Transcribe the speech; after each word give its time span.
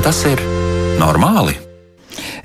Vai 0.00 0.06
tas 0.08 0.20
ir 0.24 0.40
normāli? 0.96 1.52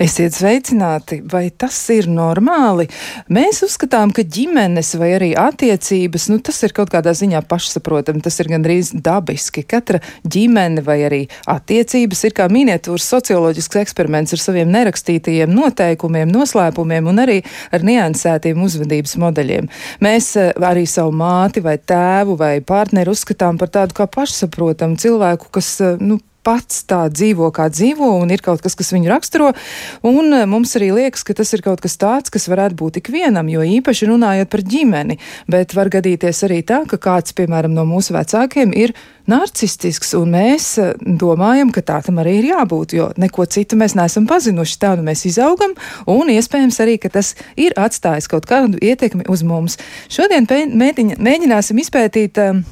Esiet 0.04 0.34
sveicināti, 0.36 1.22
vai 1.32 1.46
tas 1.56 1.78
ir 1.94 2.10
normāli? 2.12 2.84
Mēs 3.32 3.62
uzskatām, 3.64 4.12
ka 4.12 4.26
ģimenes 4.28 4.90
vai 5.00 5.14
arī 5.16 5.30
attiecības, 5.40 6.26
nu, 6.34 6.42
tas 6.44 6.60
ir 6.68 6.76
kaut 6.76 6.92
kādā 6.92 7.14
ziņā 7.16 7.40
pašsaprotami, 7.48 8.20
tas 8.26 8.42
ir 8.44 8.52
gandrīz 8.52 8.92
dabiski. 9.00 9.64
Katra 9.64 10.04
ģimene 10.28 10.84
vai 10.84 10.98
arī 11.08 11.22
attiecības 11.56 12.26
ir 12.28 12.36
kā 12.36 12.50
miniatūras 12.52 13.08
socioloģisks 13.16 13.80
eksperiments 13.86 14.36
ar 14.36 14.44
saviem 14.44 14.76
nerakstītajiem 14.76 15.56
noteikumiem, 15.56 16.36
noslēpumiem 16.36 17.08
un 17.08 17.24
arī 17.24 17.40
ar 17.72 17.88
niansētiem 17.88 18.68
uzvedības 18.68 19.16
modeļiem. 19.24 19.72
Mēs 20.04 20.34
eh, 20.44 20.52
arī 20.60 20.84
savu 20.92 21.16
māti 21.24 21.64
vai 21.64 21.80
tēvu 21.80 22.36
vai 22.44 22.58
partneri 22.60 23.16
uzskatām 23.16 23.56
par 23.64 23.72
tādu 23.80 24.02
kā 24.04 24.12
pašsaprotamu 24.12 25.00
cilvēku, 25.00 25.56
kas, 25.56 25.78
eh, 25.80 25.96
nu, 26.04 26.20
pats 26.46 26.84
tā 26.90 27.06
dzīvo, 27.12 27.50
kā 27.56 27.68
dzīvo, 27.74 28.12
un 28.22 28.32
ir 28.34 28.44
kaut 28.46 28.62
kas, 28.64 28.78
kas 28.78 28.94
viņu 28.94 29.10
raksturo. 29.12 29.52
Un 30.06 30.34
eh, 30.34 30.46
mums 30.50 30.76
arī 30.78 30.92
liekas, 30.96 31.26
ka 31.26 31.36
tas 31.38 31.52
ir 31.58 31.64
kaut 31.66 31.82
kas 31.84 31.98
tāds, 32.02 32.34
kas 32.34 32.48
varētu 32.52 32.78
būt 32.80 33.02
ikvienam, 33.02 33.50
jo 33.52 33.66
īpaši 33.66 34.10
runājot 34.12 34.52
par 34.52 34.64
ģimeni. 34.76 35.18
Bet 35.52 35.76
var 35.78 35.92
gadīties 35.94 36.44
arī 36.48 36.62
tā, 36.68 36.84
ka 36.90 37.02
kāds, 37.02 37.36
piemēram, 37.38 37.74
no 37.76 37.88
mūsu 37.90 38.16
vecākiem 38.16 38.76
ir 38.78 38.96
narcistisks, 39.30 40.14
un 40.20 40.36
mēs 40.38 40.70
eh, 40.82 40.94
domājam, 41.02 41.74
ka 41.74 41.84
tā 41.86 42.00
tam 42.06 42.22
arī 42.22 42.38
ir 42.42 42.52
jābūt, 42.54 42.96
jo 43.00 43.10
neko 43.22 43.48
citu 43.50 43.80
mēs 43.80 43.98
neesam 43.98 44.30
pazinuši. 44.30 44.80
Tā 44.82 44.96
nu 45.00 45.06
mēs 45.08 45.26
izaugam, 45.30 45.74
un 46.12 46.32
iespējams 46.36 46.82
arī, 46.86 47.00
ka 47.02 47.12
tas 47.18 47.34
ir 47.58 47.76
atstājis 47.80 48.30
kaut 48.32 48.48
kādu 48.50 48.80
ietekmi 48.84 49.26
uz 49.32 49.46
mums. 49.48 49.80
Šodien 50.14 50.46
mēģināsim 50.46 51.82
izpētīt. 51.82 52.42
Uh, 52.42 52.66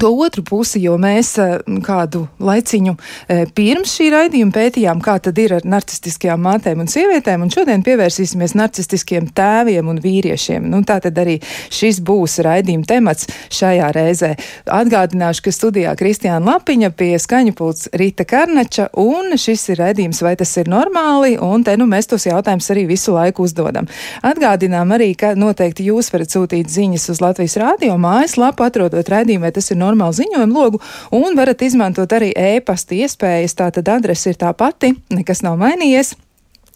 to 0.00 0.10
otru 0.12 0.42
pusi, 0.46 0.80
jo 0.84 0.96
mēs 1.00 1.32
eh, 1.40 1.56
kādu 1.84 2.26
laiciņu 2.42 2.94
eh, 2.96 3.44
pirms 3.56 3.94
šī 3.98 4.08
raidījuma 4.12 4.54
pētījām, 4.54 5.00
kā 5.04 5.16
tad 5.22 5.38
ir 5.40 5.56
ar 5.58 5.66
narcistiskajām 5.66 6.42
mātēm 6.46 6.82
un 6.84 6.90
sievietēm, 6.90 7.44
un 7.44 7.52
šodien 7.52 7.84
pievērsīsimies 7.86 8.56
narcistiskiem 8.58 9.30
tēviem 9.36 9.88
un 9.88 10.00
vīriešiem. 10.02 10.66
Nu, 10.70 10.82
tā 10.86 10.98
tad 11.04 11.18
arī 11.22 11.38
šis 11.72 12.00
būs 12.04 12.38
raidījuma 12.46 12.88
temats 12.88 13.28
šajā 13.54 13.90
reizē. 13.96 14.32
Atgādināšu, 14.76 15.46
ka 15.46 15.54
studijā 15.54 15.94
Kristiāna 15.98 16.56
Lapiņa 16.56 16.92
pie 16.96 17.14
skaņu 17.22 17.56
pults 17.56 17.90
Rīta 17.96 18.26
Karnača, 18.28 18.90
un 19.00 19.36
šis 19.40 19.68
ir 19.72 19.82
raidījums, 19.82 20.22
vai 20.24 20.36
tas 20.38 20.52
ir 20.60 20.70
normāli, 20.72 21.36
un 21.42 21.64
te 21.66 21.76
nu 21.80 21.88
mēs 21.90 22.10
tos 22.10 22.28
jautājumus 22.28 22.70
arī 22.74 22.86
visu 22.90 23.16
laiku 23.16 23.46
uzdodam. 23.46 23.88
Atgādinām 24.26 24.92
arī, 24.96 25.12
ka 25.18 25.34
noteikti 25.38 25.88
jūs 25.88 26.12
varat 26.12 26.34
sūtīt 26.34 26.70
ziņas 26.72 27.08
uz 27.14 27.22
Latvijas 27.24 27.56
rādio 27.62 27.96
mājaslapu, 28.00 28.66
atrodot 28.66 29.08
raidījumu, 29.12 29.46
vai 29.46 29.54
tas 29.56 29.70
ir 29.70 29.80
normālu 29.86 30.18
ziņojumu 30.20 30.60
logu, 30.60 30.82
un 31.14 31.38
varat 31.38 31.64
izmantot 31.66 32.12
arī 32.18 32.32
e-pasta 32.34 32.98
iespējas. 32.98 33.56
Tātad 33.56 33.88
adrese 33.94 34.34
ir 34.34 34.40
tā 34.42 34.52
pati, 34.56 34.96
nekas 35.14 35.46
nav 35.46 35.58
mainījies. 35.62 36.16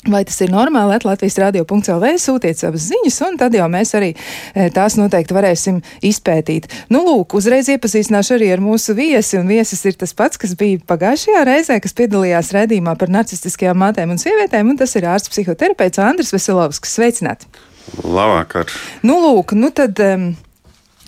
Vai 0.08 0.22
tas 0.24 0.38
ir 0.40 0.48
normāli? 0.48 0.96
Latvijas 1.04 1.34
radio.cl. 1.42 2.04
sūtiet 2.16 2.56
savas 2.56 2.86
ziņas, 2.88 3.18
un 3.26 3.34
tad 3.36 3.52
jau 3.52 3.66
mēs 3.68 3.92
arī 3.98 4.14
e, 4.14 4.70
tās 4.72 4.96
noteikti 4.96 5.36
varēsim 5.36 5.82
izpētīt. 6.08 6.70
Nu, 6.88 7.02
lūk, 7.04 7.36
uzreiz 7.36 7.68
iepazīstināšu 7.68 8.38
arī 8.38 8.48
ar 8.54 8.64
mūsu 8.64 8.96
viesi, 8.96 9.36
un 9.36 9.52
viesis 9.52 9.84
ir 9.84 10.00
tas 10.00 10.16
pats, 10.16 10.40
kas 10.40 10.56
bija 10.56 10.80
pagājušajā 10.88 11.44
reizē, 11.44 11.76
kas 11.84 11.92
piedalījās 12.00 12.54
redzījumā 12.56 12.96
par 12.96 13.12
narcistiskajām 13.12 13.84
mātēm 13.84 14.16
un 14.16 14.22
sievietēm, 14.22 14.72
un 14.72 14.80
tas 14.80 14.96
ir 14.96 15.04
ārsts 15.04 15.34
psihoterapeits 15.34 16.00
Andris 16.00 16.32
Veselovskis. 16.32 16.96
Sveicināt! 16.96 17.44
Labvakar! 18.00 18.72
Nu, 19.04 19.20
lūk, 19.20 19.52
nu 19.52 19.68
tad. 19.68 20.00
Um, 20.00 20.30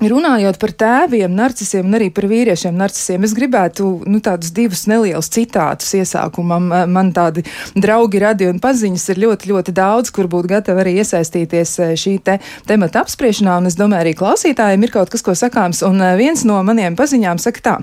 Runājot 0.00 0.56
par 0.58 0.72
tēviem, 0.72 1.30
narcisiem 1.36 1.84
un 1.86 1.94
arī 1.98 2.08
par 2.14 2.25
vīriešiem, 2.30 2.75
narcisiem, 2.75 3.22
es 3.26 3.34
gribētu 3.36 3.91
nu, 4.08 4.22
tādus 4.25 4.50
divus 4.56 4.86
nelielus 4.91 5.28
citātus 5.30 5.92
iesākumam. 5.98 6.70
Man 6.91 7.12
tādi 7.14 7.44
draugi, 7.76 8.22
radi 8.22 8.48
un 8.48 8.58
paziņas 8.62 9.04
ir 9.12 9.20
ļoti, 9.26 9.50
ļoti 9.52 9.75
daudz, 9.76 10.10
kur 10.14 10.31
būtu 10.32 10.50
gatavi 10.54 10.82
arī 10.82 10.97
iesaistīties 11.02 11.75
eh, 11.84 11.92
šī 12.00 12.16
te 12.25 12.38
temata 12.66 13.04
apspriešanā, 13.04 13.60
un 13.60 13.69
es 13.70 13.76
domāju, 13.78 14.06
arī 14.06 14.16
klausītājiem 14.19 14.88
ir 14.88 14.94
kaut 14.97 15.12
kas, 15.12 15.22
ko 15.22 15.36
sakāms. 15.38 15.84
Un 15.86 16.00
eh, 16.00 16.16
viens 16.19 16.42
no 16.48 16.58
maniem 16.66 16.97
paziņām 16.98 17.38
saka 17.42 17.66
tā, 17.69 17.76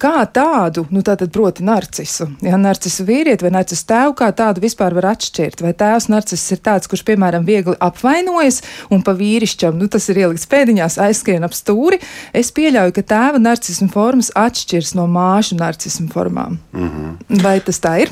kā 0.00 0.24
tādu, 0.32 0.86
nu 0.90 1.02
tātad 1.06 1.32
proti 1.34 1.64
narcisu, 1.66 2.28
ja 2.44 2.58
narcisu 2.60 3.06
vīrieti 3.08 3.46
vai 3.46 3.52
narcisu 3.56 3.86
tēvu, 3.88 4.14
kā 4.18 4.30
tādu 4.36 4.62
vispār 4.64 4.94
var 4.96 5.10
atšķirt. 5.14 5.62
Vai 5.64 5.72
tēvs 5.76 6.08
narcis 6.12 6.44
ir 6.54 6.62
tāds, 6.64 6.90
kurš, 6.90 7.04
piemēram, 7.08 7.46
viegli 7.46 7.76
apvainojas 7.82 8.62
un 8.92 9.02
pa 9.06 9.14
vīrišķam, 9.16 9.78
nu 9.78 9.88
tas 9.92 10.08
ir 10.12 10.22
ielikts 10.24 10.48
pēdiņās, 10.50 10.98
aizskrien 11.06 11.46
ap 11.46 11.56
stūri, 11.56 12.00
es 12.36 12.52
pieļauju, 12.56 12.94
ka 12.96 13.06
tēva 13.14 13.42
narcisma 13.42 13.88
formas 13.92 14.32
atšķiras 14.36 14.94
no 14.98 15.08
māšu 15.10 15.58
narcisma 15.60 16.08
formām. 16.12 16.58
Mm 16.72 16.90
-hmm. 16.90 17.42
Vai 17.42 17.60
tas 17.60 17.80
tā 17.80 17.96
ir? 18.02 18.10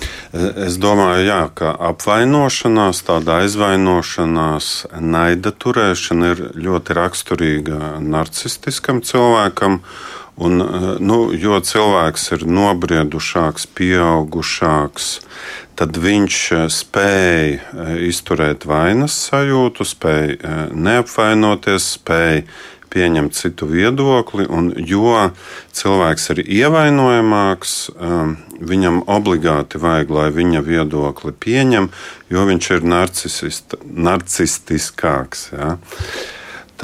Es 0.67 0.79
domāju, 0.79 1.27
jā, 1.27 1.43
ka 1.55 1.77
apvainošanās, 1.91 3.03
tāda 3.07 3.41
aizvainošanās, 3.45 4.87
naida 5.01 5.53
turēšana 5.53 6.31
ir 6.35 6.43
ļoti 6.57 6.95
raksturīga 7.01 7.79
narcistiskam 8.01 9.03
cilvēkam. 9.03 9.81
Un, 10.35 10.59
nu, 10.99 11.19
jo 11.39 11.61
cilvēks 11.63 12.25
ir 12.35 12.41
nobriedušāks, 12.51 13.69
pieaugušāks, 13.79 15.11
tad 15.79 15.95
viņš 16.03 16.39
spēj 16.75 17.53
izturēt 18.09 18.67
vainas 18.67 19.15
sajūtu, 19.29 19.87
spēj 19.87 20.35
neapvainoties, 20.75 21.87
spēj 22.01 22.43
pieņemt 22.95 23.35
citu 23.35 23.67
viedokli, 23.71 24.47
un 24.47 24.73
jo 24.79 25.31
cilvēks 25.75 26.31
ir 26.35 26.43
ievainojamāks, 26.45 27.91
viņam 28.59 29.03
obligāti 29.11 29.79
vajag, 29.83 30.11
lai 30.15 30.29
viņa 30.35 30.61
viedokli 30.67 31.33
pieņem, 31.47 31.89
jo 32.31 32.45
viņš 32.51 32.71
ir 32.77 32.81
narcistiskāks. 32.91 35.41
Ja? 35.55 35.71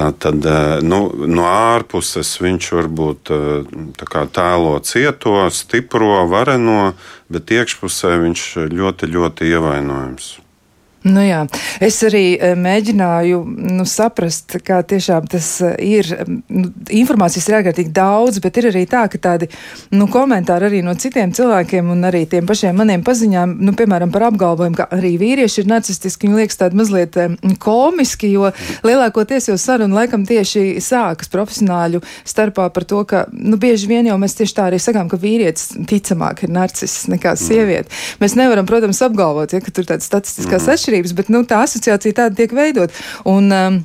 Tā 0.00 0.06
tad 0.16 0.46
uh, 0.48 0.78
nu, 0.80 1.00
no 1.28 1.44
ārpuses 1.44 2.30
viņš 2.40 2.68
varbūt 2.72 3.32
uh, 3.36 4.28
tēlo 4.32 4.78
cieto, 4.80 5.34
stipro, 5.52 6.22
vareno, 6.30 6.94
bet 7.28 7.52
iekšpusē 7.52 8.14
viņš 8.22 8.46
ļoti, 8.72 9.10
ļoti 9.12 9.50
ievainojams. 9.52 10.38
Nu 11.00 11.22
jā, 11.24 11.38
es 11.80 11.96
arī 12.04 12.34
eh, 12.36 12.52
mēģināju 12.60 13.38
nu, 13.72 13.84
saprast, 13.88 14.58
kā 14.60 14.82
tiešām 14.84 15.30
tas 15.32 15.46
eh, 15.64 15.76
ir. 15.96 16.10
Nu, 16.52 16.68
informācijas 16.92 17.46
ir 17.48 17.56
ārkārtīgi 17.56 17.92
daudz, 17.96 18.40
bet 18.44 18.58
ir 18.60 18.68
arī 18.68 18.82
tā, 18.90 19.06
ka 19.08 19.20
tādi 19.22 19.48
nu, 19.96 20.04
komentāri 20.12 20.68
arī 20.68 20.82
no 20.84 20.92
citiem 21.00 21.32
cilvēkiem 21.36 21.88
un 21.94 22.04
arī 22.04 22.26
tiem 22.28 22.44
pašiem 22.48 22.76
maniem 22.76 23.04
paziņām, 23.06 23.54
nu, 23.64 23.72
piemēram, 23.78 24.12
par 24.12 24.26
apgalvojumu, 24.28 24.76
ka 24.76 24.90
arī 24.92 25.14
vīrieši 25.22 25.62
ir 25.62 25.70
narcistiski, 25.72 26.28
viņi 26.28 26.42
liekas 26.42 26.60
tādi 26.60 26.76
mazliet 26.82 27.16
eh, 27.16 27.32
komiski, 27.64 28.34
jo 28.34 28.52
lielākoties 28.84 29.48
jau 29.48 29.56
saruna 29.60 30.02
laikam 30.02 30.28
tieši 30.28 30.82
sākas 30.84 31.32
profesionāļu 31.32 32.02
starpā 32.28 32.68
par 32.76 32.84
to, 32.84 33.00
ka, 33.08 33.24
nu, 33.32 33.56
bieži 33.60 33.88
vien 33.88 34.12
jau 34.12 34.18
mēs 34.20 34.36
tieši 34.36 34.58
tā 34.60 34.68
arī 34.68 34.82
sakām, 34.82 35.08
ka 35.08 35.16
vīrietis 35.20 35.70
ticamāk 35.88 36.44
ir 36.44 36.52
narcists 36.52 37.08
nekā 37.08 37.32
mm. 37.38 37.42
sieviete. 37.46 38.00
Mēs 38.20 38.36
nevaram, 38.36 38.68
protams, 38.68 39.00
apgalvot, 39.08 39.56
ja, 39.56 39.64
ka 39.64 39.72
tur 39.72 39.88
tādas 39.88 40.10
statistiskās 40.10 40.68
mm. 40.68 40.76
atšķirības 40.76 40.89
atšķirības, 40.90 41.14
bet 41.14 41.30
nu, 41.30 41.44
tā 41.46 41.62
asociācija 41.66 42.24
tāda 42.24 42.36
tiek 42.42 42.52
veidot. 42.56 42.90
Un, 43.28 43.50
um, 43.54 43.80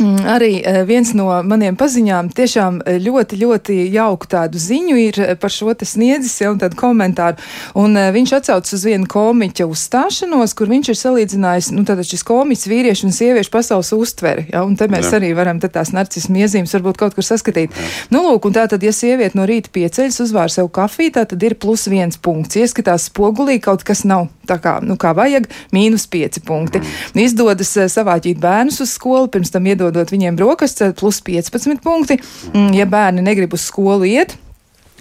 arī 0.00 0.62
eh, 0.64 0.82
viens 0.88 1.12
no 1.14 1.28
maniem 1.44 1.76
paziņām 1.76 2.30
tiešām 2.32 2.80
eh, 2.86 2.98
ļoti, 3.02 3.36
ļoti 3.42 3.76
jauku 3.92 4.26
tādu 4.26 4.58
ziņu 4.58 4.96
ir 4.98 5.18
eh, 5.20 5.34
par 5.36 5.52
šo 5.52 5.74
te 5.76 5.84
sniedzis 5.84 6.40
jau 6.40 6.54
tādu 6.58 6.78
komentāru. 6.80 7.36
Un 7.78 7.96
viņš 8.14 8.32
atsaucas 8.38 8.72
uz 8.72 8.86
vienu 8.88 9.06
komiķa 9.06 9.66
uzstāšanos, 9.68 10.54
kur 10.56 10.70
viņš 10.72 10.92
ir 10.92 10.98
salīdzinājis, 10.98 11.70
nu 11.76 11.84
tātad 11.88 12.08
šis 12.08 12.24
komiķis 12.26 12.70
vīriešu 12.72 13.08
un 13.08 13.16
sieviešu 13.16 13.52
pasaules 13.52 13.92
uztveri. 13.96 14.48
Ja, 14.52 14.64
un 14.64 14.76
te 14.80 14.88
mēs 14.90 15.10
Jā. 15.10 15.20
arī 15.20 15.32
varam 15.36 15.60
tās 15.62 15.92
narcismu 15.94 16.40
iezīmes 16.42 16.72
varbūt 16.78 17.00
kaut 17.00 17.16
kur 17.16 17.26
saskatīt. 17.26 17.72
Jā. 17.72 17.90
Nu, 18.14 18.24
lūk, 18.26 18.48
un 18.48 18.56
tātad, 18.56 18.82
ja 18.82 18.94
sieviete 18.96 19.38
no 19.38 19.46
rīta 19.48 19.72
pieceļas 19.72 20.22
uzvār 20.24 20.52
sev 20.52 20.72
kafiju, 20.72 21.14
tad 21.20 21.36
ir 21.44 21.58
plus 21.60 21.86
viens 21.92 22.16
punkts. 22.16 22.58
Ieskatās 22.60 23.10
spogulī 23.12 23.60
kaut 23.62 23.84
kas 23.86 24.06
nav 24.08 24.30
tā 24.48 24.58
kā, 24.62 24.78
nu, 24.84 24.96
kā 25.00 25.14
vajag, 25.16 25.48
mīnus 25.74 26.08
pieci 26.10 26.42
punkti. 26.44 26.82
Mm. 26.82 27.22
Izdodas 27.26 27.76
savāķīt 27.92 28.40
bērnus 28.42 28.80
uz 28.84 28.96
skolu, 28.96 29.30
pirms 29.32 29.52
tam 29.54 29.68
iedod 29.68 29.82
iedodot 29.82 30.12
viņiem 30.12 30.38
brokastis, 30.38 30.94
plus 30.98 31.20
15 31.24 31.82
punkti. 31.82 32.18
Mm, 32.52 32.72
ja 32.76 32.86
bērni 32.88 33.24
negrib 33.24 33.54
uz 33.56 33.66
skolu 33.68 34.08
iet, 34.08 34.36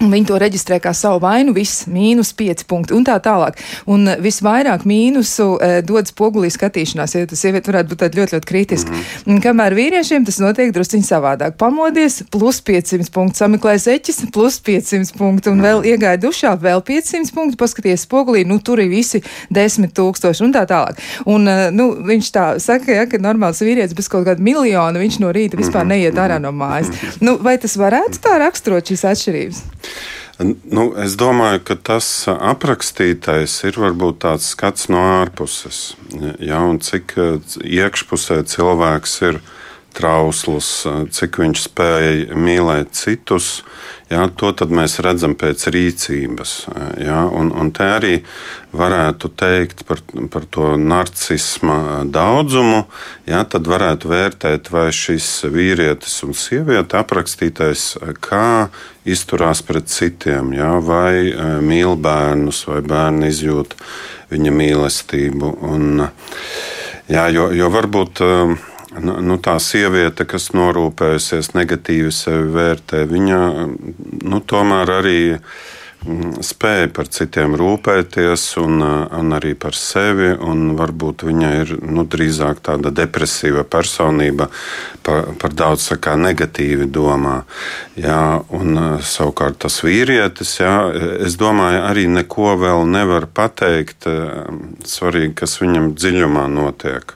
Viņi 0.01 0.27
to 0.31 0.37
reģistrē 0.41 0.79
kā 0.81 0.93
savu 0.97 1.19
vainu, 1.21 1.53
viss 1.53 1.85
mīnus 1.91 2.31
5 2.37 2.65
punkti 2.69 2.95
un 2.97 3.03
tā 3.05 3.19
tālāk. 3.21 3.59
Un 3.91 4.07
eh, 4.09 4.17
visvairāk 4.21 4.85
mīnusu 4.89 5.47
e, 5.61 5.69
dod 5.85 6.09
spogulī 6.09 6.49
skatīšanās, 6.53 7.13
ja 7.15 7.29
tas 7.29 7.41
sieviete 7.43 7.69
varētu 7.69 7.93
būt 7.93 8.17
ļoti, 8.17 8.35
ļoti 8.37 8.49
kritiski. 8.49 9.01
Mm. 9.27 9.41
Kamēr 9.43 9.75
vīriešiem 9.77 10.25
tas 10.25 10.39
notiek 10.41 10.73
drusciņi 10.73 11.05
savādāk. 11.05 11.57
Pamodies, 11.61 12.21
plus 12.33 12.61
500 12.65 13.11
punkti, 13.13 13.41
sameklēs 13.43 13.85
eķis, 13.93 14.23
plus 14.33 14.57
500 14.65 15.13
punkti, 15.19 15.51
un 15.53 15.61
vēl 15.61 15.85
iegāja 15.93 16.21
dušā, 16.23 16.55
vēl 16.61 16.81
500 16.87 17.35
punkti, 17.35 17.59
paskaties 17.61 18.07
spogulī, 18.07 18.43
nu 18.47 18.57
tur 18.63 18.81
ir 18.81 18.89
visi 18.91 19.21
10 19.53 19.93
tūkstoši 19.97 20.45
un 20.47 20.55
tā 20.57 20.65
tālāk. 20.69 21.01
Un, 21.29 21.45
e, 21.45 21.69
nu, 21.75 21.91
viņš 22.09 22.33
tā 22.33 22.47
saka, 22.63 22.89
ja, 22.97 23.05
ka 23.09 23.21
normāls 23.21 23.61
vīrietis 23.61 23.97
bez 23.97 24.09
kaut 24.11 24.25
kāda 24.29 24.41
miljona, 24.41 25.01
viņš 25.01 25.21
no 25.21 25.29
rīta 25.35 25.61
vispār 25.61 25.85
neiet 25.89 26.17
ārā 26.17 26.41
no 26.41 26.53
mājas. 26.55 26.89
Nu, 27.21 27.37
vai 27.41 27.57
tas 27.61 27.77
varētu 27.77 28.23
tā 28.23 28.37
raksturot 28.41 28.89
šīs 28.89 29.05
atšķirības? 29.13 29.63
Nu, 30.41 30.87
es 30.97 31.13
domāju, 31.19 31.61
ka 31.67 31.75
tas 31.77 32.07
aprakstītais 32.31 33.59
ir 33.67 33.77
varbūt 33.77 34.21
tāds 34.23 34.47
skats 34.55 34.87
no 34.89 35.03
ārpuses. 35.19 35.81
Ja, 36.41 36.63
cik 36.81 37.13
iekšpusē 37.61 38.41
cilvēks 38.49 39.17
ir 39.27 39.41
trausls, 39.97 40.71
cik 41.15 41.41
viņš 41.43 41.65
spēja 41.67 42.37
mīlēt 42.37 42.95
citus, 42.97 43.61
Jā, 44.11 44.25
to 44.35 44.51
mēs 44.75 44.97
redzam 44.99 45.37
pēc 45.39 45.69
rīcības. 45.71 46.53
Jā, 46.99 47.21
un, 47.31 47.47
un 47.55 47.69
te 47.71 47.85
arī 47.87 48.17
varētu 48.75 49.29
teikt 49.39 49.85
par, 49.87 50.01
par 50.33 50.47
to 50.51 50.73
narcisma 50.75 52.03
daudzumu. 52.03 52.81
Jā, 53.29 53.45
tad 53.47 53.69
varētu 53.71 54.11
vērtēt, 54.11 54.67
vai 54.73 54.89
šis 54.91 55.29
vīrietis 55.53 56.17
un 56.27 56.35
sieviete 56.35 56.99
aprakstītais, 56.99 57.93
kā 58.19 58.67
izturās 59.07 59.63
pret 59.63 59.87
citiem, 59.87 60.51
jā, 60.59 60.73
vai 60.83 61.31
mīl 61.63 61.95
bērnus, 61.95 62.65
vai 62.67 62.81
bērni 62.83 63.31
izjūt 63.31 63.77
viņa 64.33 64.55
mīlestību. 64.59 65.53
Un, 65.71 66.03
jā, 67.07 67.29
jo, 67.31 67.47
jo 67.55 67.71
varbūt 67.71 68.25
nu, 68.99 69.17
nu, 69.23 69.37
tā 69.39 69.55
sieviete, 69.63 70.25
kas 70.27 70.51
norūpējusies, 70.57 71.53
negatīvi 71.55 72.11
sevi 72.15 72.49
vērtē, 72.55 73.05
viņa 73.07 73.41
nu, 74.27 74.41
tomēr 74.43 74.95
arī 74.99 75.19
mm, 75.37 75.45
spēja 76.41 76.87
par 76.95 77.09
citiem 77.13 77.53
rūpēties 77.59 78.45
un, 78.61 78.81
un 78.81 79.35
arī 79.37 79.53
par 79.59 79.75
sevi. 79.77 80.31
Varbūt 80.77 81.25
viņa 81.27 81.49
ir 81.59 81.73
nu, 81.85 82.05
drīzāk 82.09 82.63
tāda 82.65 82.89
depresīva 82.95 83.63
personība, 83.69 84.47
par, 85.05 85.29
par 85.41 85.53
daudz 85.53 85.85
sakā, 85.91 86.15
negatīvi 86.17 86.87
domā. 86.89 87.43
Jā, 87.99 88.41
un, 88.49 88.79
savukārt 89.05 89.59
tas 89.61 89.81
vīrietis, 89.85 90.55
jā, 90.63 90.75
es 91.21 91.37
domāju, 91.37 91.83
arī 91.85 92.07
neko 92.09 92.55
vēl 92.61 92.85
nevar 92.89 93.27
pateikt. 93.29 94.09
Svarīgi, 94.87 95.35
kas 95.43 95.59
viņam 95.61 95.93
dziļumā 95.93 96.47
notiek. 96.49 97.13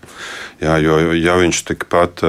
Jā, 0.62 0.78
jo, 0.80 1.00
ja 1.18 1.36
viņš 1.42 1.64
tikpat 1.72 2.22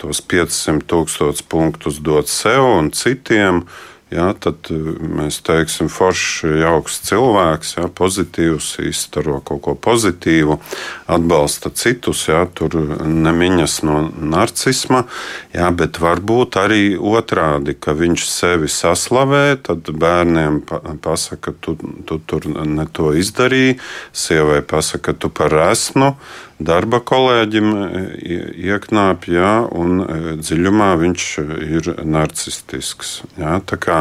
tos 0.00 0.22
500 0.30 0.86
tūkstošus 0.88 1.42
punktus 1.50 1.98
dod 2.00 2.30
sev 2.30 2.64
un 2.78 2.94
citiem, 2.94 3.64
jā, 4.12 4.26
tad 4.40 4.70
eh, 4.72 4.90
mēs 5.18 5.40
teiksim, 5.46 5.88
foršs, 5.92 6.44
jauks 6.60 6.98
cilvēks, 7.08 7.74
jā, 7.78 7.86
pozitīvs, 8.00 8.68
izstaro 8.90 9.40
kaut 9.46 9.62
ko 9.64 9.74
pozitīvu, 9.78 10.58
atbalsta 11.10 11.72
citus. 11.74 12.26
Jā, 12.28 12.44
tur 12.54 12.76
nemiņas 13.04 13.76
no 13.86 14.00
narcisma, 14.12 15.04
jā, 15.54 15.70
bet 15.76 16.00
varbūt 16.02 16.58
arī 16.60 16.82
otrādi, 16.98 17.76
ka 17.78 17.96
viņš 17.96 18.26
sevi 18.28 18.70
saslavē, 18.72 19.44
tad 19.64 19.88
bērniem 19.88 20.62
pasaka, 21.04 21.54
tu, 21.60 21.76
tu 22.08 22.20
tur 22.26 22.48
ne 22.50 22.88
to 22.92 23.12
izdarīji, 23.16 23.78
sievai 24.12 24.62
pasaka, 24.66 25.16
tu 25.16 25.32
par 25.32 25.54
esmu 25.70 26.14
darba 26.58 27.00
kolēģim 27.00 27.68
e, 27.74 28.02
ieknāp, 28.68 29.28
jā, 29.30 29.52
un 29.74 30.04
e, 30.04 30.18
dziļumā 30.40 30.90
viņš 31.02 31.28
ir 31.66 31.92
narcistisks. 32.04 33.22
Jā, 33.40 33.58
tā 33.66 33.78
kā, 33.80 33.98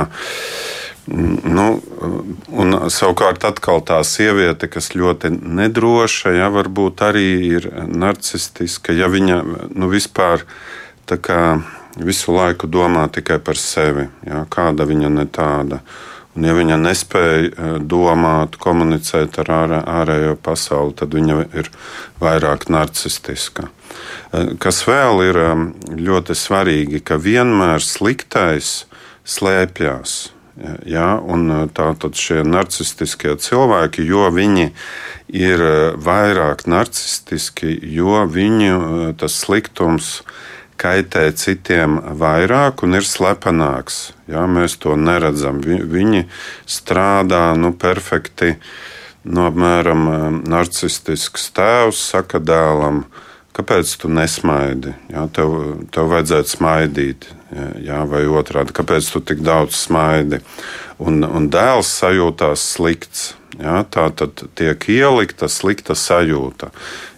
nu, 1.08 1.68
un 2.54 2.80
savukārt 2.94 3.46
atkal 3.50 3.84
tā 3.86 4.00
sieviete, 4.08 4.70
kas 4.72 4.94
ļoti 4.96 5.34
nedroša, 5.34 6.36
jā, 6.38 6.50
varbūt 6.54 7.06
arī 7.10 7.28
ir 7.58 7.70
narcistiska, 7.90 8.96
ja 8.96 9.10
viņa 9.12 9.42
nu, 9.74 9.92
vispār 9.92 10.46
kā 11.14 11.44
visu 11.98 12.34
laiku 12.34 12.68
domā 12.68 13.06
tikai 13.12 13.40
par 13.44 13.60
sevi, 13.60 14.08
jā, 14.26 14.46
kāda 14.50 14.88
viņa 14.90 15.12
ne 15.14 15.26
tāda. 15.30 15.84
Un, 16.34 16.48
ja 16.48 16.56
viņa 16.58 16.80
nespēja 16.82 17.42
eh, 17.46 17.74
domāt, 17.80 18.58
komunicēt 18.62 19.38
ar 19.44 19.52
ārē, 19.54 19.80
ārējo 20.02 20.36
pasauli, 20.42 20.96
tad 20.98 21.14
viņa 21.14 21.40
ir 21.54 21.70
vairāk 22.22 22.66
narcistiska. 22.74 23.70
Eh, 23.70 24.56
kas 24.62 24.82
vēl 24.90 25.22
ir 25.30 25.42
eh, 25.44 25.66
ļoti 26.10 26.38
svarīgi, 26.38 27.04
ka 27.06 27.20
vienmēr 27.22 27.86
sliktais 27.86 28.84
slēpjas. 29.24 30.32
Ja, 30.86 31.18
Tātad 31.74 32.14
šie 32.14 32.44
narcistiskie 32.46 33.32
cilvēki, 33.42 34.04
jo 34.06 34.28
viņi 34.30 34.68
ir 35.34 35.64
vairāk 35.98 36.68
narcistiski, 36.70 37.74
jo 37.90 38.22
viņu 38.30 39.16
tas 39.18 39.40
sliktums 39.42 40.20
ir 40.22 40.53
kaitē 40.84 41.30
citiem 41.40 41.98
vairāk 42.20 42.84
un 42.84 43.00
ir 43.00 43.08
slepenāks. 43.08 44.12
Jā, 44.28 44.44
mēs 44.50 44.76
to 44.84 44.98
neredzam. 45.00 45.62
Vi, 45.64 45.80
viņi 45.80 46.26
strādā 46.70 47.52
nu, 47.60 47.74
perfekti. 47.74 48.58
Nu, 49.24 49.48
apmēram 49.48 50.08
eh, 50.12 50.26
narcistisks 50.52 51.48
tēvs 51.56 52.02
saka 52.12 52.42
dēlam, 52.44 53.06
kāpēc 53.56 53.94
tu 54.02 54.12
nesmaidi? 54.12 54.96
Jā, 55.14 55.28
tev, 55.32 55.56
tev 55.96 56.12
vajadzētu 56.12 56.56
smaidīt, 56.58 57.30
jā, 57.86 58.02
vai 58.10 58.26
otrādi, 58.28 58.76
kāpēc 58.76 59.14
tu 59.14 59.22
tik 59.24 59.46
daudz 59.46 59.78
smaidi? 59.86 60.42
Un, 61.04 61.24
un 61.24 61.48
dēls 61.54 61.92
sajūtās 62.02 62.68
slikts. 62.76 63.32
Jā, 63.62 63.84
tā 63.86 64.08
tad 64.18 64.48
tiek 64.58 64.86
ielikta 64.90 65.46
slikta 65.52 65.94
sajūta. 65.98 66.72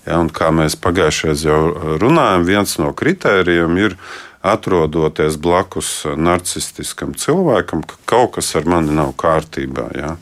Ja, 0.05 0.19
kā 0.29 0.51
mēs 0.53 0.77
pagājušajā 0.77 1.35
jau 1.47 1.59
runājam, 2.01 2.45
viens 2.45 2.77
no 2.77 2.91
kritērijiem 2.93 3.77
ir 3.81 3.97
atrodoties 4.45 5.39
blakus 5.41 5.89
narcistiskam 6.05 7.15
cilvēkam, 7.17 7.81
ka 7.81 7.97
kaut 8.05 8.35
kas 8.37 8.53
ar 8.59 8.67
mani 8.69 8.93
nav 8.93 9.15
kārtībā. 9.17 9.89
Ja. 9.97 10.15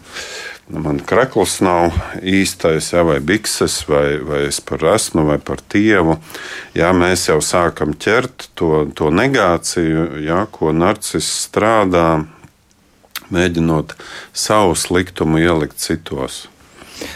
Nu, 0.71 0.79
man 0.79 1.01
krekls 1.03 1.57
nav 1.59 1.91
īstais, 2.23 2.93
ja, 2.93 3.03
vai 3.03 3.17
bikses, 3.19 3.81
vai, 3.89 4.15
vai 4.23 4.45
es 4.47 4.61
par 4.63 4.85
esmu, 4.93 5.25
vai 5.27 5.35
par 5.43 5.59
tievu. 5.59 6.15
Ja, 6.77 6.93
mēs 6.95 7.27
jau 7.27 7.41
sākam 7.43 7.91
ķert 7.99 8.47
to, 8.55 8.85
to 8.95 9.11
negāciju, 9.11 10.23
ja, 10.23 10.45
ko 10.47 10.71
narcis 10.71 11.27
strādā, 11.43 12.23
mēģinot 13.33 13.97
savu 14.31 14.79
sliktumu 14.79 15.43
ielikt 15.43 15.83
citos. 15.83 16.45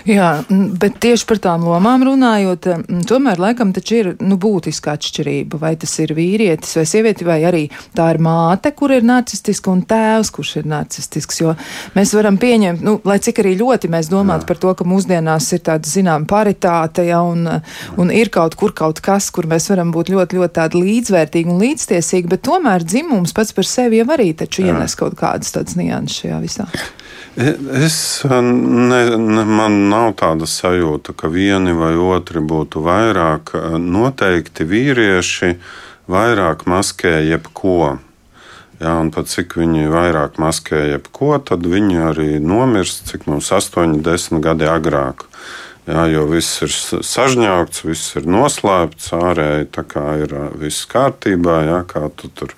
Jā, 0.08 0.30
bet 0.50 1.00
tieši 1.04 1.26
par 1.30 1.40
tām 1.44 1.66
lomām 1.68 2.04
runājot, 2.08 2.68
tomēr 3.10 3.42
laikam 3.42 3.74
taču 3.76 3.98
ir 4.00 4.10
nu, 4.24 4.38
būtiska 4.42 4.94
atšķirība. 4.98 5.60
Vai 5.62 5.74
tas 5.80 5.94
ir 6.04 6.14
vīrietis 6.18 6.78
vai 6.80 6.86
sieviete, 6.90 7.26
vai 7.28 7.40
arī 7.48 7.64
tā 7.98 8.10
ir 8.14 8.22
māte, 8.24 8.72
kur 8.78 8.94
ir 8.96 9.06
narcistiska, 9.08 9.72
un 9.74 9.84
tēvs, 9.88 10.32
kurš 10.36 10.54
ir 10.62 10.70
narcistisks. 10.70 11.42
Jo 11.42 11.56
mēs 11.98 12.14
varam 12.18 12.40
pieņemt, 12.42 12.84
nu, 12.86 12.98
lai 13.08 13.20
cik 13.24 13.42
arī 13.44 13.56
ļoti 13.60 13.92
mēs 13.92 14.12
domātu 14.12 14.46
Jā. 14.46 14.52
par 14.52 14.62
to, 14.64 14.76
ka 14.78 14.88
mūsdienās 14.88 15.50
ir 15.58 15.64
tāda, 15.68 15.90
zinām, 15.90 16.28
paritāte, 16.30 17.08
ja, 17.10 17.22
un, 17.26 17.48
un 17.98 18.14
ir 18.14 18.32
kaut 18.34 18.58
kur 18.60 18.76
kaut 18.78 19.02
kas, 19.04 19.30
kur 19.34 19.50
mēs 19.50 19.70
varam 19.74 19.92
būt 19.96 20.12
ļoti, 20.14 20.40
ļoti 20.40 20.58
tādi 20.60 20.84
līdzvērtīgi 20.84 21.54
un 21.54 21.62
līdztiesīgi, 21.64 22.32
bet 22.32 22.46
tomēr 22.48 22.86
dzimums 22.88 23.36
pats 23.38 23.56
par 23.58 23.68
sevi 23.68 24.02
jau 24.02 24.10
arī 24.18 24.32
taču 24.38 24.64
Jā. 24.64 24.74
ienes 24.74 24.98
kaut 25.00 25.18
kādas 25.20 25.54
tādas 25.56 25.78
nianses 25.80 26.24
šajā 26.24 26.42
visā. 26.44 26.70
Es 27.38 28.24
ne, 28.26 29.02
ne, 29.18 29.44
man 29.46 29.76
nav 29.92 30.16
tāda 30.18 30.48
sajūta, 30.50 31.14
ka 31.14 31.30
vieni 31.30 31.76
vai 31.78 31.94
otri 31.94 32.42
būtu 32.42 32.82
vairāk. 32.82 33.54
Noteikti 33.78 34.66
vīrieši 34.66 35.52
vairāk 36.10 36.66
maskē 36.66 37.20
jebko. 37.28 38.00
Jā, 38.82 38.96
un 38.98 39.12
pat 39.14 39.30
cik 39.30 39.54
viņi 39.58 39.86
vairāk 39.94 40.42
maskē 40.42 40.82
jebko, 40.96 41.36
tad 41.46 41.66
viņi 41.70 42.02
arī 42.10 42.28
nomirst, 42.42 43.06
cik 43.12 43.30
mums 43.30 43.52
8, 43.54 44.02
10 44.06 44.42
gadi 44.42 44.66
agrāk. 44.70 45.28
Jā, 45.88 46.02
jo 46.12 46.26
viss 46.28 46.60
ir 46.66 46.72
sažņaukts, 47.08 47.86
viss 47.88 48.18
ir 48.20 48.26
noslēpts, 48.28 49.14
ārēji 49.16 49.70
tā 49.72 49.86
kā 49.88 50.04
ir 50.20 50.34
viss 50.60 50.84
kārtībā, 50.92 51.62
jā, 51.64 51.78
kā 51.88 52.10
tu 52.12 52.28
tur 52.36 52.52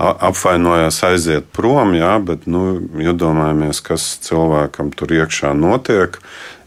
apvainojās 0.00 1.02
aiziet 1.04 1.50
prom, 1.52 1.92
jā, 1.92 2.14
bet 2.24 2.46
nu, 2.48 2.80
iedomājamies, 2.96 3.82
kas 3.84 4.06
cilvēkam 4.24 4.88
tur 4.96 5.12
iekšā 5.18 5.52
notiek. 5.52 6.16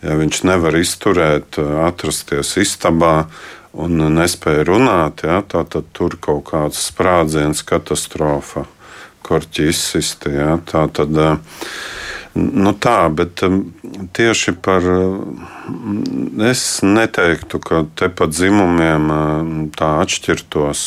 Ja 0.05 0.13
viņš 0.19 0.43
nevar 0.45 0.77
izturēt, 0.77 1.57
atrasties 1.57 2.53
istabā 2.61 3.25
un 3.73 3.97
nespēja 4.13 4.67
runāt, 4.69 5.25
tā, 5.25 5.41
tad 5.65 5.89
tur 5.97 6.19
kaut 6.21 6.45
kāds 6.51 6.85
sprādziens, 6.85 7.65
katastrofa, 7.65 8.67
korķi 9.25 9.71
izsisti. 9.73 10.35
Jā, 10.37 10.59
tā 10.69 10.85
tad, 10.93 11.17
Nu 12.35 12.73
tā, 12.75 13.07
bet 13.15 13.39
um, 13.47 13.61
tieši 14.11 14.57
par. 14.59 14.83
Um, 14.83 15.39
es 16.43 16.81
neteiktu, 16.83 17.61
ka 17.63 17.85
te 17.95 18.09
pa 18.11 18.27
dzimumiem 18.27 19.11
um, 19.11 19.53
tā 19.71 19.93
atšķirtos. 20.03 20.85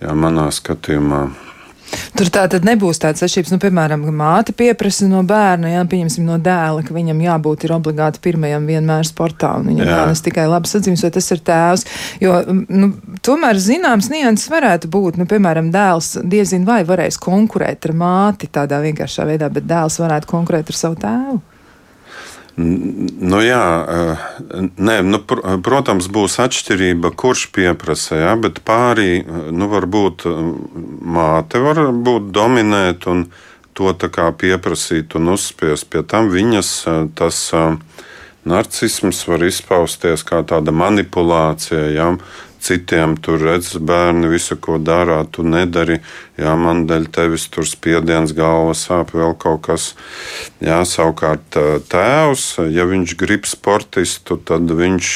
Jā, 0.00 0.14
manā 0.16 0.48
skatījumā. 0.52 1.26
Tur 2.14 2.30
tā 2.30 2.44
tad 2.50 2.66
nebūs 2.66 3.00
tādas 3.02 3.24
atšķirības, 3.26 3.52
nu, 3.54 3.58
piemēram, 3.62 4.04
māte 4.14 4.54
pieprasa 4.56 5.08
no 5.10 5.22
bērna, 5.26 5.72
jā, 5.72 5.84
pieņemsim 5.90 6.26
no 6.28 6.38
dēla, 6.42 6.84
ka 6.86 6.94
viņam 6.94 7.22
jābūt 7.24 7.66
ir 7.66 7.74
obligāti 7.76 8.22
pirmajam 8.24 8.68
vienmēr 8.70 9.08
sportā, 9.08 9.54
un 9.58 9.70
viņam 9.72 9.90
jānes 9.90 10.22
tikai 10.24 10.46
labas 10.50 10.76
atzīmes, 10.78 11.02
vai 11.04 11.12
tas 11.14 11.30
ir 11.34 11.42
tēvs. 11.50 11.86
Jo, 12.22 12.36
nu, 12.50 12.92
tomēr 13.26 13.60
zināms 13.62 14.10
nianses 14.12 14.50
varētu 14.52 14.90
būt, 14.94 15.18
nu, 15.20 15.28
piemēram, 15.30 15.72
dēls 15.74 16.14
diezin 16.22 16.66
vai 16.68 16.82
varēs 16.86 17.18
konkurēt 17.22 17.90
ar 17.90 17.98
māti 17.98 18.50
tādā 18.52 18.78
vienkāršā 18.84 19.26
veidā, 19.28 19.50
bet 19.52 19.66
dēls 19.70 19.98
varētu 20.02 20.30
konkurēt 20.30 20.70
ar 20.70 20.80
savu 20.84 21.00
tēvu. 21.02 21.42
Nu, 22.56 23.40
jā, 23.42 23.62
eh, 23.82 24.20
nē, 24.78 25.00
nu, 25.02 25.18
pr 25.18 25.40
protams, 25.66 26.06
būs 26.06 26.38
atšķirība, 26.38 27.10
kurš 27.18 27.48
pieprasa, 27.50 28.20
jā, 28.20 28.34
bet 28.38 28.60
pārī 28.62 29.24
eh, 29.24 29.48
nu, 29.50 29.66
varbūt 29.72 30.22
eh, 30.30 30.38
māte 31.02 31.58
var 31.64 31.82
būt 31.90 32.30
dominēt 32.30 33.08
un 33.10 33.26
to 33.74 33.90
pieprasīt 34.38 35.16
un 35.18 35.34
uzspiest. 35.34 35.90
Pie 35.90 36.04
tam 36.06 36.30
viņas 36.30 36.86
tas 37.18 37.38
narcisms 38.46 39.24
var 39.26 39.42
izpausties 39.42 40.22
kā 40.22 40.44
tāda 40.46 40.70
manipulācija. 40.70 41.90
Jā, 41.90 42.12
citiem 42.64 43.16
tur 43.20 43.42
redz, 43.44 43.74
bērni 43.76 44.30
visu, 44.32 44.56
ko 44.60 44.78
dara, 44.80 45.20
tu 45.28 45.44
nedari. 45.46 46.00
Jā, 46.40 46.54
man 46.58 46.86
dēļ 46.88 47.06
tevis 47.14 47.46
tur 47.52 47.68
spiediens, 47.68 48.32
galva 48.36 48.72
sāp, 48.78 49.12
vēl 49.16 49.36
kaut 49.40 49.62
kas. 49.68 49.90
Jā, 50.64 50.80
savukārt 50.88 51.58
tēvs, 51.92 52.48
ja 52.72 52.88
viņš 52.88 53.16
grib 53.20 53.48
sportistu, 53.48 54.40
tad 54.40 54.72
viņš 54.72 55.12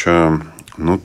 nu, 0.79 1.01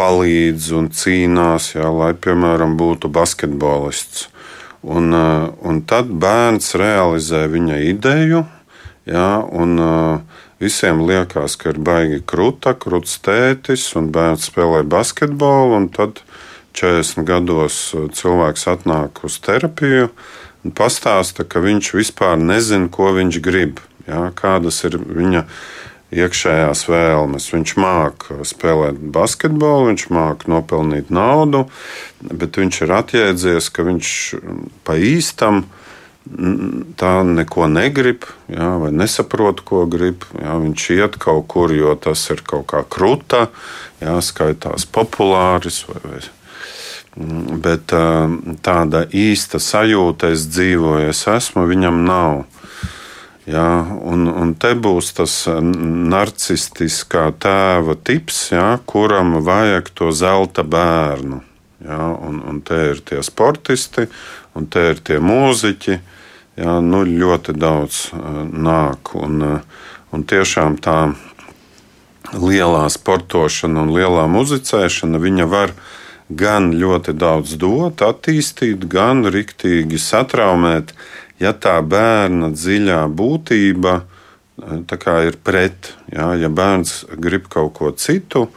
palīdz 0.00 0.72
un 0.78 0.90
cīnās, 0.96 1.74
jā, 1.74 1.88
lai, 1.92 2.12
piemēram, 2.14 2.76
būtu 2.80 3.10
basketbolists. 3.12 4.28
Un, 4.80 5.12
un 5.12 5.82
tad 5.84 6.08
bērns 6.08 6.72
realizē 6.80 7.44
viņa 7.52 7.82
ideju, 7.90 8.46
jā, 9.04 9.32
un 9.52 9.74
uh, 9.76 10.29
Visiem 10.60 10.98
liekas, 11.08 11.54
ka 11.56 11.70
ir 11.72 11.78
baigi 11.80 12.18
krūta, 12.28 12.74
krūts 12.76 13.14
tētis 13.24 13.86
un 13.96 14.10
bērns 14.12 14.50
spēlē 14.50 14.82
basketbolu. 14.92 15.78
Tad 15.96 16.20
40 16.76 17.24
gados 17.24 17.78
uh, 17.96 18.10
cilvēks 18.12 18.66
atnāk 18.68 19.22
uz 19.24 19.38
terapiju 19.40 20.10
un 20.60 20.74
pastāsta, 20.76 21.48
ka 21.48 21.64
viņš 21.64 21.94
vispār 21.96 22.36
nezina, 22.36 22.90
ko 22.92 23.08
viņš 23.16 23.40
grib. 23.40 23.80
Jā, 24.04 24.26
kādas 24.36 24.82
ir 24.84 24.98
viņa 25.00 25.46
iekšējās 26.12 26.84
vēlmes. 26.92 27.48
Viņš 27.56 27.76
māca 27.80 28.40
spēlēt 28.52 29.00
basketbolu, 29.16 29.88
viņš 29.94 30.08
māca 30.12 30.52
nopelnīt 30.52 31.08
naudu, 31.08 31.70
bet 32.20 32.60
viņš 32.60 32.84
ir 32.84 32.98
atjēdzies, 33.00 33.72
ka 33.72 33.88
viņš 33.88 34.16
pa 34.84 35.00
īstam 35.00 35.64
ir 35.64 35.78
tā 37.00 37.12
neko 37.26 37.66
negrib, 37.70 38.26
jā, 38.50 38.68
vai 38.82 38.90
nesaprot, 38.94 39.62
ko 39.66 39.84
grib. 39.90 40.26
Jā, 40.38 40.58
viņš 40.62 40.84
iet 40.96 41.16
kaut 41.22 41.48
kur, 41.50 41.72
jo 41.74 41.94
tas 41.98 42.22
ir 42.30 42.44
kaut 42.46 42.68
kā 42.70 42.84
krūta, 42.86 43.48
jā, 44.02 44.18
skaitās 44.22 44.86
populāris. 44.86 45.82
Vai, 45.88 46.02
vai. 46.04 46.22
Bet 47.60 47.90
tāda 48.62 49.02
īsta 49.10 49.58
sajūta, 49.58 50.30
es 50.30 50.46
dzīvoju, 50.54 51.10
es 51.10 51.26
esmu, 51.28 51.66
viņam 51.66 52.04
nav. 52.06 52.44
Jā, 53.50 53.66
un, 54.06 54.28
un 54.30 54.52
te 54.54 54.76
būs 54.78 55.10
tas 55.16 55.34
narcistiskā 55.50 57.30
tēva 57.42 57.96
tips, 57.98 58.52
jā, 58.54 58.68
kuram 58.86 59.40
vajag 59.42 59.90
to 59.96 60.12
zelta 60.14 60.62
bērnu. 60.62 61.40
Jā, 61.82 61.98
un, 62.28 62.38
un 62.46 62.60
te 62.62 62.78
ir 62.92 63.00
tie 63.08 63.22
sportisti, 63.24 64.04
un 64.54 64.68
te 64.70 64.90
ir 64.92 65.00
tie 65.02 65.18
mūziķi, 65.24 65.98
jā, 66.60 66.76
nu, 66.84 67.02
ļoti 67.08 67.56
daudz 67.56 68.10
nāk. 68.52 69.14
Un, 69.16 69.42
un 70.12 70.26
tiešām 70.28 70.76
tā 70.84 70.98
lielā 72.36 72.84
sportošana 72.92 73.86
un 73.86 73.94
lielā 73.96 74.26
muzicēšana, 74.30 75.18
viņa 75.22 75.48
var 75.50 75.74
gan 76.30 76.70
ļoti 76.78 77.16
daudz 77.18 77.56
dot, 77.58 78.04
attīstīt, 78.06 78.86
gan 78.90 79.24
riktīgi 79.26 79.98
satraumēt, 79.98 80.94
ja 81.42 81.52
tā 81.52 81.80
bērna 81.82 82.52
dziļā 82.54 83.02
būtība 83.10 84.00
ir 85.26 85.38
pret. 85.42 85.94
Jā, 86.12 86.34
ja 86.38 86.48
bērns 86.48 87.04
grib 87.18 87.48
kaut 87.48 87.74
ko 87.78 87.90
citu, 87.96 88.48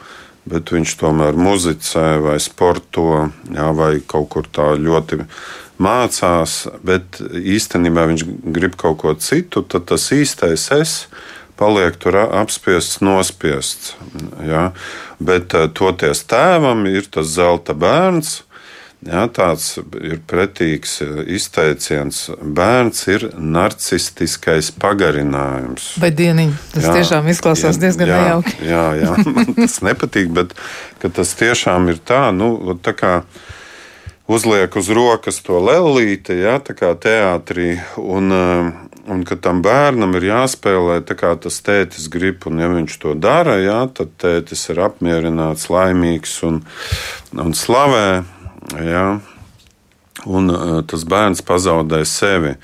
bet 0.44 0.70
viņš 0.70 0.96
tomēr 1.00 1.34
muzicē 1.34 2.20
vai 2.20 2.38
sporto, 2.38 3.30
jā, 3.50 3.72
vai 3.72 4.00
kaut 4.06 4.28
kur 4.28 4.46
tā 4.46 4.74
ļoti 4.76 5.24
mācās, 5.82 6.64
bet 6.86 7.18
īstenībā 7.34 8.06
viņš 8.10 8.26
grib 8.54 8.76
kaut 8.80 9.00
ko 9.02 9.14
citu, 9.18 9.64
tad 9.66 9.88
tas 9.90 10.10
īstais 10.14 10.68
es 10.76 10.98
paliek 11.58 11.96
tur 12.02 12.18
apspiests, 12.24 13.00
nospiests. 13.04 13.94
Ja? 14.46 14.70
Bet 15.22 15.54
eh, 15.54 15.68
toties 15.74 16.24
tēvam 16.30 16.86
ir 16.90 17.06
tas 17.10 17.30
zelta 17.36 17.76
bērns. 17.78 18.42
Jā, 19.04 19.26
tāds 19.28 19.74
ir 20.00 20.22
pretīgs 20.24 20.94
izteiciens. 21.28 22.22
Bērns 22.40 23.02
ir 23.12 23.26
narcistiskais 23.36 24.70
pagarinājums. 24.80 25.90
Vai 26.00 26.08
dieniņ, 26.16 26.54
tas 26.72 26.86
jā, 26.86 26.94
tiešām 26.96 27.28
izklausās 27.28 27.76
diezgan 27.82 28.08
jā, 28.08 28.20
nejauki. 28.22 28.54
Jā, 28.64 28.86
jā, 29.02 29.10
man 29.28 29.52
tas 29.58 29.76
nepatīk, 29.84 30.32
bet 30.32 30.56
tas 31.04 31.34
tiešām 31.36 31.92
ir 31.92 32.00
tā, 32.00 32.30
nu, 32.32 32.78
tā 32.80 32.96
kā 32.96 33.12
uzliek 34.26 34.76
uz 34.76 34.88
rokas 34.90 35.40
to 35.44 35.58
lelīti, 35.60 36.36
ja, 36.44 36.58
tā 36.62 36.76
kā 36.76 36.94
teātrī. 36.96 37.76
Un, 38.00 38.32
um, 38.32 38.72
un 39.10 39.24
ka 39.28 39.36
tam 39.36 39.60
bērnam 39.64 40.16
ir 40.16 40.30
jāspēlē 40.30 41.02
tā, 41.04 41.16
kā 41.18 41.34
tas 41.40 41.60
tētis 41.64 42.08
grib, 42.12 42.46
un 42.48 42.62
ja 42.62 42.70
viņš 42.72 42.96
to 43.02 43.14
dara, 43.18 43.58
ja, 43.60 43.82
tad 43.92 44.16
tētis 44.20 44.64
ir 44.72 44.80
apmierināts, 44.86 45.68
laimīgs 45.72 46.40
un, 46.48 46.62
un 47.36 47.54
slavē. 47.56 48.24
Ja, 48.80 49.06
un 50.24 50.50
uh, 50.50 50.80
tas 50.88 51.04
bērns 51.04 51.44
pazaudē 51.44 52.00
sevi. 52.08 52.56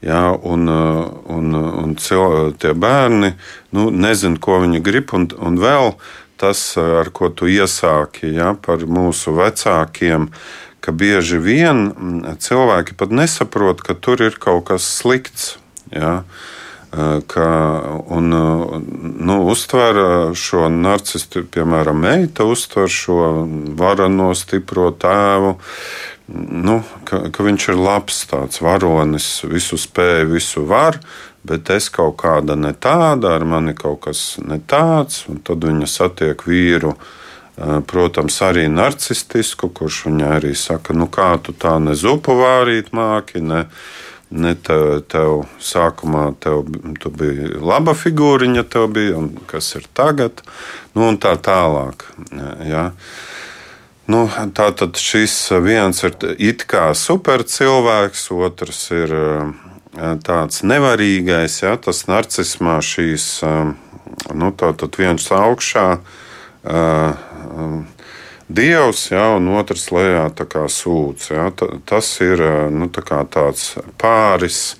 Ja, 0.00 0.30
un, 0.32 0.70
uh, 0.70 1.10
un, 1.28 1.52
un 1.52 1.98
cil, 2.00 2.54
tie 2.56 2.70
bērni 2.72 3.34
nu, 3.76 3.90
nezina, 3.90 4.38
ko 4.40 4.62
viņi 4.62 4.80
grib, 4.80 5.10
un, 5.12 5.26
un 5.36 5.58
vēl 5.60 5.92
tas, 6.40 6.62
ar 6.80 7.10
ko 7.12 7.28
tu 7.36 7.50
iesāki 7.50 8.30
ja, 8.32 8.54
par 8.64 8.86
mūsu 8.88 9.34
vecākiem, 9.36 10.30
uh, 10.30 10.69
ka 10.80 10.92
bieži 10.92 11.40
vien 11.42 11.90
mm, 11.90 12.38
cilvēki 12.40 12.96
pat 12.98 13.12
nesaprot, 13.14 13.82
ka 13.84 13.94
tur 13.94 14.22
ir 14.24 14.38
kaut 14.40 14.68
kas 14.70 14.86
slikts. 15.00 15.56
Ja? 15.92 16.22
Ka, 16.90 17.48
un, 18.10 18.32
nu, 19.22 19.34
uztver 19.46 20.00
šo 20.34 20.64
narcistu, 20.74 21.44
piemēram, 21.46 22.00
meita 22.02 22.42
uztver 22.50 22.90
šo 22.90 23.46
varano, 23.78 24.32
stipro 24.34 24.88
tēvu, 24.90 25.52
nu, 26.66 26.80
ka, 27.06 27.22
ka 27.30 27.46
viņš 27.46 27.68
ir 27.70 27.78
labs, 27.78 28.24
tāds 28.32 28.58
varonis, 28.64 29.28
visu 29.46 29.78
spēj, 29.78 30.26
visu 30.32 30.64
var, 30.66 30.98
bet 31.46 31.70
es 31.70 31.86
kaut 31.94 32.18
kāda 32.24 32.58
ne 32.58 32.72
tāda, 32.74 33.36
ar 33.38 33.46
mani 33.46 33.76
kaut 33.78 34.02
kas 34.08 34.24
ne 34.42 34.58
tāds, 34.58 35.24
un 35.30 35.38
tad 35.46 35.62
viņa 35.66 35.88
satiek 35.90 36.42
vīru 36.46 36.96
Protams, 37.60 38.38
arī 38.40 38.64
narcistisku, 38.72 39.68
kurš 39.76 40.04
viņai 40.06 40.28
arī 40.38 40.52
saka, 40.56 40.94
nu 40.96 41.10
kā 41.12 41.34
tu 41.44 41.52
tā 41.52 41.74
ne 41.82 41.92
zupu 41.92 42.32
vārīt 42.38 42.88
māki, 42.96 43.42
ne, 43.44 43.66
ne 44.32 44.54
tev, 44.56 45.02
tev 45.12 45.42
sākumā 45.60 46.30
tev, 46.40 46.70
tu 47.02 47.12
biji 47.12 47.58
laba 47.60 47.92
figūriņa, 47.92 48.64
tev 48.64 48.86
bija, 48.96 49.18
un 49.20 49.34
kas 49.50 49.74
ir 49.76 49.84
tagad, 49.92 50.40
nu 50.96 51.10
un 51.10 51.20
tā 51.20 51.34
tālāk. 51.36 52.06
Ja. 52.64 52.86
Nu, 54.10 54.22
tā 54.56 54.70
tad 54.74 54.96
šis 54.96 55.34
viens 55.60 56.00
ir 56.06 56.16
it 56.40 56.64
kā 56.70 56.88
supercilvēks, 56.96 58.24
otrs 58.40 58.80
ir 58.96 59.12
tāds 60.24 60.64
nevarīgais, 60.64 61.60
ja, 61.60 61.76
tas 61.76 62.06
narcismā 62.08 62.78
šīs, 62.80 63.28
nu, 64.32 64.50
tā 64.56 64.72
tad 64.80 64.96
viens 64.96 65.28
augšā 65.28 65.86
um, 67.46 67.84
dievs, 68.48 69.10
ja, 69.10 69.30
un 69.36 69.48
otrs 69.54 69.88
lejā 69.94 70.26
kā 70.34 70.66
sūds. 70.68 71.30
Ja. 71.30 71.48
Tas 71.86 72.12
ir 72.24 72.42
nu, 72.74 72.90
tā 72.92 73.22
tāds 73.30 73.74
pāris 74.00 74.76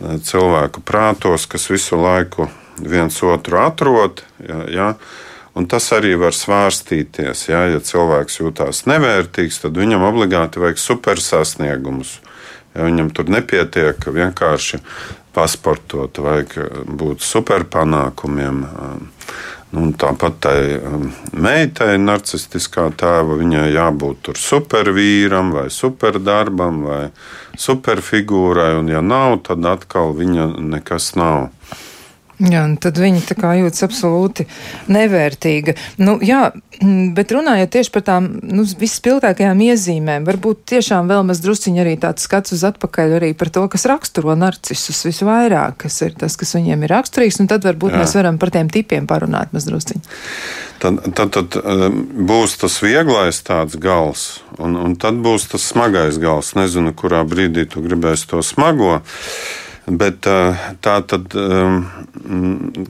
cilvēku 0.00 0.82
prātos, 0.84 1.46
kas 1.46 1.68
visu 1.70 1.98
laiku 2.00 2.48
viens 2.80 3.22
otru 3.22 3.60
atrod. 3.62 4.24
Ja, 4.42 4.64
ja. 4.68 4.88
Un 5.54 5.68
tas 5.70 5.86
arī 5.94 6.16
var 6.18 6.34
svārstīties. 6.34 7.46
Ja, 7.46 7.62
ja 7.70 7.78
cilvēks 7.78 8.40
jūtas 8.40 8.84
nevērtīgs, 8.90 9.60
tad 9.62 9.78
viņam 9.78 10.02
obligāti 10.08 10.62
vajag 10.62 10.80
supersasniegumus. 10.82 12.18
Ja 12.74 12.88
viņam 12.88 13.12
tur 13.14 13.30
nepietiek 13.30 14.02
vienkārši 14.02 14.80
pasportot, 15.34 16.18
vajag 16.18 16.56
būt 16.90 17.22
superpanākumiem. 17.22 18.64
Nu, 19.74 19.88
tāpat 19.98 20.36
tai 20.44 20.58
um, 20.78 21.08
meitai, 21.34 21.96
narcistiskā 21.98 22.84
tēva, 23.00 23.38
viņai 23.40 23.64
jābūt 23.74 24.30
supervīram, 24.38 25.50
vai 25.56 25.64
superdarbam, 25.72 26.84
vai 26.86 27.00
superfigūrai. 27.58 28.70
Un, 28.78 28.92
ja 28.92 29.02
nav, 29.02 29.40
tad 29.48 29.66
atkal 29.66 30.14
viņa 30.14 30.46
nekas 30.76 31.14
nav. 31.18 31.48
Jā, 32.42 32.64
tad 32.82 32.98
viņa 32.98 33.20
tā 33.28 33.36
kā 33.38 33.52
jūtas 33.54 33.84
absolūti 33.86 34.48
nevērtīga. 34.90 35.76
Nu, 36.02 36.16
jā, 36.24 36.48
bet 37.14 37.30
runājot 37.30 37.70
tieši 37.76 37.92
par 37.94 38.02
tām 38.08 38.26
nu, 38.42 38.64
vispilgtākajām 38.80 39.62
iezīmēm, 39.68 40.26
varbūt 40.26 40.64
tiešām 40.72 41.10
vēl 41.12 41.22
maz 41.28 41.42
drusciņi 41.44 41.84
arī 41.84 41.94
tāds 42.02 42.26
skats 42.26 42.56
uz 42.56 42.64
atpakaļ 42.66 43.16
arī 43.20 43.30
par 43.38 43.52
to, 43.54 43.62
kas 43.70 43.86
raksturo 43.86 44.34
narcisus 44.38 45.04
visvairāk, 45.06 45.78
kas 45.86 46.00
ir 46.02 46.18
tas, 46.18 46.34
kas 46.40 46.56
viņiem 46.58 46.82
ir 46.82 46.94
raksturīgs, 46.96 47.38
un 47.44 47.50
tad 47.54 47.66
varbūt 47.68 47.94
jā. 47.94 48.02
mēs 48.02 48.18
varam 48.18 48.40
par 48.42 48.50
tiem 48.54 48.72
tipiem 48.72 49.06
parunāt 49.10 49.54
maz 49.54 49.68
drusciņi. 49.70 50.02
Tad, 50.82 51.04
tad, 51.14 51.30
tad 51.38 51.58
um, 51.62 52.00
būs 52.28 52.58
tas 52.60 52.80
vieglais 52.82 53.38
tāds 53.46 53.78
gals, 53.80 54.24
un, 54.58 54.74
un 54.74 54.98
tad 55.00 55.22
būs 55.22 55.46
tas 55.54 55.70
smagais 55.70 56.18
gals. 56.20 56.56
Nezinu, 56.58 56.92
kurā 56.98 57.22
brīdī 57.28 57.68
tu 57.70 57.84
gribēsi 57.84 58.28
to 58.34 58.42
smago. 58.42 58.98
Bet 59.84 60.24
tā 60.24 60.94
tad 61.04 61.34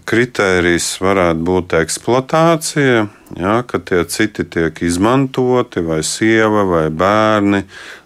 kritērijs 0.07 0.87
varētu 1.03 1.43
būt 1.49 1.75
eksploatācija, 1.81 3.01
ja, 3.35 3.55
ka 3.67 3.81
tie 3.83 4.05
citi 4.07 4.47
tiek 4.47 4.79
izmantoti, 4.87 5.83
vai 5.83 6.05
sieva, 6.07 6.63
vai 6.69 6.85
bērni. 6.95 7.65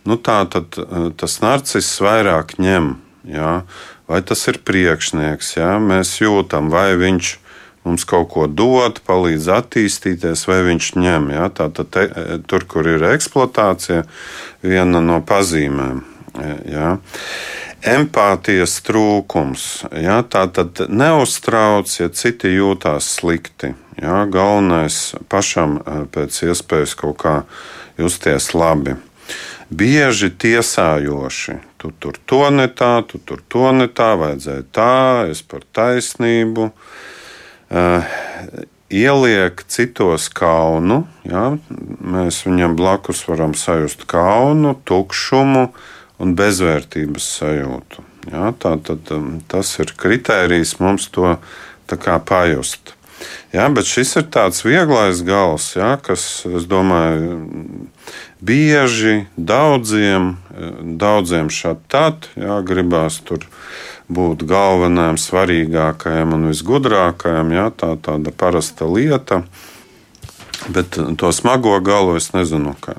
Nu, 0.09 0.17
tā 0.17 0.41
tad 0.49 0.81
tas 1.21 1.37
narciss 1.45 2.01
vairāk 2.01 2.57
ņem. 2.57 2.95
Ja, 3.29 3.53
vai 4.09 4.23
tas 4.25 4.47
ir 4.49 4.63
priekšnieks, 4.65 5.59
ja, 5.59 5.75
mēs 5.77 6.15
jūtam, 6.23 6.73
vai 6.73 6.95
viņš 6.97 7.35
mums 7.85 8.09
kaut 8.09 8.31
ko 8.33 8.49
dod, 8.49 9.03
palīdz 9.05 9.51
attīstīties, 9.53 10.47
vai 10.49 10.63
viņš 10.65 10.93
ņem. 10.97 11.29
Ja, 11.37 11.53
tā 11.53 11.69
tad 11.77 11.93
te, 11.93 12.09
tur, 12.49 12.65
kur 12.65 12.89
ir 12.89 13.05
eksploatācija, 13.13 14.07
viena 14.65 15.05
no 15.05 15.21
pazīmēm. 15.29 16.07
Ja 16.69 16.97
empātijas 17.87 18.79
trūkums. 18.87 19.67
Ja, 19.95 20.23
tā 20.27 20.47
tad 20.51 20.81
neuztrauc, 20.89 21.91
ja 22.01 22.09
citi 22.11 22.55
jūtās 22.57 23.11
slikti. 23.19 23.75
Ja, 23.99 24.25
galvenais 24.31 25.15
pašam 25.31 25.79
eh, 25.81 26.05
pēc 26.13 26.43
iespējas 26.49 26.95
kaut 26.99 27.19
kā 27.23 27.35
justies 27.99 28.53
labi. 28.55 28.97
Bieži 29.69 30.31
tiesājoši. 30.33 31.59
Tu 31.79 31.91
tur 32.01 32.17
to 32.27 32.47
ne 32.51 32.67
tā, 32.73 33.03
tu 33.07 33.21
tur 33.21 33.43
to 33.53 33.69
ne 33.77 33.87
tā, 33.93 34.15
vajadzēja 34.19 34.65
tā, 34.73 34.95
es 35.31 35.45
par 35.45 35.67
taisnību. 35.77 36.71
Uh, 37.69 38.17
ieliek 38.89 39.61
citos 39.69 40.31
kaunu, 40.33 41.03
ja, 41.29 41.51
mēs 42.01 42.41
viņam 42.47 42.79
blakus 42.79 43.21
varam 43.29 43.53
sajust 43.53 44.07
kaunu, 44.09 44.73
tukšumu, 44.89 45.67
uh, 45.69 45.98
un 46.23 46.35
bezvērtības 46.39 47.27
sajūtu. 47.39 48.05
Ja, 48.29 48.53
tā, 48.53 48.75
tad, 48.85 49.09
um, 49.15 49.39
tas 49.49 49.71
ir 49.81 49.95
kritērijs 49.97 50.77
mums 50.83 51.09
to 51.15 51.37
pajust. 52.29 52.95
Ja, 53.53 53.67
bet 53.73 53.89
šis 53.89 54.13
ir 54.21 54.27
tāds 54.31 54.61
vieglais 54.63 55.23
gals, 55.27 55.73
ja, 55.75 55.97
kas, 56.03 56.45
domāju, 56.71 57.39
bieži 58.45 59.25
daudziem, 59.35 60.37
daudziem 61.01 61.49
šādi 61.51 61.83
tad 61.91 62.29
ja, 62.39 62.61
gribās 62.63 63.19
tur 63.25 63.49
būt 64.09 64.45
galvenajam, 64.49 65.19
svarīgākajam 65.21 66.37
un 66.37 66.47
visgudrākajam. 66.53 67.51
Ja, 67.57 67.69
tā 67.73 67.95
ir 67.97 68.05
tāda 68.05 68.33
parasta 68.33 68.89
lieta. 68.89 69.43
Bet 70.69 70.99
to 71.17 71.33
smago 71.33 71.81
galu 71.81 72.17
es 72.19 72.33
nezinu. 72.35 72.75
Kā. 72.83 72.95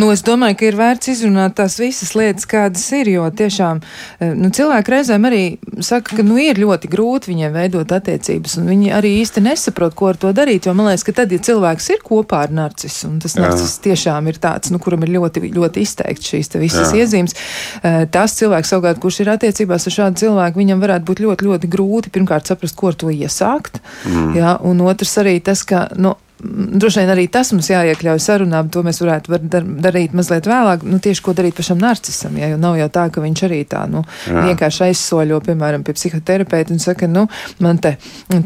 Nu, 0.00 0.08
es 0.12 0.22
domāju, 0.24 0.56
ka 0.58 0.66
ir 0.66 0.76
vērts 0.78 1.10
izrunāt 1.12 1.56
tās 1.58 1.76
visas 1.78 2.14
lietas, 2.16 2.46
kādas 2.48 2.84
ir. 2.96 3.10
Jo 3.12 3.26
tiešām 3.28 3.82
eh, 3.84 4.32
nu, 4.38 4.48
cilvēki 4.54 4.94
reizēm 4.94 5.28
arī 5.28 5.42
saka, 5.84 6.16
ka 6.18 6.24
nu, 6.26 6.38
ir 6.40 6.58
ļoti 6.62 6.88
grūti 6.90 7.30
viņiem 7.30 7.52
veidot 7.54 7.92
attiecības, 7.94 8.56
viņi 8.64 8.92
arī 8.96 9.12
īsti 9.20 9.44
nesaprot, 9.44 9.94
ko 9.98 10.08
ar 10.10 10.20
to 10.20 10.32
darīt. 10.36 10.66
Jo 10.66 10.74
man 10.76 10.88
liekas, 10.88 11.04
ka 11.06 11.16
tad, 11.20 11.34
ja 11.34 11.42
cilvēks 11.44 11.90
ir 11.94 12.02
kopā 12.06 12.44
ar 12.46 12.56
narcisu, 12.56 13.10
un 13.12 13.20
tas 13.22 13.36
narcis 13.38 13.76
tiešām 13.84 14.32
ir 14.32 14.40
tāds, 14.42 14.72
nu, 14.72 14.80
kuram 14.82 15.04
ir 15.04 15.14
ļoti, 15.18 15.44
ļoti 15.54 15.84
izteikti 15.84 16.32
šīs 16.32 16.54
visas 16.56 16.94
Jā. 16.94 17.04
iezīmes, 17.04 17.36
eh, 17.82 18.00
tas 18.10 18.38
cilvēks 18.40 18.74
savukārt, 18.74 19.02
kurš 19.02 19.22
ir 19.26 19.34
attiecībās 19.36 19.88
ar 19.90 19.98
šādu 20.00 20.24
cilvēku, 20.24 20.62
viņam 20.62 20.82
varētu 20.82 21.10
būt 21.10 21.24
ļoti, 21.28 21.50
ļoti 21.52 21.72
grūti 21.76 22.14
pirmkārt 22.14 22.48
saprast, 22.48 22.78
ko 22.80 22.90
ar 22.90 22.98
to 22.98 23.12
iesākt. 23.12 23.82
Mm. 24.08 24.36
Jā, 24.38 24.58
un 24.64 24.80
otrs 24.88 25.18
arī 25.20 25.38
tas, 25.44 25.62
ka. 25.68 25.88
Nu, 26.00 26.16
droši 26.44 27.00
vien 27.00 27.10
arī 27.12 27.24
tas 27.32 27.50
mums 27.54 27.68
jāiekļauj 27.70 28.20
sarunā, 28.22 28.60
bet 28.64 28.74
to 28.76 28.82
mēs 28.86 29.00
varētu 29.02 29.32
var 29.32 29.44
dar, 29.52 29.66
darīt 29.86 30.14
mazliet 30.16 30.48
vēlāk. 30.48 30.84
Nu, 30.86 30.98
tieši 31.02 31.22
ko 31.24 31.34
darīt 31.36 31.56
pašam 31.58 31.80
narcisam, 31.80 32.36
ja, 32.40 32.50
jo 32.52 32.58
nav 32.60 32.76
jau 32.78 32.88
tā, 32.92 33.06
ka 33.14 33.22
viņš 33.24 33.44
arī 33.48 33.60
tā, 33.70 33.84
nu, 33.90 34.04
Jā. 34.28 34.44
vienkārši 34.50 34.84
aizsoļo, 34.88 35.40
piemēram, 35.46 35.84
pie 35.86 35.96
psihoterapeita 35.96 36.74
un 36.74 36.82
saka, 36.82 37.08
nu, 37.10 37.26
man 37.64 37.80
te 37.82 37.96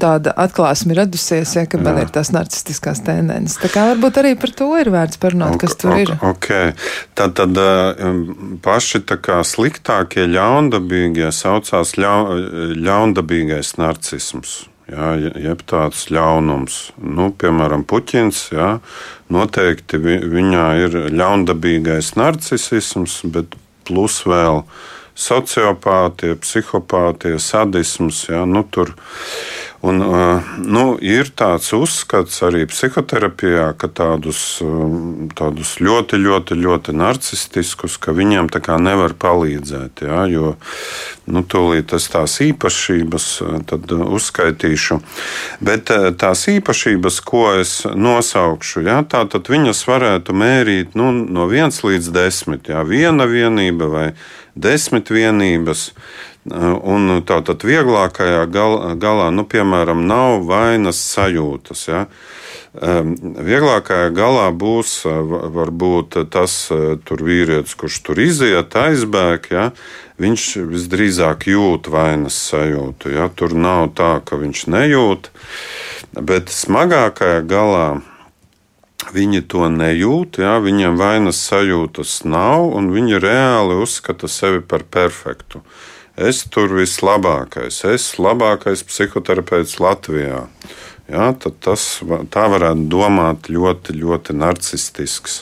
tāda 0.00 0.34
atklāsme 0.44 0.94
ir 0.94 1.02
radusies, 1.02 1.56
ja, 1.58 1.66
ka 1.70 1.80
Jā. 1.80 1.84
man 1.88 2.00
ir 2.04 2.14
tās 2.14 2.32
narcistiskās 2.34 3.02
tendences. 3.06 3.58
Tā 3.62 3.72
kā 3.72 3.88
varbūt 3.92 4.22
arī 4.22 4.34
par 4.40 4.54
to 4.62 4.70
ir 4.78 4.92
vērts 4.94 5.20
parunāt, 5.22 5.58
okay, 5.58 5.66
kas 5.66 5.78
tur 5.80 5.94
okay, 5.94 6.06
ir. 6.06 6.14
Ok, 6.30 6.48
tad, 7.18 7.36
tad 7.40 7.62
um, 7.64 8.24
paši 8.64 9.02
tā 9.08 9.18
kā 9.22 9.42
sliktākie 9.46 10.28
ļaundabīgie 10.30 11.30
saucās 11.34 11.96
ļau, 11.98 12.18
ļaundabīgais 12.78 13.76
narcisms 13.80 14.58
jā, 14.88 15.08
jeb 15.44 15.62
tāds 15.68 16.06
ļaunums. 16.12 16.78
Nu, 16.98 17.30
piemēram, 17.38 17.84
puķins, 17.88 18.48
jā, 18.54 18.70
noteikti 19.32 20.00
vi, 20.02 20.18
viņā 20.36 20.66
ir 20.84 20.98
ļaundabīgais 21.14 22.14
narcisms, 22.18 23.20
bet 23.28 23.56
plus 23.88 24.22
vēl 24.28 24.64
sociopātie, 25.18 26.34
psihopātie, 26.42 27.36
sadisms. 27.42 28.24
Jā, 28.30 28.44
nu, 28.48 28.64
tur, 28.64 28.94
Un, 29.78 30.00
nu, 30.58 30.84
ir 30.98 31.28
tāds 31.38 31.68
uzskats 31.76 32.40
arī 32.42 32.64
psihoterapijā, 32.66 33.68
ka 33.78 33.86
tādus, 33.86 34.58
tādus 35.38 35.76
ļoti, 35.78 36.18
ļoti, 36.18 36.56
ļoti 36.58 36.94
narcistiskus, 36.98 37.94
ka 38.02 38.10
viņiem 38.16 38.50
tā 38.50 38.58
kā 38.64 38.74
nevar 38.82 39.14
palīdzēt. 39.14 40.02
Jā, 40.02 40.24
jo 40.32 40.56
nu, 41.30 41.44
tūlīt 41.46 41.94
es 41.94 42.08
tās 42.10 42.34
īpašības 42.42 43.28
uzskaitīšu. 44.18 44.98
Bet 45.62 45.94
tās 46.18 46.42
īpašības, 46.50 47.20
ko 47.22 47.44
es 47.60 47.78
nosaukšu, 47.86 48.82
jā, 48.88 48.98
tā, 49.06 49.22
tad 49.30 49.46
viņas 49.46 49.84
varētu 49.86 50.34
mērīt 50.34 50.98
nu, 50.98 51.12
no 51.14 51.46
1 51.46 51.78
līdz 51.86 52.10
10. 52.18 52.74
Jā, 52.74 52.82
viena 52.82 53.30
vienība 53.30 53.92
vai 53.94 54.08
desmit 54.58 55.10
vienības. 55.14 55.92
Un 56.48 57.20
tā 57.28 57.40
tad 57.44 57.64
vieglākajā 57.66 58.46
gal, 58.48 58.74
galā, 58.96 59.28
nu, 59.34 59.44
piemēram, 59.44 60.06
nav 60.08 60.46
vainas 60.48 61.00
sajūtas. 61.12 61.82
Ja? 61.90 62.04
Vieglākajā 62.72 64.08
galā 64.16 64.48
būs 64.56 65.02
varbūt 65.04 66.16
tas 66.32 66.54
tur 67.04 67.24
vīrietis, 67.26 67.76
kurš 67.76 68.00
tur 68.06 68.20
iziet, 68.24 68.76
aizbēg. 68.80 69.50
Ja? 69.52 69.66
Viņš 70.18 70.44
visdrīzāk 70.70 71.48
jūt 71.52 71.90
vainas 71.92 72.38
sajūtu. 72.48 73.12
Ja? 73.18 73.28
Tur 73.28 73.52
nav 73.52 73.92
tā, 73.98 74.16
ka 74.24 74.40
viņš 74.40 74.64
nejūt. 74.72 75.28
Bet 76.16 76.48
smagākajā 76.54 77.44
galā 77.50 78.00
viņi 79.12 79.44
to 79.52 79.68
nejūt, 79.68 80.40
ja? 80.40 80.56
viņiem 80.64 80.96
vainas 80.96 81.44
sajūtas 81.44 82.22
nav, 82.24 82.70
un 82.72 82.88
viņi 82.94 83.20
reāli 83.20 83.76
uzskata 83.84 84.32
sevi 84.32 84.64
par 84.64 84.88
perfektu 84.88 85.60
es 86.18 86.42
tur 86.50 86.74
vislabākais, 86.78 87.84
es 87.88 88.10
labākais 88.18 88.84
psihoterapeits 88.88 89.78
Latvijā. 89.82 90.46
Ja, 91.08 91.30
tas 91.32 91.86
tā 92.34 92.44
varētu 92.52 92.84
domāt 92.92 93.48
ļoti, 93.48 93.96
ļoti 93.96 94.36
narcistisks. 94.36 95.40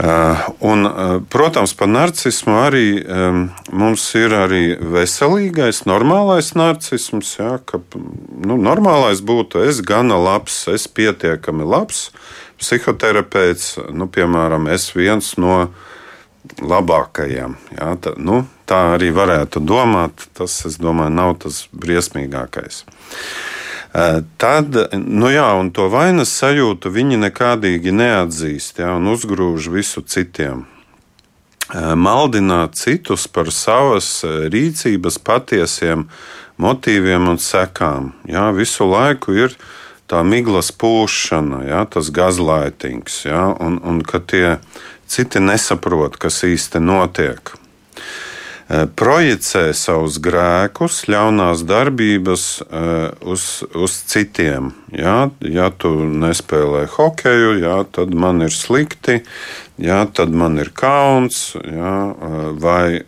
Uh, 0.00 0.46
un, 0.64 0.86
uh, 0.88 1.18
protams, 1.28 1.74
par 1.76 1.90
narcismu 1.92 2.54
arī 2.56 2.84
um, 3.04 3.42
mums 3.68 4.06
ir 4.16 4.32
arī 4.32 4.62
veselīgais, 4.80 5.82
normālais 5.84 6.54
narcisms. 6.56 7.34
Ja, 7.36 7.58
ka, 7.60 7.82
nu, 7.92 8.56
normālais 8.56 9.20
būtu 9.20 9.60
es 9.68 9.82
gana 9.84 10.16
labs, 10.16 10.62
es 10.72 10.88
pietiekami 10.88 11.68
labs 11.68 12.08
psihoterapeits, 12.60 13.74
nu, 13.92 14.08
piemēram, 14.08 14.70
es 14.72 14.90
viens 14.96 15.34
no 15.40 15.66
labākajiem. 16.60 17.56
Ja, 17.76 17.94
tā, 18.00 18.14
nu, 18.18 18.42
tā 18.68 18.96
arī 18.96 19.10
varētu 19.14 19.62
domāt. 19.64 20.28
Tas, 20.36 20.60
es 20.68 20.78
domāju, 20.80 21.14
nav 21.14 21.36
tas 21.44 21.64
briesmīgākais. 21.72 22.84
Tad, 24.38 24.76
nu 24.94 25.30
jā, 25.32 25.48
un 25.58 25.72
to 25.74 25.88
vainas 25.90 26.30
sajūtu 26.38 26.92
viņi 26.94 27.18
nekādīgi 27.24 27.90
neatzīst 27.90 28.78
ja, 28.78 28.92
un 29.00 29.10
uzgrūž 29.10 29.66
visu 29.74 30.04
citiem. 30.06 30.62
Maldināt 31.74 32.78
citus 32.78 33.26
par 33.30 33.50
savas 33.54 34.22
rīcības 34.24 35.18
patiesiem 35.26 36.06
motīviem 36.60 37.28
un 37.30 37.38
sekām. 37.42 38.12
Jā, 38.30 38.50
visu 38.54 38.86
laiku 38.90 39.34
ir 39.34 39.58
tā 40.10 40.22
miglas 40.26 40.70
pūšana, 40.74 41.64
ja, 41.68 41.84
tas 41.86 42.10
gazlaitings, 42.14 43.24
ja, 43.26 43.44
un, 43.62 43.78
un 43.86 44.00
ka 44.02 44.18
tie 44.18 44.56
citi 45.10 45.42
nesaprot, 45.42 46.18
kas 46.20 46.42
īsti 46.46 46.80
notiek. 46.82 47.52
E, 48.70 48.84
projicē 48.86 49.64
savus 49.74 50.20
grēkus, 50.22 51.02
ļaunās 51.10 51.64
darbības 51.66 52.44
e, 52.62 52.82
uz, 53.32 53.46
uz 53.74 53.96
citiem. 54.12 54.70
Ja, 54.94 55.30
ja 55.42 55.70
tu 55.74 55.96
nespēlē 56.06 56.84
hokeju, 56.94 57.56
ja, 57.64 57.80
tad 57.90 58.14
man 58.14 58.44
ir 58.46 58.54
slikti, 58.54 59.20
ja, 59.82 60.04
tad 60.06 60.30
man 60.30 60.60
ir 60.62 60.70
kauns, 60.76 61.50
ja, 61.58 61.96
e, 62.14 62.44
vai 62.62 63.02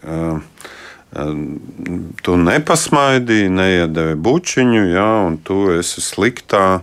tu 2.24 2.34
nepasmaidīji, 2.40 3.50
neiedevi 3.52 4.14
bučiņu, 4.16 4.84
ja, 4.94 5.08
un 5.26 5.36
tu 5.44 5.66
esi 5.76 6.00
sliktā. 6.00 6.80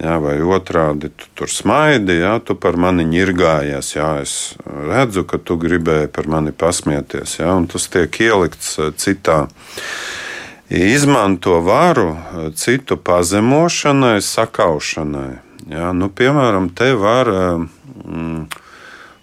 Jā, 0.00 0.14
vai 0.24 0.38
otrādi, 0.40 1.10
tu 1.12 1.26
tur 1.36 1.50
smaidi, 1.52 2.14
jā, 2.22 2.38
tu 2.40 2.56
par 2.56 2.78
mani 2.80 3.04
ņirgājies. 3.10 3.90
Jā, 3.92 4.08
es 4.24 4.34
redzu, 4.64 5.26
ka 5.28 5.36
tu 5.36 5.58
gribēji 5.60 6.08
par 6.14 6.30
mani 6.32 6.54
pasmieties, 6.56 7.36
jā, 7.42 7.50
un 7.52 7.68
tas 7.68 7.90
tiek 7.92 8.16
ielikts 8.24 8.78
eh, 8.80 8.88
citā. 8.96 9.42
Izmanto 10.72 11.58
varu 11.60 12.14
eh, 12.16 12.48
citu 12.56 12.96
pazemošanai, 12.96 14.16
sakaušanai. 14.24 15.30
Jā, 15.76 15.92
nu, 15.92 16.08
piemēram, 16.08 16.72
te 16.72 16.94
var 16.96 17.28
mm, 17.28 18.46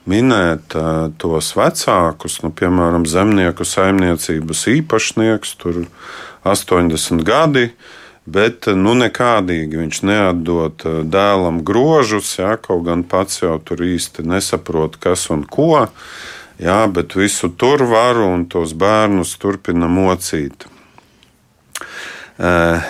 minēt 0.09 0.75
uh, 0.77 1.09
tos 1.19 1.51
vecākus, 1.57 2.39
nu, 2.45 2.53
piemēram, 2.55 3.03
zemnieku 3.09 3.67
saimniecības 3.67 4.63
īpašnieks, 4.71 5.55
tur 5.59 5.83
80 6.47 7.25
gadi. 7.27 7.71
Bet 8.25 8.67
nu, 8.77 8.93
nekādīgi 8.99 9.79
viņš 9.79 10.01
neatdod 10.05 10.83
dēlam 11.09 11.61
grožus, 11.65 12.35
jā, 12.37 12.55
kaut 12.61 12.83
gan 12.85 13.05
pats 13.07 13.41
jau 13.41 13.55
tur 13.63 13.81
īsti 13.85 14.25
nesaprot, 14.27 14.99
kas 15.01 15.29
un 15.33 15.45
ko. 15.47 15.87
Jā, 16.59 16.81
bet 16.91 17.15
visu 17.15 17.49
tur 17.49 17.85
varu 17.87 18.27
un 18.33 18.43
tos 18.51 18.75
bērnus 18.77 19.37
turpina 19.39 19.87
mocīt. 19.87 20.67
Uh, 22.39 22.83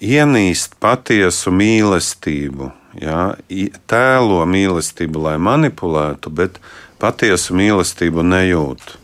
ienīst 0.00 0.74
patiesu 0.80 1.52
mīlestību, 1.54 2.72
Jā, 3.02 3.34
tēlo 3.90 4.42
mīlestību, 4.46 5.24
lai 5.26 5.34
manipulētu, 5.42 6.30
bet 6.30 6.60
patiesu 7.02 7.56
mīlestību 7.58 8.22
nejūt. 8.22 8.94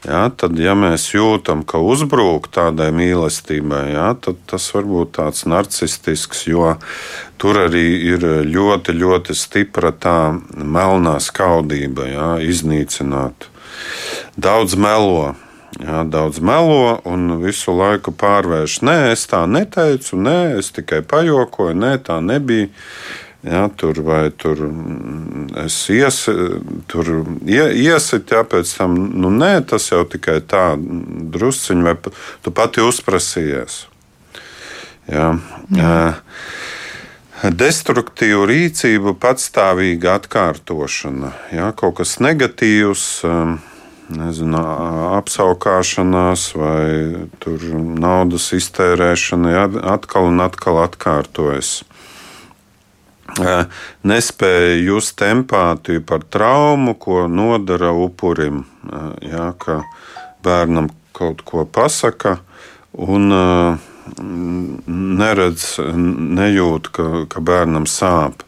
Jā, 0.00 0.30
tad, 0.32 0.56
ja 0.56 0.72
mēs 0.72 1.10
jūtam, 1.12 1.60
ka 1.68 1.76
uzbrūk 1.84 2.46
tādai 2.56 2.88
mīlestībai, 2.96 3.82
jā, 3.92 4.06
tad 4.24 4.38
tas 4.48 4.70
var 4.72 4.86
būt 4.88 5.12
tāds 5.18 5.44
narcistisks, 5.44 6.46
jo 6.48 6.70
tur 7.36 7.58
arī 7.66 7.84
ir 8.08 8.24
ļoti, 8.48 8.94
ļoti 8.96 9.36
stipra 9.36 9.92
tā 9.92 10.32
melnā 10.56 11.18
skaudība, 11.20 12.08
jā, 12.08 12.30
iznīcināt. 12.48 13.50
Daudz 14.40 14.78
melo, 14.80 15.34
jā, 15.76 16.00
daudz 16.08 16.40
melo 16.40 16.96
un 17.04 17.36
visu 17.44 17.76
laiku 17.76 18.16
pārvērš. 18.16 18.80
Nē, 18.88 18.98
es 19.12 19.26
tā 19.28 19.44
neteicu, 19.44 20.16
nē, 20.16 20.38
es 20.62 20.72
tikai 20.80 21.04
pajokoju, 21.04 21.76
nē, 21.76 21.98
tā 22.08 22.22
nebija. 22.24 22.72
Ja, 23.42 23.68
tur 23.76 23.96
vai 24.04 24.30
tur 24.36 24.58
mm, 24.68 25.46
es 25.64 25.76
ies, 25.88 26.26
tur 26.92 27.06
ie, 27.48 27.62
iesit, 27.86 28.34
ja 28.34 28.42
pēc 28.44 28.74
tam, 28.76 28.98
nu 29.16 29.30
nē, 29.32 29.62
tas 29.64 29.88
jau 29.88 30.02
tikai 30.04 30.42
tā 30.44 30.74
drusciņi, 30.76 31.86
vai 31.86 31.94
tu 32.44 32.52
pati 32.52 32.84
uzprasījies. 32.84 33.86
Ja. 35.08 35.32
Ja. 35.72 35.94
Destruktīva 37.40 38.44
rīcība, 38.50 39.14
patstāvīga 39.16 40.18
atkārtošana, 40.20 41.32
ja, 41.56 41.70
kaut 41.72 41.96
kas 42.02 42.18
negatīvs, 42.20 43.24
nezinu, 44.12 44.60
apskaukšanās 45.16 46.50
vai 46.60 46.84
naudas 48.04 48.50
iztērēšana, 48.58 49.54
ja, 49.56 49.64
atkal 49.96 50.28
un 50.28 50.44
atkal 50.44 50.82
atkārtojas 50.84 51.78
nespēja 54.02 54.76
just 54.80 55.22
empātiju 55.24 56.02
par 56.06 56.24
traumu, 56.26 56.96
ko 56.98 57.26
nodara 57.28 57.92
upurim. 57.92 58.64
Jā, 59.24 59.52
ka 59.58 59.82
bērnam 60.44 60.90
kaut 61.16 61.44
ko 61.44 61.66
pasaka 61.68 62.38
un 62.92 63.30
neredz, 65.20 65.64
nejūt, 65.78 66.90
ka, 66.94 67.08
ka 67.30 67.42
bērnam 67.44 67.86
sāp. 67.86 68.44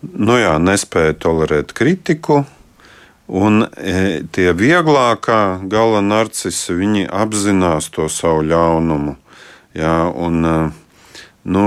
Nu 0.00 0.38
jā, 0.40 0.54
nespēja 0.60 1.16
tolerēt 1.20 1.74
kritiku, 1.76 2.42
un 3.28 3.66
tie 4.34 4.50
vieglākā 4.56 5.60
gala 5.70 6.00
narcisi, 6.04 6.74
viņi 6.76 7.06
apzinās 7.12 7.90
to 7.94 8.08
savu 8.12 8.44
ļaunumu. 8.48 9.16
Jā, 9.76 10.10
un, 10.10 10.72
nu, 11.44 11.64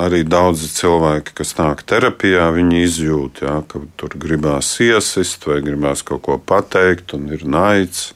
arī 0.00 0.22
daudzi 0.24 0.70
cilvēki, 0.72 1.34
kas 1.36 1.52
nāk 1.58 1.84
terapijā, 1.88 2.48
viņi 2.54 2.80
izjūt, 2.86 3.42
jā, 3.44 3.58
ka 3.68 3.82
tur 4.00 4.16
gribās 4.20 4.72
iesist 4.80 5.44
vai 5.48 5.60
gribās 5.64 6.04
kaut 6.06 6.24
ko 6.24 6.38
pateikt, 6.40 7.16
un 7.16 7.28
ir 7.34 7.44
naids. 7.44 8.12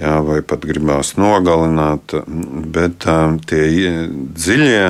Jā, 0.00 0.22
vai 0.24 0.38
pat 0.40 0.62
gribās 0.64 1.12
nogalināt, 1.20 2.14
bet 2.72 3.04
um, 3.12 3.34
tie 3.44 3.66
dziļie, 4.32 4.86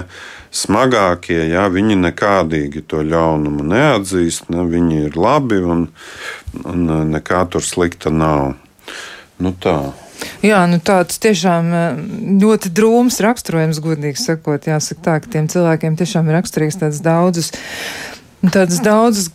smagākie, 0.55 1.41
jā, 1.51 1.65
viņi 1.73 1.97
nekādīgi 1.99 2.85
to 2.87 3.01
ļaunumu 3.03 3.67
neatzīst. 3.67 4.47
Ne, 4.55 4.63
viņi 4.69 5.09
ir 5.09 5.19
labi 5.19 5.59
un, 5.59 5.89
un 6.63 6.87
nekā 7.11 7.43
tur 7.51 7.67
slikta 7.67 8.13
nav. 8.15 8.53
Nu, 9.43 9.55
tā. 9.59 9.91
Jā, 10.43 10.63
nu 10.71 10.79
tāds 10.83 11.21
tiešām 11.23 11.69
eh, 11.77 12.01
ļoti 12.43 12.73
drūms 12.75 13.21
raksturojums, 13.25 13.83
godīgi 13.85 14.19
sakot. 14.21 14.67
Jāsaka 14.71 15.05
tā, 15.07 15.19
ka 15.23 15.33
tiem 15.37 15.49
cilvēkiem 15.53 15.99
tiešām 16.01 16.31
ir 16.31 16.39
raksturīgs 16.41 16.81
tāds 16.83 17.03
daudzus, 17.05 17.53
tādas 18.51 18.83
daudzas 18.83 19.31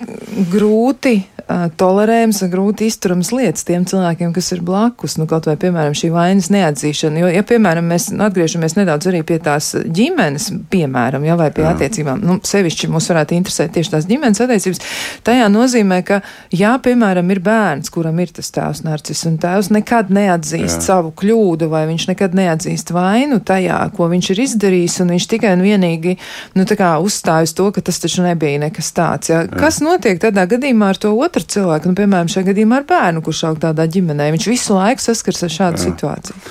grūti 0.51 1.21
tolerējams 1.47 2.41
un 2.43 2.49
grūti 2.51 2.87
izturams 2.91 3.29
lietas 3.31 3.63
tiem 3.67 3.85
cilvēkiem, 3.87 4.33
kas 4.35 4.49
ir 4.51 4.61
blakus. 4.67 5.15
Nu, 5.19 5.27
kaut 5.29 5.47
vai, 5.47 5.55
piemēram, 5.59 5.95
šī 5.95 6.09
vainas 6.11 6.49
neatzīšana. 6.51 7.21
Jo, 7.21 7.29
ja, 7.31 7.43
piemēram, 7.47 7.87
mēs 7.87 8.09
atgriežamies 8.11 8.75
nedaudz 8.75 9.07
arī 9.07 9.21
pie 9.27 9.37
tās 9.43 9.71
ģimenes, 9.77 10.49
piemēram, 10.71 11.23
ja, 11.27 11.37
vai 11.39 11.47
pie 11.55 11.63
Jā. 11.63 11.71
attiecībām, 11.75 12.23
nu, 12.27 12.37
sevišķi 12.43 12.89
mūs 12.91 13.07
varētu 13.13 13.37
interesēt 13.37 13.71
tieši 13.77 13.93
tās 13.93 14.07
ģimenes 14.09 14.43
attiecības, 14.43 14.83
tajā 15.27 15.47
nozīmē, 15.53 16.01
ka, 16.07 16.19
ja, 16.51 16.73
piemēram, 16.83 17.31
ir 17.31 17.41
bērns, 17.45 17.93
kuram 17.95 18.19
ir 18.19 18.35
tas 18.35 18.51
tēvs 18.55 18.83
narcis, 18.83 19.23
un 19.29 19.39
tēvs 19.39 19.71
nekad 19.77 20.11
neatzīst 20.17 20.81
Jā. 20.81 20.85
savu 20.89 21.13
kļūdu, 21.15 21.71
vai 21.71 21.85
viņš 21.87 22.09
nekad 22.11 22.35
neatzīst 22.35 22.91
vainu 22.95 23.39
tajā, 23.39 23.79
ko 23.95 24.09
viņš 24.11 24.33
ir 24.35 24.43
izdarījis, 24.49 24.99
un 25.05 25.15
viņš 25.15 25.29
tikai 25.31 25.55
un 25.55 25.63
vienīgi, 25.63 26.17
nu, 26.59 26.67
tā 26.67 26.75
kā 26.79 26.91
uzstājas 26.99 27.55
to, 27.55 27.71
ka 27.71 27.85
tas 27.87 28.03
taču 28.03 28.27
nebija 28.27 28.65
nekas 28.67 28.91
tāds. 28.97 29.31
Ja. 29.31 29.43
Jā. 29.45 29.59
Kas 29.61 29.79
notiek 29.85 30.21
tādā 30.21 30.47
gadījumā 30.49 30.93
ar 30.93 31.01
to 31.01 31.13
otru? 31.15 31.45
cilvēku, 31.57 31.91
nu, 31.91 31.97
piemēram, 31.97 32.31
šajā 32.31 32.49
gadījumā 32.51 32.81
ar 32.81 32.87
bērnu, 32.89 33.21
kurš 33.25 33.43
aug 33.51 33.61
tādā 33.61 33.85
ģimenē. 33.91 34.31
Viņš 34.35 34.49
visu 34.49 34.77
laiku 34.77 35.05
saskars 35.05 35.45
ar 35.47 35.53
šādu 35.53 35.81
jā. 35.81 35.85
situāciju. 35.91 36.41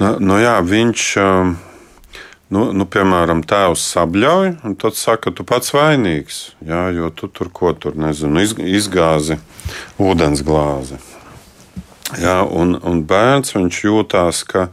Nu, 0.00 0.16
nu 0.30 0.40
jā, 0.42 0.56
viņš. 0.72 1.10
Um... 1.26 1.60
Nu, 2.52 2.66
nu, 2.76 2.84
piemēram, 2.84 3.40
tēvs 3.48 3.80
sabļauj, 3.94 4.50
un 4.68 4.74
tad 4.76 4.96
saka, 4.98 5.30
tu 5.32 5.40
pats 5.48 5.72
vainīgs. 5.72 6.40
Jā, 6.68 6.82
jo 6.92 7.08
tu 7.16 7.30
tur 7.32 7.48
ko 7.48 7.70
tur 7.72 7.96
nezinu, 7.96 8.42
izgāzi 8.44 9.38
ūdens 9.96 10.42
glāzi. 10.44 10.98
Jā, 12.20 12.42
un, 12.44 12.76
un 12.76 13.00
bērns 13.08 13.54
jūtās, 13.56 14.42
ka 14.44 14.66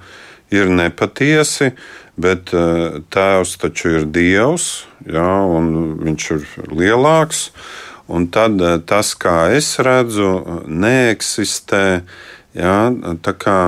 ir 0.52 0.68
nepatiesi, 0.68 1.72
bet 2.22 2.54
uh, 2.56 3.00
tēvs 3.14 3.58
taču 3.62 3.94
ir 4.00 4.08
dievs, 4.14 4.70
jā, 5.08 5.30
un 5.58 6.00
viņš 6.04 6.32
ir 6.36 6.50
lielāks. 6.72 7.50
Un 8.10 8.26
tad 8.34 8.58
eh, 8.66 8.80
tas, 8.90 9.12
kā 9.14 9.52
es 9.54 9.76
redzu, 9.86 10.32
neeksistē. 10.66 12.02
Jā, 12.58 12.90
tā 13.22 13.34
kā 13.38 13.60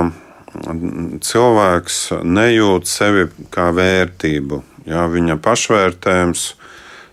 cilvēks 1.22 2.00
nejūt 2.26 2.90
sevi 2.90 3.28
kā 3.54 3.70
vērtību, 3.78 4.64
jā, 4.90 5.06
viņa 5.14 5.38
pašvērtējums 5.46 6.48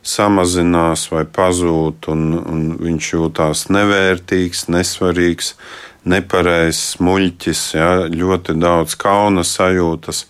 samazinās 0.08 1.08
vai 1.12 1.24
pazūd, 1.28 2.08
un, 2.12 2.24
un 2.40 2.62
viņš 2.80 3.10
jūtās 3.12 3.66
nevērtīgs, 3.74 4.66
nesvarīgs, 4.72 5.52
nepareizs, 6.08 6.96
muļķis, 7.04 7.64
jā, 7.76 7.90
ļoti 8.14 8.56
daudz 8.58 8.96
kauna 8.98 9.44
sajūtas, 9.44 10.24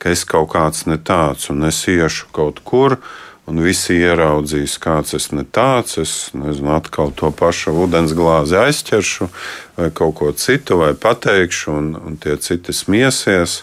ka 0.00 0.14
es 0.14 0.24
kaut 0.24 0.54
kāds 0.54 0.86
ne 0.88 0.96
tāds 0.96 1.50
un 1.52 1.68
es 1.68 1.84
iešu 1.88 2.32
kaut 2.34 2.64
kur 2.64 2.96
un 3.50 3.60
visi 3.64 3.96
ieraudzīs, 3.98 4.78
kāds 4.82 5.14
es 5.18 5.30
ne 5.34 5.44
tāds. 5.44 5.98
Es 6.00 6.14
nezinu, 6.36 6.74
atkal 6.76 7.12
to 7.16 7.32
pašu 7.34 7.74
ūdens 7.84 8.14
glāzi 8.16 8.58
aizķeršu, 8.60 9.30
vai 9.78 9.90
kaut 9.94 10.16
ko 10.20 10.30
citu, 10.36 10.78
vai 10.80 10.92
pateikšu, 10.94 11.74
un, 11.74 11.92
un 11.98 12.20
tie 12.20 12.38
citi 12.42 12.74
smiesies. 12.76 13.62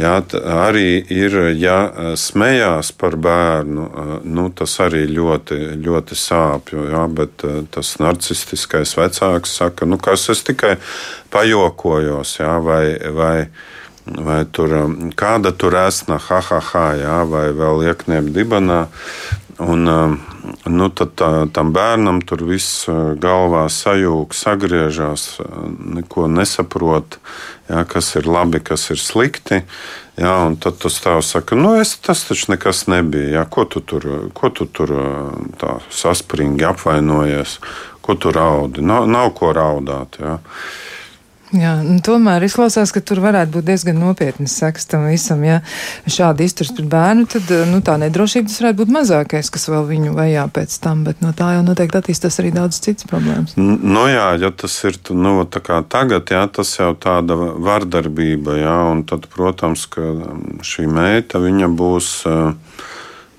Jā, 0.00 0.14
arī 0.48 1.02
ir, 1.12 1.34
ja 1.60 2.14
smējās 2.16 2.94
par 2.96 3.18
bērnu, 3.20 3.88
nu, 4.24 4.46
tas 4.56 4.78
arī 4.80 5.02
ļoti, 5.10 5.58
ļoti 5.84 6.16
sāp. 6.16 6.72
Jā, 6.72 7.02
bet 7.12 7.44
tas 7.74 7.90
narcistiskais 8.00 8.94
vecāks 8.96 9.58
saka, 9.60 9.84
nu, 9.84 10.00
kas 10.00 10.30
es 10.32 10.40
tikai 10.48 10.78
pajokojos, 11.34 12.38
jā, 12.40 12.56
vai, 12.64 12.86
vai, 13.12 13.36
vai 13.52 13.81
tur 14.52 14.74
kāda 15.16 15.52
tur 15.52 15.76
esna, 15.78 16.18
ha, 16.18 16.40
ha, 16.40 16.60
ha, 16.72 16.86
jā, 16.98 17.22
vai 17.28 17.46
vēl 17.54 17.86
iekniep 17.88 18.32
dibanā. 18.34 18.86
Un, 19.62 19.86
nu, 20.66 20.86
tad 20.90 21.12
tā, 21.20 21.28
tam 21.54 21.70
bērnam 21.76 22.22
tur 22.26 22.42
viss 22.48 22.86
galvā 23.22 23.66
sajūg, 23.70 24.34
sagriežās, 24.34 25.26
neko 25.98 26.26
nesaprot 26.26 27.18
ja, 27.68 27.84
kas 27.84 28.14
ir 28.18 28.26
labi, 28.26 28.62
kas 28.64 28.88
ir 28.90 28.98
slikti. 28.98 29.62
Ja, 30.18 30.34
tad 30.60 30.76
tas 30.82 30.98
tēvs 31.00 31.30
saka, 31.36 31.56
nu, 31.56 31.76
es, 31.80 31.94
tas 32.02 32.24
taču 32.28 32.50
nekas 32.52 32.84
nebija. 32.90 33.28
Ja, 33.38 33.44
ko 33.48 33.64
tu 33.64 33.80
tur, 33.80 34.08
ko 34.36 34.50
tu 34.52 34.66
tur 34.66 34.92
tā 35.60 35.78
saspringti 35.88 36.66
apvainojies, 36.68 37.58
ko 38.04 38.18
tu 38.20 38.32
raudi? 38.34 38.84
Nav, 38.84 39.06
nav 39.08 39.32
ko 39.38 39.54
raudāt. 39.56 40.18
Ja. 40.20 40.40
Jā, 41.52 41.72
nu, 41.84 41.98
tomēr 42.00 42.46
izklausās, 42.46 42.94
ka 42.94 43.02
tur 43.04 43.20
varētu 43.20 43.52
būt 43.58 43.66
diezgan 43.68 43.98
nopietnas 44.00 44.54
sekas 44.56 44.86
tam 44.88 45.04
visam. 45.10 45.42
Ja 45.44 45.58
šādi 46.08 46.46
izturs 46.48 46.72
pret 46.72 46.88
bērnu, 46.92 47.26
tad 47.28 47.50
nu, 47.68 47.82
tā 47.84 47.98
nedrošība 48.00 48.48
tas 48.48 48.60
varētu 48.62 48.78
būt 48.78 48.94
mazākais, 48.96 49.50
kas 49.52 49.68
vēl 49.68 49.84
viņu 49.90 50.14
vajā 50.16 50.46
pēc 50.56 50.78
tam, 50.84 51.02
bet 51.04 51.20
no 51.24 51.34
tā 51.36 51.50
jau 51.58 51.66
noteikti 51.66 52.00
attīstās 52.00 52.40
arī 52.40 52.54
daudz 52.56 52.80
citas 52.80 53.08
problēmas. 53.10 53.52
Nu, 53.58 54.06
jā, 54.08 54.30
ja 54.40 54.52
tas 54.56 54.78
ir 54.88 54.96
nu, 55.12 55.34
tagad, 55.52 56.32
jā, 56.32 56.46
tas 56.48 56.72
jau 56.78 56.94
tāda 56.96 57.36
vardarbība, 57.36 58.56
jā, 58.62 58.78
un 58.94 59.04
tad, 59.08 59.28
protams, 59.32 59.84
ka 59.92 60.08
šī 60.64 60.88
meita, 60.88 61.42
viņa 61.42 61.68
būs. 61.76 62.14
Uh, 62.32 62.90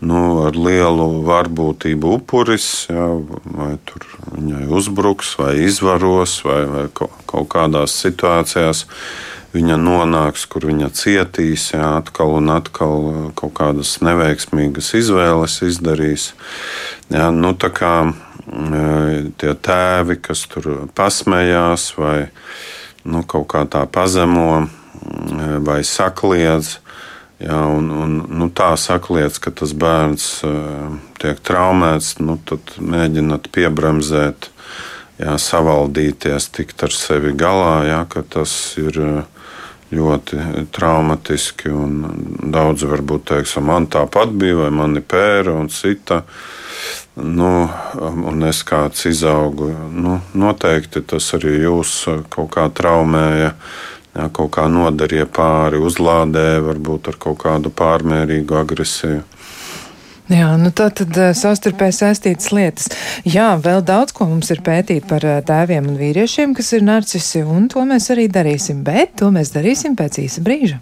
nu, 0.03 0.21
ar 0.43 0.57
lielu 0.57 1.07
varbūtību 1.27 2.15
upuris, 2.19 2.87
jā, 2.91 3.07
vai 3.57 3.75
tur 3.87 4.07
viņai 4.33 4.65
uzbruks, 4.73 5.35
vai 5.39 5.53
izvaros, 5.63 6.39
vai, 6.47 6.63
vai 6.69 6.87
kaut 6.93 7.47
kādās 7.53 7.95
situācijās 8.03 8.85
viņa 9.53 9.77
nonāks, 9.77 10.47
kur 10.49 10.65
viņa 10.65 10.89
cietīs, 10.97 11.69
jā, 11.75 11.85
atkal 12.01 12.35
un 12.39 12.49
atkal 12.55 13.09
kaut 13.37 13.53
kādas 13.59 13.95
neveiksmīgas 14.03 14.93
izvēles 14.97 15.59
izdarīs. 15.67 16.31
Jā, 17.13 17.29
nu, 17.35 17.53
kā, 17.53 17.95
tie 19.37 19.53
tēvi, 19.67 20.19
kas 20.25 20.45
tur 20.49 20.71
pasmējās, 20.97 21.91
vai 21.99 22.17
nu, 23.05 23.21
kaut 23.23 23.51
kā 23.53 23.65
tā 23.69 23.85
pazemo, 23.85 24.65
vai 25.63 25.81
sakliedz, 25.85 26.79
Jā, 27.43 27.59
un, 27.75 27.89
un, 27.91 28.11
nu, 28.31 28.47
tā 28.55 28.69
saka 28.79 29.17
lietas, 29.17 29.41
ka 29.43 29.51
tas 29.51 29.73
bērns 29.75 30.27
uh, 30.47 30.93
tiek 31.19 31.41
traumēts, 31.43 32.15
nu, 32.23 32.37
tad 32.47 32.77
mēģināt 32.79 33.49
piebremzēt, 33.51 34.47
jā, 35.19 35.35
savaldīties, 35.35 36.47
tikt 36.55 36.85
ar 36.87 36.95
sevi 36.95 37.33
galā. 37.35 37.75
Jā, 37.89 37.99
tas 38.31 38.55
ir 38.79 39.01
ļoti 39.93 40.67
traumatiski. 40.73 41.73
Daudzi 42.55 42.89
varbūt 42.89 43.27
teiks, 43.33 43.59
man 43.59 43.91
tāpat 43.91 44.31
bija, 44.39 44.63
vai 44.63 44.71
mani 44.79 45.03
pēra 45.03 45.57
un 45.59 45.67
cita. 45.67 46.23
Nu, 47.19 47.67
un 47.99 48.47
es 48.47 48.63
kāds 48.65 49.03
izaugu. 49.05 49.67
Nu, 49.91 50.21
noteikti 50.33 51.03
tas 51.11 51.27
arī 51.35 51.59
jūs 51.67 52.05
kaut 52.33 52.55
kā 52.55 52.71
traumēja. 52.73 53.51
Uh, 53.51 53.92
jā, 54.15 54.29
kaut 54.33 54.53
kā 54.57 54.67
nodarīja 54.71 55.27
pāri, 55.29 55.81
uzlādēja 55.81 56.63
varbūt 56.69 57.11
ar 57.13 57.19
kaut 57.27 57.41
kādu 57.43 57.73
pārmērīgu 57.73 58.59
agresiju. 58.61 59.23
Jā, 60.31 60.53
nu 60.55 60.71
tā 60.71 60.87
tad 60.95 61.17
uh, 61.19 61.33
savstarpēji 61.35 61.97
saistītas 61.97 62.53
lietas. 62.55 62.87
Jā, 63.27 63.49
vēl 63.59 63.83
daudz 63.83 64.15
ko 64.15 64.29
mums 64.29 64.53
ir 64.55 64.63
pētīt 64.63 65.09
par 65.09 65.25
uh, 65.27 65.41
tēviem 65.43 65.91
un 65.91 65.99
vīriešiem, 65.99 66.55
kas 66.55 66.71
ir 66.77 66.85
narcisi, 66.87 67.43
un 67.43 67.67
to 67.71 67.83
mēs 67.89 68.07
arī 68.15 68.29
darīsim, 68.31 68.85
bet 68.87 69.17
to 69.19 69.33
mēs 69.35 69.51
darīsim 69.53 69.99
pēc 69.99 70.21
īsa 70.23 70.45
brīža. 70.45 70.79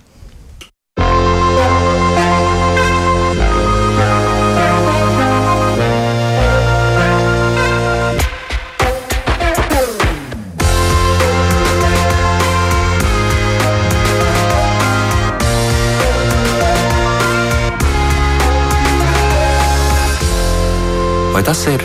Vai 21.41 21.47
tas 21.49 21.61
ir 21.65 21.81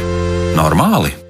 normāli? 0.53 1.26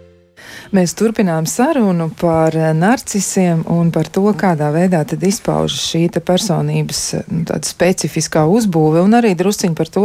Mēs 0.74 0.96
turpinām 0.98 1.46
sarunu 1.46 2.09
par 2.18 2.55
eh, 2.59 2.72
narcisiem 2.74 3.62
un 3.70 3.92
par 3.94 4.09
to, 4.11 4.24
kādā 4.38 4.72
veidā 4.74 5.05
tad 5.07 5.22
izpaužas 5.22 5.79
šī 5.92 6.09
personības 6.16 7.02
nu, 7.31 7.44
specifiskā 7.66 8.42
uzbūve, 8.50 9.02
un 9.05 9.14
arī 9.18 9.35
drusciņi 9.38 9.76
par 9.79 9.90
to, 9.92 10.05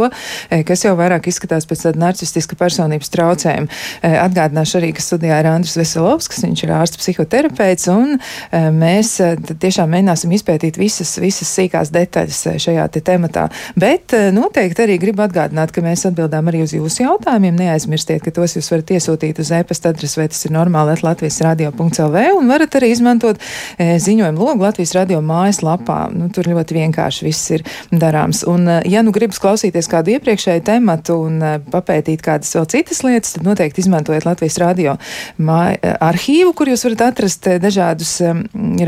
eh, 0.50 0.62
kas 0.66 0.84
jau 0.84 0.94
vairāk 0.98 1.26
izskatās 1.30 1.66
pēc 1.66 1.86
tāda 1.86 2.02
narcistiska 2.04 2.58
personības 2.58 3.10
traucējuma. 3.10 3.68
Eh, 4.02 4.16
atgādināšu 4.22 4.78
arī, 4.78 4.92
ka 4.94 5.02
studijā 5.02 5.40
ir 5.40 5.50
Andris 5.50 5.74
Veselovskis, 5.78 6.44
viņš 6.46 6.62
ir 6.62 6.74
ārsts 6.78 7.00
psihoterapeits, 7.00 7.88
un 7.90 8.18
mēs 8.52 9.16
tiešām 9.62 9.90
mēģināsim 9.90 10.32
izpētīt 10.36 10.78
visas, 10.78 11.16
visas 11.18 11.50
sīkās 11.50 11.90
detaļas 11.94 12.40
šajā 12.62 12.86
te 12.92 13.00
tematā. 13.00 13.48
Bet 13.76 14.14
noteikti 14.34 14.84
arī 14.84 14.98
gribu 15.00 15.24
atgādināt, 15.26 15.72
ka 15.72 15.82
mēs 15.84 16.06
atbildām 16.10 16.50
arī 16.50 16.62
uz 16.66 16.74
jūsu 16.76 17.06
jautājumiem. 17.06 17.58
Neaizmirstiet, 17.62 18.22
ka 18.24 18.30
tos 18.34 18.56
jūs 18.56 18.70
varat 18.72 18.94
iesūtīt 18.96 19.40
uz 19.42 19.52
e-pasta 19.56 19.92
adresi, 19.92 20.20
vai 20.20 20.28
tas 20.32 20.44
ir 20.44 20.52
normāli 20.62 20.94
Latvijas 21.02 21.40
radio.lv 21.42 22.22
un 22.38 22.50
varat 22.50 22.76
arī 22.78 22.92
izmantot 22.92 23.40
e, 23.78 23.96
ziņojumu 24.02 24.38
logu 24.38 24.66
Latvijas 24.66 24.94
radio 24.96 25.20
mājaslapā. 25.24 25.98
Nu, 26.14 26.28
tur 26.34 26.46
ļoti 26.52 26.76
vienkārši 26.76 27.26
viss 27.26 27.50
ir 27.54 27.64
darāms. 27.90 28.44
Un, 28.48 28.68
e, 28.68 28.78
ja 28.92 29.02
nu 29.02 29.14
gribas 29.14 29.40
klausīties 29.42 29.90
kādu 29.90 30.14
iepriekšēju 30.14 30.64
tematu 30.66 31.18
un 31.26 31.40
e, 31.42 31.52
papētīt 31.72 32.22
kādas 32.24 32.52
vēl 32.56 32.68
citas 32.70 33.02
lietas, 33.06 33.34
tad 33.36 33.46
noteikti 33.46 33.82
izmantojiet 33.82 34.26
Latvijas 34.28 34.58
radio 34.62 34.96
māj, 35.42 35.78
e, 35.80 35.94
arhīvu, 36.10 36.54
kur 36.58 36.70
jūs 36.70 36.86
varat 36.86 37.06
atrast 37.10 37.48
dažādus 37.62 38.14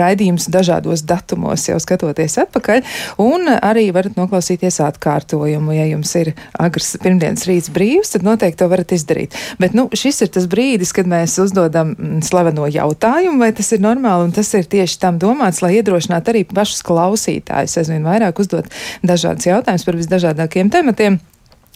raidījumus 0.05 0.47
dažādos 0.53 1.03
datumos, 1.09 1.67
jau 1.69 1.81
skatoties 1.83 2.39
atpakaļ, 2.45 2.85
un 3.25 3.51
arī 3.57 3.89
varat 3.95 4.19
noklausīties 4.21 4.81
atkārtojumu. 4.85 5.75
Ja 5.75 5.89
jums 5.91 6.13
ir 6.21 6.35
agrs 6.61 6.95
pirmdienas 7.03 7.49
rīts 7.49 7.73
brīvs, 7.75 8.15
tad 8.15 8.27
noteikti 8.27 8.63
to 8.63 8.71
varat 8.71 8.95
izdarīt. 8.95 9.35
Bet 9.59 9.75
nu, 9.75 9.89
šis 9.91 10.23
ir 10.27 10.33
tas 10.35 10.47
brīdis, 10.51 10.95
kad 10.95 11.09
mēs 11.11 11.37
uzdodam 11.43 11.54
uzdodam 11.55 11.95
mm, 11.95 12.23
slaveno 12.27 12.67
jautājumu, 12.71 13.39
vai 13.41 13.53
tas 13.55 13.71
ir 13.73 13.83
normāli, 13.85 14.29
un 14.29 14.35
tas 14.35 14.51
ir 14.59 14.67
tieši 14.71 14.99
tam 15.03 15.21
domāts, 15.23 15.63
lai 15.63 15.77
iedrošinātu 15.79 16.35
arī 16.35 16.45
pašus 16.51 16.83
klausītājus 16.87 17.79
aizvien 17.81 18.05
vairāk 18.07 18.43
uzdot 18.43 18.67
dažādas 19.07 19.47
jautājumas 19.47 19.87
par 19.87 20.01
visdažādākiem 20.01 20.73
tematiem. 20.75 21.21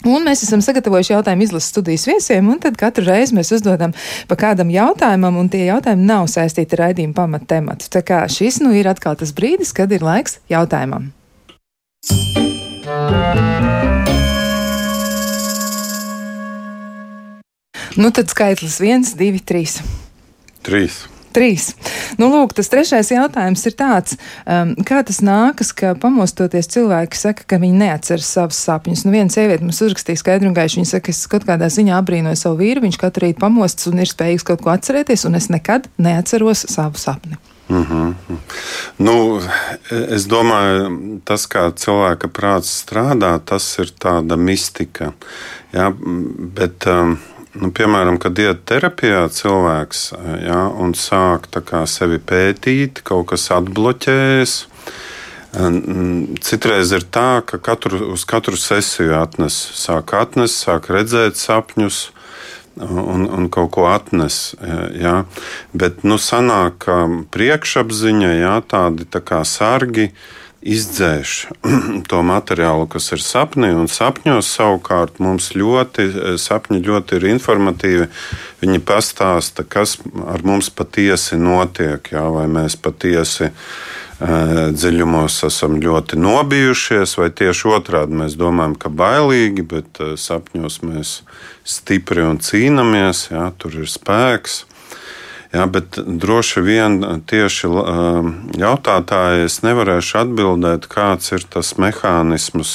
Un 0.06 0.22
mēs 0.22 0.44
esam 0.46 0.60
sagatavojuši 0.62 1.10
jautājumu 1.16 1.42
izlases 1.42 1.72
studijas 1.72 2.04
viesiem, 2.06 2.46
un 2.52 2.60
tad 2.62 2.76
katru 2.78 3.02
reizi 3.08 3.34
mēs 3.34 3.50
uzdodam 3.56 3.94
pa 4.30 4.38
kādam 4.38 4.70
jautājumam, 4.70 5.40
un 5.40 5.50
tie 5.50 5.64
jautājumi 5.66 6.06
nav 6.06 6.28
saistīti 6.30 6.78
ar 6.78 6.84
raidījumu 6.86 7.18
pamattematu. 7.18 7.90
Tā 7.90 8.04
kā 8.06 8.22
šis 8.30 8.60
nu 8.62 8.70
ir 8.78 8.86
atkal 8.90 9.18
tas 9.18 9.34
brīdis, 9.34 9.74
kad 9.74 9.90
ir 9.90 10.06
laiks 10.06 10.38
jautājumam. 10.52 11.10
Nu, 17.98 18.12
tad 18.14 18.30
skaitlis 18.30 18.78
viens, 18.78 19.10
divi, 19.18 19.40
trīs. 19.42 19.80
Trīs. 20.62 21.00
Trīs. 21.34 21.72
Nu, 22.18 22.28
lūk, 22.30 22.52
tas 22.56 22.70
trešais 22.70 23.10
jautājums 23.10 23.64
ir 23.66 23.74
tāds, 23.78 24.14
um, 24.46 24.70
kā 24.86 25.00
tas 25.06 25.18
nākas, 25.24 25.72
ka 25.76 25.92
pamostoties 25.98 26.70
cilvēki 26.72 27.18
saka, 27.18 27.44
ka 27.50 27.58
viņi 27.58 27.80
neatceras 27.82 28.30
savus 28.36 28.60
sapņus. 28.62 29.02
Nu, 29.02 29.12
viena 29.14 29.32
sieviete 29.34 29.66
mums 29.66 29.80
uzrakstīja 29.82 30.22
skaidru 30.22 30.50
un 30.50 30.56
gaišu, 30.56 30.78
viņa 30.78 30.92
saka, 30.92 31.10
es 31.10 31.26
kaut 31.30 31.46
kādā 31.48 31.66
ziņā 31.74 31.98
abrīnoju 31.98 32.38
savu 32.38 32.60
vīru, 32.62 32.84
viņš 32.86 32.98
katru 33.02 33.26
rītu 33.26 33.42
pamostas 33.42 33.90
un 33.90 34.02
ir 34.02 34.10
spējīgs 34.10 34.46
kaut 34.46 34.62
ko 34.64 34.72
atcerēties, 34.72 35.26
un 35.28 35.38
es 35.38 35.50
nekad 35.52 35.88
neatceros 35.98 36.68
savu 36.70 37.02
sapni. 37.02 37.38
Mm 37.68 37.84
-hmm. 37.84 38.36
nu, 38.98 39.40
es 39.90 40.24
domāju, 40.24 41.18
tas, 41.24 41.44
kā 41.46 41.66
cilvēka 41.74 42.30
prāts 42.32 42.70
strādā, 42.82 43.40
tas 43.44 43.66
ir 43.78 43.90
tāda 43.90 44.36
mistika. 44.36 45.12
Jā, 45.72 45.92
bet, 46.54 46.86
um, 46.86 47.18
nu, 47.60 47.70
piemēram, 47.74 48.18
kad 48.22 48.38
iet 48.40 48.64
terapijā 48.68 49.26
cilvēks 49.34 50.02
ja, 50.46 50.64
un 50.70 50.94
sāk 50.98 51.48
kā, 51.68 51.84
sevi 51.90 52.18
pētīt, 52.18 53.02
kaut 53.06 53.30
kas 53.32 53.48
atbloķējas. 53.54 54.58
Citreiz 56.44 56.92
ir 56.92 57.06
tā, 57.08 57.40
ka 57.46 57.58
katru, 57.58 58.12
uz 58.14 58.26
katru 58.28 58.58
sesiju 58.60 59.16
atnes, 59.18 59.56
sāk 59.80 60.12
atnest, 60.18 60.60
sāk 60.66 60.90
redzēt 60.92 61.40
sapņus, 61.40 62.00
un, 62.84 63.26
un 63.26 63.48
kaut 63.52 63.72
ko 63.74 63.88
atnes. 63.90 64.54
Jā. 64.98 65.22
Bet 65.72 66.04
nu, 66.06 66.18
sanāk, 66.20 66.78
ka 66.84 66.98
priekšapziņa, 67.34 68.34
jā, 68.38 68.58
tādi 68.68 69.08
tā 69.08 69.24
kā 69.24 69.42
sargi 69.48 70.10
izdzēš 70.62 71.34
to 72.10 72.22
materiālu, 72.26 72.88
kas 72.90 73.12
ir 73.14 73.22
sapnī, 73.22 73.70
un 73.76 73.86
sapņos 73.90 74.48
savukārt 74.58 75.20
mums 75.22 75.52
ļoti, 75.56 76.08
sapņi 76.40 76.82
ļoti 76.86 77.18
ir 77.18 77.28
informatīvi. 77.34 78.08
Viņi 78.62 78.82
pastāsta, 78.86 79.64
kas 79.64 79.98
ar 80.26 80.42
mums 80.46 80.70
patiesi 80.74 81.38
notiek, 81.38 82.12
jā, 82.12 82.26
vai 82.34 82.48
mēs 82.50 82.78
patiesi 82.80 83.52
dziļumos 84.18 85.36
esam 85.46 85.76
ļoti 85.78 86.18
nobijušies, 86.18 87.12
vai 87.20 87.28
tieši 87.30 87.68
otrādi 87.70 88.18
mēs 88.18 88.34
domājam, 88.34 88.74
ka 88.74 88.90
bailīgi, 88.90 89.62
bet 89.62 90.00
sapņos 90.18 90.80
mēs 90.82 91.12
stipri 91.62 92.26
un 92.26 92.40
cīnāmies, 92.42 93.28
jā, 93.30 93.46
tur 93.62 93.78
ir 93.78 93.86
spēks. 93.86 94.64
Jā, 95.48 95.64
bet 95.72 95.96
droši 95.96 96.60
vien 96.60 96.98
tieši 97.24 97.70
jautātāji 98.60 99.46
es 99.46 99.62
nevarēšu 99.64 100.18
atbildēt, 100.20 100.84
kāds 100.92 101.32
ir 101.32 101.46
tas 101.48 101.72
mehānisms, 101.80 102.74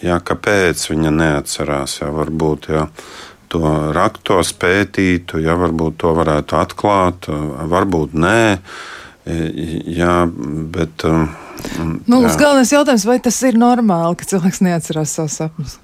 jā, 0.00 0.16
kāpēc 0.24 0.86
viņa 0.88 1.12
neatcerās. 1.12 1.98
Jā, 2.00 2.08
varbūt 2.16 2.70
jā, 2.72 2.86
to 3.52 3.74
raktos 3.92 4.54
pētītu, 4.56 5.42
jā, 5.44 5.58
varbūt 5.60 6.00
to 6.00 6.16
varētu 6.16 6.60
atklāt, 6.62 7.28
varbūt 7.76 8.16
nē. 8.16 8.40
Jā, 9.28 10.16
bet. 10.72 11.04
Nu, 12.08 12.24
galvenais 12.24 12.72
jautājums, 12.72 13.04
vai 13.08 13.20
tas 13.24 13.44
ir 13.44 13.60
normāli, 13.60 14.16
ka 14.16 14.32
cilvēks 14.32 14.64
neatcerās 14.64 15.12
savus 15.20 15.42
sapņus? 15.44 15.80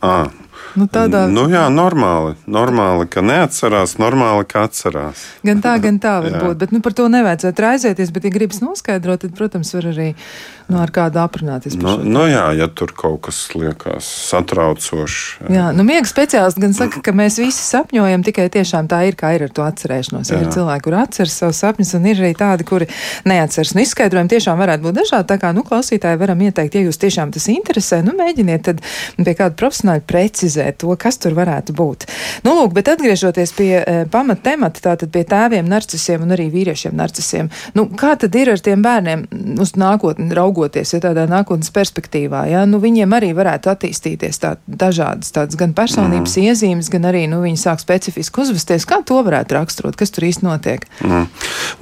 À, 0.00 0.28
Nu, 0.74 0.88
tādā... 0.90 1.26
nu, 1.30 1.44
jā, 1.50 1.66
normāli. 1.70 2.34
Normāli, 2.50 3.06
ka 3.10 3.22
neatcerās, 3.22 3.94
normāli, 4.00 4.46
ka 4.48 4.64
atcerās. 4.66 5.22
Gan 5.46 5.60
tā, 5.62 5.76
gan 5.82 6.00
tā 6.02 6.16
var 6.24 6.34
būt. 6.40 6.58
Bet 6.64 6.74
nu, 6.74 6.80
par 6.82 6.96
to 6.98 7.06
nevajadzētu 7.12 7.64
raizēties. 7.64 8.10
Bet, 8.14 8.26
ja 8.26 8.34
gribas 8.34 8.58
noskaidrot, 8.62 9.22
tad, 9.22 9.34
protams, 9.38 9.70
var 9.76 9.86
arī 9.92 10.08
nu, 10.66 10.80
ar 10.82 10.90
kādu 10.94 11.20
aprunāties. 11.22 11.76
Nu, 11.78 11.94
nu, 12.02 12.24
jā, 12.30 12.48
ja 12.58 12.66
tur 12.66 12.94
kaut 12.96 13.20
kas 13.28 13.38
liekas 13.54 14.08
satraucošs. 14.32 15.20
Jā, 15.44 15.52
jā 15.52 15.66
nu, 15.76 15.86
miega 15.86 16.08
speciālisti 16.10 16.64
gan 16.64 16.74
saka, 16.74 17.02
ka 17.04 17.14
mēs 17.14 17.38
visi 17.42 17.62
sapņojam, 17.62 18.24
tikai 18.26 18.48
tiešām 18.54 18.90
tā 18.90 19.04
ir, 19.06 19.18
kā 19.20 19.34
ir 19.36 19.46
ar 19.46 19.54
to 19.54 19.66
atcerēšanos. 19.66 20.32
Jā. 20.32 20.42
Ir 20.42 20.50
cilvēki, 20.54 20.86
kuri 20.88 21.00
atceras 21.04 21.38
savus 21.44 21.62
sapņus, 21.62 21.94
un 22.00 22.10
ir 22.10 22.24
arī 22.24 22.32
tādi, 22.38 22.66
kuri 22.66 22.90
neatceras. 23.28 23.76
Nu, 23.76 23.84
izskaidrojumi 23.84 24.32
tiešām 24.34 24.58
varētu 24.58 24.88
būt 24.88 24.98
dažādi. 25.02 25.28
Tā 25.30 25.38
kā 25.42 25.52
nu, 25.54 25.62
klausītāji 25.68 26.18
varam 26.24 26.42
ieteikt, 26.48 26.80
ja 26.80 26.88
jūs 26.88 26.98
tiešām 27.04 27.34
tas 27.36 27.46
interesē, 27.52 28.00
nu, 28.06 28.16
mēģiniet 28.18 28.72
tad 29.16 29.28
pie 29.28 29.36
kāda 29.38 29.58
profesionāļa 29.58 30.04
precizēt 30.08 30.80
to, 30.82 30.94
kas 31.00 31.18
tur 31.22 31.36
varētu 31.36 31.74
būt. 31.76 32.06
Nu, 32.46 32.56
lūk, 32.58 32.74
bet 32.76 32.90
atgriežoties 32.92 33.54
pie 33.56 33.70
e, 33.78 33.82
eh, 33.82 34.02
pamata 34.10 34.50
temata, 34.50 34.82
tātad 34.90 35.12
pie 35.14 35.24
tēviem 35.28 35.68
narcisiem 35.68 36.24
un 36.24 36.34
arī 36.36 36.48
vīriešiem 36.52 36.94
narcisiem, 36.96 37.50
nu, 37.78 37.86
kā 37.98 38.14
tad 38.20 38.34
ir 38.38 38.52
ar 38.54 38.62
tiem 38.64 38.82
bērniem 38.84 39.26
uz 39.62 39.74
nākotni 39.80 40.30
raugoties, 40.36 40.94
ja 40.96 41.02
tādā 41.04 41.26
nākotnes 41.30 41.72
perspektīvā, 41.74 42.44
ja, 42.50 42.64
nu, 42.68 42.80
viņiem 42.82 43.16
arī 43.16 43.32
varētu 43.36 43.72
attīstīties 43.72 44.40
tā, 44.42 44.54
dažādas 44.66 45.32
tādas 45.34 45.58
gan 45.60 45.74
personības 45.76 46.36
mm. 46.36 46.48
iezīmes, 46.50 46.90
gan 46.92 47.08
arī, 47.10 47.24
nu, 47.30 47.40
viņi 47.44 47.60
sāk 47.60 47.82
specifiski 47.82 48.44
uzvesties. 48.44 48.86
Kā 48.88 49.00
to 49.06 49.20
varētu 49.24 49.56
raksturot, 49.58 49.98
kas 49.98 50.12
tur 50.14 50.28
īsti 50.28 50.46
notiek? 50.46 50.86
Mm. 51.04 51.26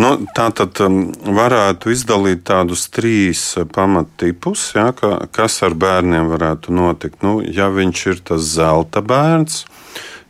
Nu, 0.03 0.13
tā 0.37 0.49
tad 0.57 0.81
um, 0.85 1.05
varētu 1.37 1.93
izdalīt 1.95 2.45
tādus 2.49 2.87
trīs 2.93 3.45
uh, 3.59 3.67
pamattipus, 3.69 4.71
ja, 4.77 4.91
ka, 4.97 5.15
kas 5.35 5.61
ar 5.67 5.77
bērniem 5.79 6.31
varētu 6.33 6.75
notikt. 6.77 7.22
Nu, 7.23 7.39
ja 7.47 7.71
viņš 7.71 8.07
ir 8.11 8.23
tas 8.27 8.43
zelta, 8.57 8.83
zelta 8.83 9.03
bērns, 9.03 9.65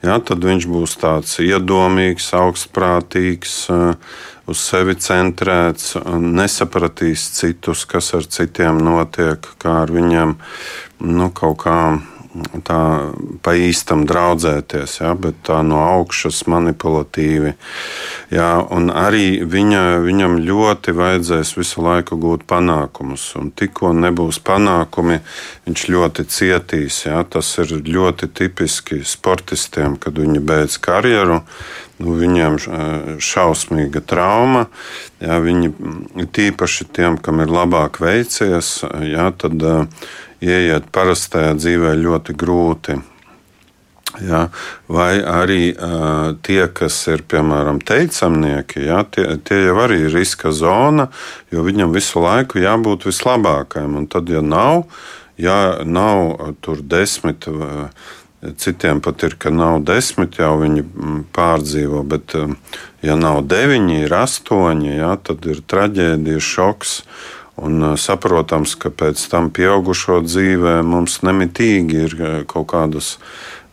ja, 0.03 0.19
tad 0.21 0.45
viņš 0.45 0.69
būs 0.69 0.97
tāds 1.01 1.39
iedomīgs, 1.41 2.33
augstprātīgs, 2.37 3.55
eh, 3.71 3.95
uz 4.47 4.59
sevi 4.59 4.95
centrēts, 4.95 5.97
nesapratīs 6.19 7.31
citus, 7.39 7.85
kas 7.85 8.13
ar 8.15 8.27
citiem 8.27 8.79
notiek, 8.83 9.41
kā 9.59 9.83
ar 9.83 9.89
viņiem 9.89 10.37
nu, 11.01 11.31
kaut 11.31 11.63
kā 11.65 11.79
tā 12.65 12.81
pa 13.45 13.55
īstam 13.59 14.07
draudzēties, 14.09 14.99
ja, 15.03 15.13
bet 15.19 15.43
tā 15.47 15.61
no 15.67 15.83
augšas 15.85 16.43
manipulatīvi. 16.49 17.53
Ja, 18.33 18.63
un 18.73 18.89
arī 18.89 19.43
viņa, 19.45 19.83
viņam 20.07 20.39
ļoti 20.47 20.95
vajadzēs 20.97 21.55
visu 21.59 21.85
laiku 21.85 22.17
gūt 22.23 22.47
panākumus, 22.49 23.27
un 23.41 23.53
tikko 23.53 23.93
nebūs 23.97 24.41
panākumi, 24.45 25.21
viņš 25.69 25.87
ļoti 25.93 26.27
cietīs. 26.33 27.05
Ja. 27.07 27.23
Tas 27.23 27.53
ir 27.63 27.77
ļoti 27.87 28.29
tipiski 28.33 29.03
sportistiem, 29.07 29.99
kad 30.01 30.19
viņi 30.19 30.43
beidz 30.45 30.81
karjeru. 30.83 31.43
Nu, 32.01 32.17
viņiem 32.19 32.57
šausmīga 33.23 34.01
trauma. 34.09 34.67
Ja, 35.23 35.39
viņi 35.43 35.73
tīpaši 36.35 36.89
tiem, 36.97 37.19
kam 37.21 37.43
ir 37.45 37.53
labāk 37.53 38.01
veicies, 38.03 38.81
ja, 39.07 39.29
tad 39.37 39.63
uh, 39.63 39.85
ieiet 40.43 40.89
parastajā 40.95 41.55
dzīvē 41.59 41.95
ļoti 42.01 42.37
grūti. 42.39 42.99
Ja, 44.21 44.43
vai 44.93 45.23
arī 45.25 45.71
uh, 45.73 46.35
tie, 46.45 46.67
kas 46.69 46.99
ir 47.09 47.23
piemēram 47.25 47.79
teicamnieki, 47.81 48.83
ja, 48.85 49.01
tie, 49.09 49.25
tie 49.41 49.63
jau 49.63 49.79
arī 49.87 50.03
ir 50.05 50.13
riska 50.13 50.53
zona, 50.53 51.09
jo 51.55 51.65
viņam 51.65 51.95
visu 51.95 52.21
laiku 52.21 52.61
jābūt 52.61 53.07
vislabākajam. 53.09 53.97
Un 54.03 54.09
tad, 54.13 54.29
ja 54.29 54.43
nav, 54.45 54.85
ja 55.41 55.81
nav 55.89 56.53
tur 56.61 56.83
desmit, 56.85 57.49
citiem 58.57 59.01
pat 59.01 59.23
ir, 59.23 59.37
ka 59.39 59.53
nav 59.55 59.83
desmit, 59.87 60.39
jau 60.41 60.57
viņi 60.61 60.85
pārdzīvo, 61.35 62.03
bet 62.09 62.35
ja 63.05 63.17
nav 63.19 63.45
deviņi, 63.51 64.03
ir 64.07 64.17
astoņi, 64.19 64.97
ja, 64.99 65.15
tad 65.23 65.47
ir 65.47 65.63
traģēdija, 65.67 66.43
šoks. 66.43 67.03
Un 67.63 67.93
saprotams, 68.01 68.73
ka 68.81 68.89
pēc 68.89 69.21
tam 69.31 69.51
pieaugušo 69.55 70.23
dzīvē 70.25 70.79
mums 70.89 71.21
nemitīgi 71.23 71.99
ir 72.07 72.15
kaut 72.51 72.71
kādas 72.73 73.19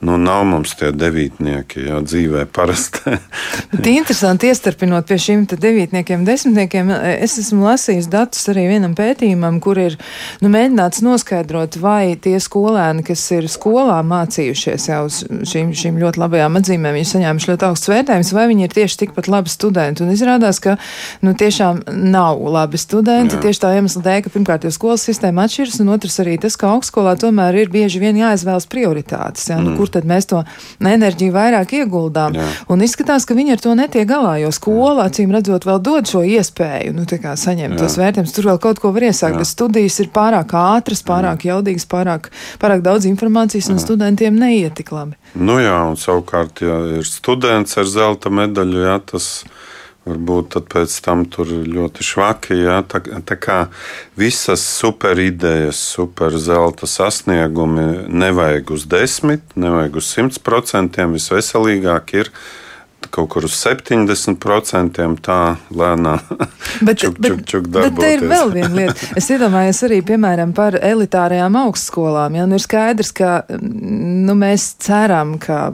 nu, 0.02 0.16
nav 0.18 0.46
mums 0.48 0.76
tie 0.80 0.92
devītnieki, 0.96 1.84
jā, 1.90 2.00
dzīvē 2.06 2.46
parasti. 2.56 3.18
Bet 3.74 3.90
interesanti 3.92 4.48
iestarpinot 4.48 5.08
pie 5.10 5.18
šiem 5.20 5.44
devītniekiem, 5.50 6.24
desmitniekiem, 6.28 6.92
es 7.20 7.36
esmu 7.42 7.68
lasījis 7.68 8.08
datus 8.12 8.48
arī 8.52 8.68
vienam 8.72 8.96
pētījumam, 8.96 9.60
kur 9.64 9.80
ir 9.82 9.98
nu, 10.44 10.52
mēģināts 10.54 11.04
noskaidrot, 11.04 11.80
vai 11.84 12.16
tie 12.22 12.38
skolēni, 12.40 13.04
kas 13.08 13.26
ir 13.36 13.50
skolā 13.52 14.00
mācījušies 14.08 14.88
jau 14.92 15.02
uz 15.10 15.20
šīm, 15.52 15.74
šīm 15.76 16.00
ļoti 16.00 16.24
labajām 16.24 16.60
atzīmēm, 16.62 17.00
viņi 17.00 17.12
saņēmuši 17.12 17.52
ļoti 17.52 17.68
augsts 17.68 17.92
vērtējums, 17.92 18.34
vai 18.38 18.48
viņi 18.54 18.68
ir 18.68 18.76
tieši 18.78 19.02
tikpat 19.04 19.30
labi 19.32 19.52
studenti. 19.52 20.06
Un 20.06 20.14
izrādās, 20.16 20.62
ka 20.64 20.78
nu, 21.26 21.36
tiešām 21.36 21.84
nav 22.10 22.40
labi 22.40 22.80
studenti, 22.80 23.36
Jā. 23.36 23.44
tieši 23.50 23.64
tā 23.66 23.74
iemesla 23.76 24.06
dēļ, 24.06 24.24
ka 24.26 24.34
pirmkārt 24.38 24.68
jau 24.68 24.74
skolas 24.76 25.04
sistēma 25.08 25.48
atšķiras, 25.48 25.80
un 25.84 25.94
otrs 25.96 26.20
arī 26.24 26.40
tas, 26.42 26.56
ka 26.60 26.72
augstskolā 26.76 27.18
tomēr 27.20 27.60
ir 27.64 27.74
bieži 27.74 28.02
vien 28.02 28.18
jāizvēlas 28.20 28.70
prioritātes. 28.72 29.50
Jā, 29.52 29.60
nu, 29.60 29.74
mm. 29.74 29.80
Kur 29.90 29.98
tad 29.98 30.08
mēs 30.10 30.30
to 30.30 30.44
enerģiju 30.86 31.34
vairāk 31.34 31.74
ieguldām. 31.82 32.38
Jā. 32.38 32.48
Un 32.70 32.86
izskatās, 32.86 33.26
ka 33.26 33.38
viņi 33.38 33.56
ar 33.56 33.64
to 33.64 33.76
netiek 33.78 34.08
galā, 34.10 34.38
jo 34.44 34.52
skola, 34.56 35.10
acīm 35.10 35.34
redzot, 35.34 35.66
vēl 35.66 35.82
dod 35.82 36.10
šo 36.10 36.22
iespēju, 36.24 36.94
nu, 36.96 37.06
kā 37.10 37.36
saņemt 37.40 37.76
Jā. 37.76 37.82
tos 37.82 37.98
vērtējumus. 38.00 38.36
Tur 38.36 38.52
vēl 38.52 38.62
kaut 38.62 38.82
ko 38.82 38.94
var 38.96 39.10
iesākt, 39.10 39.36
Jā. 39.36 39.42
bet 39.42 39.50
studijas 39.50 40.00
ir 40.04 40.12
pārāk 40.14 40.54
ātras, 40.54 41.02
pārāk 41.06 41.46
Jā. 41.46 41.56
jaudīgas, 41.56 41.88
pārāk, 41.90 42.30
pārāk 42.62 42.86
daudz 42.86 43.10
informācijas, 43.10 43.72
un 43.74 43.80
Jā. 43.80 43.86
studentiem 43.88 44.38
neiet 44.40 44.78
tik 44.78 44.94
labi. 44.96 45.18
Nu 45.36 45.58
jā, 45.62 45.78
un 45.90 45.98
savukārt, 46.00 46.62
ja 46.66 46.78
ir 47.00 47.08
students 47.08 47.78
ar 47.80 47.90
zelta 47.90 48.32
medaļu, 48.34 48.86
jā, 48.86 49.00
tas 49.14 49.32
ir 49.46 49.58
Varbūt 50.10 50.60
pēc 50.72 50.96
tam 51.06 51.26
tur 51.30 51.52
ļoti 51.52 52.06
švaki. 52.06 52.58
Ja? 52.64 52.80
Tā, 52.88 53.02
tā 53.26 53.38
kā 53.40 53.60
visas 54.20 54.64
superidejas, 54.80 55.82
superzelta 55.96 56.90
sasniegumi 56.90 58.08
nevajag 58.10 58.74
uz 58.76 58.88
desmit, 58.90 59.46
nevajag 59.60 60.02
uz 60.02 60.10
simt 60.10 60.42
procentiem. 60.46 61.14
Visveselīgāk 61.18 62.16
ir 62.22 62.34
kaut 63.10 63.30
kur 63.34 63.46
uz 63.48 63.56
70% 63.58 65.00
tā 65.26 65.40
lēnām. 65.76 66.20
Bet, 66.86 67.00
čuk, 67.02 67.18
čuk, 67.24 67.42
čuk 67.48 67.68
bet 67.74 67.96
te 67.98 68.12
ir 68.16 68.24
vēl 68.30 68.52
viena 68.54 68.70
lieta. 68.80 69.08
Es 69.18 69.30
iedomājos 69.34 69.82
arī, 69.88 70.00
piemēram, 70.06 70.52
par 70.56 70.78
elitārajām 70.78 71.56
augstskolām. 71.64 72.36
Ja? 72.38 72.46
Nu, 72.50 72.60
ir 72.60 72.64
skaidrs, 72.64 73.12
ka 73.16 73.32
nu, 73.50 74.36
mēs 74.38 74.70
ceram, 74.84 75.38
ka 75.42 75.72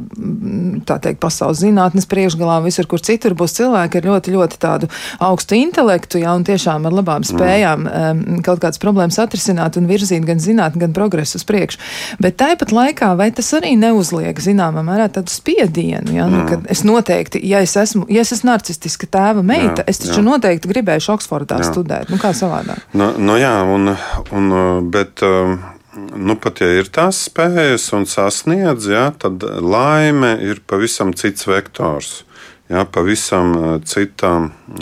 tā 0.87 0.97
teikt, 1.03 1.19
pasaules 1.23 1.61
zinātnes 1.61 2.07
priekšgalā 2.09 2.59
visur, 2.65 2.87
kur 2.89 3.03
citur 3.03 3.35
būs 3.37 3.57
cilvēki 3.59 3.99
ar 3.99 4.09
ļoti, 4.11 4.35
ļoti 4.35 4.61
tādu 4.61 4.89
augstu 5.23 5.59
intelektu, 5.59 6.21
ja, 6.23 6.33
un 6.37 6.45
tiešām 6.47 6.87
ar 6.87 6.95
labām 6.95 7.25
mm. 7.25 7.29
spējām 7.33 7.85
um, 7.89 8.23
kaut 8.45 8.63
kādas 8.63 8.81
problēmas 8.81 9.19
atrisināt 9.21 9.79
un 9.79 9.89
virzīt 9.91 10.25
gan 10.27 10.41
zinātni, 10.41 10.85
gan 10.85 10.95
progresu 10.95 11.39
uz 11.41 11.45
priekšu. 11.47 11.81
Bet 12.23 12.39
tāpat 12.41 12.73
laikā, 12.75 13.11
vai 13.19 13.29
tas 13.35 13.51
arī 13.57 13.75
neuzliek 13.79 14.39
zināmā 14.41 14.85
mērā 14.87 15.09
tādu 15.19 15.33
spiedienu, 15.33 16.15
ja? 16.15 16.29
nu, 16.31 16.41
mm. 16.43 16.49
kad 16.53 16.71
es 16.71 16.85
noteikti 16.87 17.14
noteikti, 17.15 17.39
ja 17.47 17.61
es 17.63 17.75
esmu, 17.77 18.05
ja 18.09 18.21
es 18.21 18.33
esmu 18.35 18.51
narcistiska 18.51 19.07
tēva 19.07 19.43
meita, 19.43 19.83
jā, 19.83 19.87
es 19.87 20.01
taču 20.03 20.19
jā. 20.19 20.25
noteikti 20.25 20.69
gribēšu 20.71 21.13
Oksfordā 21.15 21.61
jā. 21.61 21.71
studēt. 21.71 22.11
Nu, 22.11 22.19
kā 22.19 22.33
savādāk? 22.35 22.81
Nu, 22.93 23.13
nu 23.17 23.37
jā, 23.39 23.55
un, 23.63 23.95
un, 24.31 24.51
bet. 24.91 25.23
Um, 25.23 25.59
nu, 25.95 26.35
pat 26.35 26.59
ja 26.59 26.67
ir 26.75 26.89
tās 26.91 27.21
spējas 27.29 27.85
un 27.95 28.03
sasniedz, 28.03 28.89
jā, 28.91 29.05
tad 29.15 29.45
laime 29.63 30.33
ir 30.43 30.59
pavisam 30.67 31.13
cits 31.15 31.47
vektors, 31.47 32.25
jā, 32.67 32.83
pavisam 32.83 33.79
cita 33.87 34.33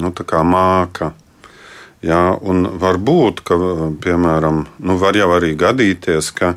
nu, 0.02 0.14
māka. 0.50 1.14
Jā, 2.04 2.34
un 2.42 2.66
var 2.82 2.98
būt, 2.98 3.44
ka, 3.46 3.56
piemēram, 4.04 4.66
nu, 4.84 4.98
var 5.00 5.16
jau 5.16 5.30
arī 5.38 5.54
gadīties, 5.56 6.34
ka 6.36 6.56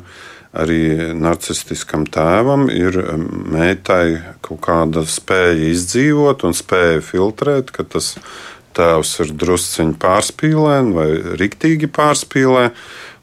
arī 0.55 1.13
narcistiskam 1.17 2.05
tēvam 2.07 2.67
ir 2.71 2.99
meitai 3.17 4.37
kaut 4.45 4.61
kāda 4.67 5.03
spēja 5.07 5.71
izdzīvot 5.73 6.45
un 6.47 6.55
spēja 6.57 7.01
filtrēt, 7.03 7.73
ka 7.75 7.83
tas 7.83 8.15
tēvs 8.77 9.13
ir 9.25 9.35
drusciņš 9.41 9.99
pārspīlē 10.01 10.79
vai 10.95 11.09
riktīgi 11.41 11.89
pārspīlē. 11.91 12.71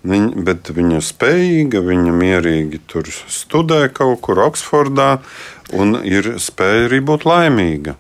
Viņa, 0.05 0.43
bet 0.45 0.69
viņa 0.77 0.99
spējīga, 1.01 1.81
viņa 1.81 2.11
mierīgi 2.13 2.83
tur 2.93 3.09
studē 3.09 3.87
kaut 3.89 4.21
kur 4.27 4.43
Oksfordā 4.45 5.15
un 5.73 5.97
ir 6.05 6.35
spēja 6.37 6.91
arī 6.91 7.01
būt 7.01 7.25
laimīga. 7.25 7.97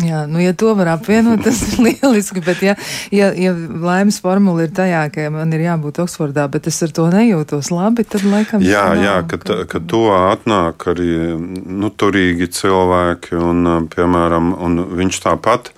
Jā, 0.00 0.22
nu, 0.30 0.38
ja 0.40 0.54
to 0.56 0.70
var 0.78 0.94
apvienot, 0.94 1.42
tas 1.44 1.58
ir 1.66 1.80
lieliski. 1.88 2.40
Bet, 2.44 2.62
ja, 2.64 2.76
ja, 3.12 3.30
ja 3.36 3.52
laimes 3.54 4.20
formula 4.22 4.64
ir 4.64 4.72
tajā, 4.76 5.02
ka 5.12 5.26
man 5.34 5.52
ir 5.56 5.66
jābūt 5.66 6.00
Oksfordā, 6.06 6.46
bet 6.52 6.70
es 6.70 6.78
ar 6.86 6.94
to 6.96 7.08
nejūtos 7.12 7.72
labi, 7.74 8.06
tad 8.08 8.24
laikam. 8.24 8.64
Jā, 8.64 8.86
nav, 8.94 9.04
jā 9.04 9.16
ka, 9.28 9.40
ka, 9.42 9.58
ka 9.68 9.82
to 9.92 10.06
atnāk 10.16 10.88
arī 10.94 11.10
nu, 11.36 11.90
turīgi 11.90 12.48
cilvēki, 12.60 13.36
un, 13.36 13.90
piemēram, 13.92 14.54
un 14.56 14.80
viņš 15.02 15.20
tāpat 15.26 15.74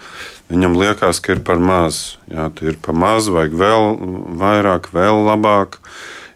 Viņam 0.53 0.75
liekas, 0.77 1.17
ka 1.25 1.33
ir 1.33 1.41
par 1.47 1.61
maz. 1.65 2.19
Jā, 2.29 2.51
ir 2.61 2.77
par 2.85 2.97
maz, 2.99 3.31
vajag 3.33 3.55
vēl 3.57 3.87
vairāk, 4.37 4.91
vēl 4.93 5.23
labāk. 5.25 5.79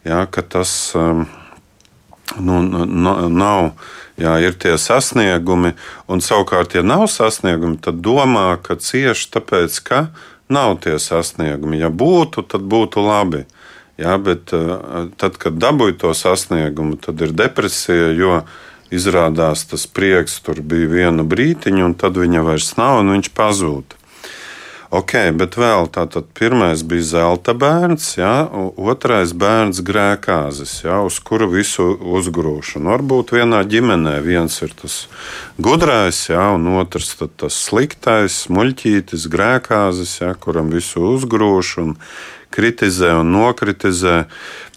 Jā, 0.09 0.23
ka 0.33 0.41
tas 0.41 0.71
um, 0.97 1.27
nu, 2.41 2.63
nav. 3.29 3.75
Jā, 4.17 4.39
ir 4.41 4.55
tie 4.57 4.79
sasniegumi, 4.81 5.75
un 6.09 6.23
savukārt, 6.25 6.73
ja 6.73 6.83
nav 6.87 7.05
sasniegumi, 7.13 7.77
tad 7.85 8.01
domā, 8.05 8.55
ka 8.65 8.79
cieši 8.81 9.29
tāpēc, 9.35 9.77
ka 9.85 10.07
nav 10.49 10.79
tie 10.85 10.97
sasniegumi. 11.03 11.83
Ja 11.83 11.91
būtu, 11.93 12.47
tad 12.49 12.65
būtu 12.65 13.05
labi. 13.05 13.45
Jā, 14.01 14.17
bet 14.21 14.53
uh, 14.57 15.09
tad, 15.21 15.37
kad 15.41 15.57
dabūju 15.61 15.99
to 16.01 16.15
sasniegumu, 16.17 16.99
tad 17.01 17.21
ir 17.25 17.33
depresija, 17.37 18.11
jo 18.17 18.41
izrādās 18.93 19.65
tas 19.69 19.87
prieks 19.89 20.39
tur 20.45 20.61
bija 20.61 20.89
vienu 20.89 21.25
brītiņu, 21.29 21.85
un 21.85 21.95
tad 21.99 22.17
viņa 22.21 22.45
vairs 22.45 22.75
nav, 22.81 23.01
un 23.03 23.15
viņš 23.17 23.33
pazūd. 23.37 23.97
Ok, 24.97 25.13
bet 25.37 25.59
vēl 25.61 25.91
tātad 25.93 26.29
pirmais 26.37 26.81
bija 26.87 27.05
zelta 27.05 27.53
bērns, 27.59 28.07
jā, 28.17 28.33
otrais 28.81 29.35
bērns 29.37 29.83
grēkāzes, 29.85 30.73
jā, 30.87 31.01
uz 31.05 31.19
kuru 31.21 31.51
visu 31.53 31.91
uzgrūšu. 32.17 32.79
Un 32.81 32.89
varbūt 32.95 33.35
vienā 33.37 33.61
ģimenē 33.69 34.15
viens 34.25 34.57
ir 34.65 34.73
tas 34.79 35.03
gudrais, 35.61 36.23
jā, 36.31 36.47
un 36.57 36.71
otrs 36.81 37.13
tas 37.19 37.59
sliktais, 37.67 38.47
muļķītis, 38.49 39.27
grēkāzes, 39.33 40.15
jā, 40.23 40.33
kuram 40.41 40.73
visu 40.73 41.05
uzgrūšu 41.11 41.85
un 41.85 41.93
kritizē 42.57 43.13
un 43.21 43.35
nokritizē. 43.35 44.17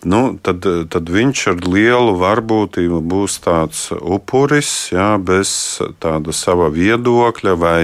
Nu, 0.09 0.21
tad, 0.43 0.67
tad 0.91 1.11
viņš 1.11 1.45
ar 1.53 1.63
lielu 1.63 2.17
varbūtību 2.19 2.99
būs 3.13 3.39
tāds 3.43 3.87
upuris, 3.95 4.89
jā, 4.95 5.13
bez 5.19 5.79
tāda 6.03 6.35
sava 6.35 6.67
viedokļa 6.75 7.55
vai 7.59 7.79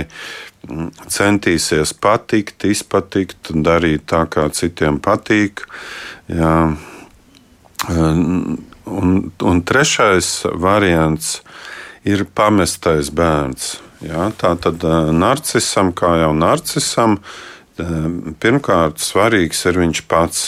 centīsies 1.12 1.94
patikt, 2.02 2.66
izpatikt, 2.68 3.52
darīt 3.66 4.08
tā, 4.12 4.26
kā 4.30 4.48
citiem 4.54 5.00
patīk. 5.04 5.66
Jā. 6.32 6.76
Un, 8.86 9.16
un 9.42 9.64
trešais 9.66 10.30
variants 10.62 11.40
ir 12.06 12.26
pamestais 12.38 13.10
bērns. 13.14 13.76
Jā, 14.06 14.30
tā 14.38 14.54
tad 14.62 14.84
narcisam, 15.16 15.92
kā 15.96 16.12
jau 16.22 16.34
narcisam, 16.38 17.18
pirmkārt 18.44 19.02
svarīgs 19.02 19.66
ir 19.70 19.82
viņš 19.82 20.06
pats. 20.12 20.46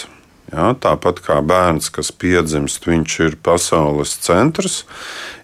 Jā, 0.47 0.69
tāpat 0.79 1.19
kā 1.25 1.41
bērns, 1.43 1.89
kas 1.91 2.13
piedzimst, 2.15 2.85
viņš 2.87 3.15
ir 3.25 3.33
pasaules 3.43 4.13
centrs. 4.23 4.85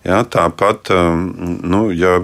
Jā, 0.08 0.22
tāpat, 0.24 0.94
nu, 0.94 1.82
ja 1.92 2.22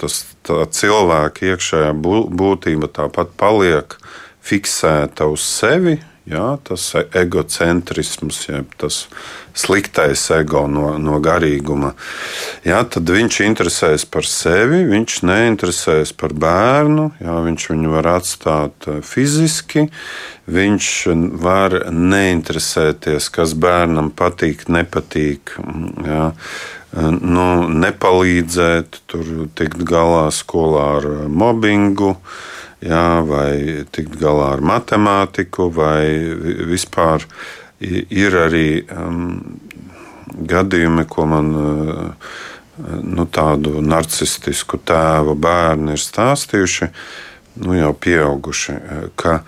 tas 0.00 0.22
cilvēka 0.46 1.52
iekšējā 1.52 1.94
būtība 1.96 2.90
tāpat 2.92 3.32
paliek 3.40 3.96
fiksēta 4.46 5.30
uz 5.32 5.46
sevi. 5.46 5.98
Jā, 6.26 6.56
tas 6.66 6.82
egocentrisms, 7.14 8.40
jeb 8.48 8.72
tas 8.82 9.04
sliktais 9.54 10.24
ego 10.34 10.64
no, 10.66 10.88
no 10.98 11.20
garīguma. 11.22 11.92
Jā, 12.66 12.80
tad 12.90 13.12
viņš 13.14 13.38
interesēs 13.44 14.02
par 14.10 14.26
sevi, 14.26 14.80
viņš 14.90 15.20
neinteresēs 15.22 16.10
par 16.18 16.34
bērnu. 16.34 17.12
Jā, 17.22 17.36
viņš 17.46 17.68
viņu 17.70 17.94
var 17.94 18.10
atstāt 18.16 18.88
eh, 18.90 18.98
fiziski, 19.06 19.86
viņš 20.50 20.90
var 21.46 21.78
neinteresēties, 21.94 23.30
kas 23.30 23.54
bērnam 23.54 24.10
patīk, 24.18 24.66
nepatīk. 24.66 25.54
Jā 26.10 26.32
nu, 26.94 27.46
nepalīdzēt, 27.82 29.00
tur 29.10 29.48
tikt 29.58 29.82
galā 29.88 30.28
skolā 30.34 30.86
ar 31.00 31.08
mobbingu, 31.28 32.14
jā, 32.84 33.06
vai 33.26 33.84
tikt 33.92 34.18
galā 34.20 34.54
ar 34.56 34.64
matemātiku, 34.64 35.70
vai 35.74 36.06
vispār 36.70 37.26
ir 37.80 38.38
arī 38.46 38.68
um, 38.88 39.58
gadījumi, 40.48 41.04
ko 41.10 41.26
man 41.28 41.54
uh, 41.60 42.34
nu, 43.02 43.26
tādu 43.32 43.80
narcistisku 43.84 44.80
tēvu 44.86 45.36
bērni 45.40 45.96
ir 45.96 46.02
stāstījuši, 46.02 46.90
nu, 47.64 47.76
jau 47.76 47.92
pieauguši, 47.92 48.76
ka 49.16 49.40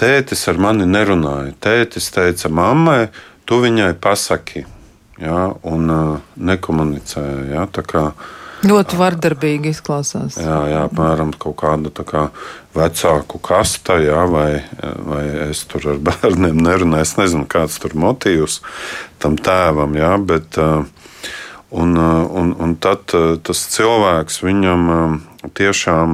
tētis 0.00 0.46
ar 0.48 0.60
mani 0.60 0.86
nerunāja. 0.88 1.52
Tētis 1.60 2.08
teica 2.14 2.50
mammai, 2.52 3.08
tu 3.48 3.60
viņai 3.64 3.92
pasaki 4.00 4.64
ja, 5.22 5.52
un 5.66 5.92
uh, 5.92 6.18
nekomunicēja. 6.36 7.46
Ja, 7.52 7.68
kā, 7.86 8.10
Ļoti 8.64 8.96
vardarbīgi 8.96 9.70
izklausās. 9.74 10.38
Jā, 10.40 10.56
jā 10.70 10.84
apmēram 10.86 11.34
kaut 11.38 11.58
kāda 11.60 11.92
kā 12.08 12.28
vecāku 12.76 13.40
kasta, 13.44 13.98
jā, 14.00 14.22
vai, 14.30 14.62
vai 15.06 15.22
es 15.50 15.62
tur 15.68 15.92
ar 15.92 16.00
bērniem 16.08 16.58
nerunāju. 16.64 17.04
Es 17.04 17.16
nezinu, 17.20 17.46
kāds 17.50 17.78
tur 17.82 17.96
motīvs 17.98 18.62
tam 19.22 19.38
tēvam, 19.38 19.96
jā, 19.98 20.14
bet. 20.24 20.60
Un, 21.76 21.96
un, 21.98 22.52
un 22.62 22.72
tad 22.78 23.10
tas 23.44 23.60
cilvēks 23.74 24.36
viņam 24.44 24.84
tiešām 25.58 26.12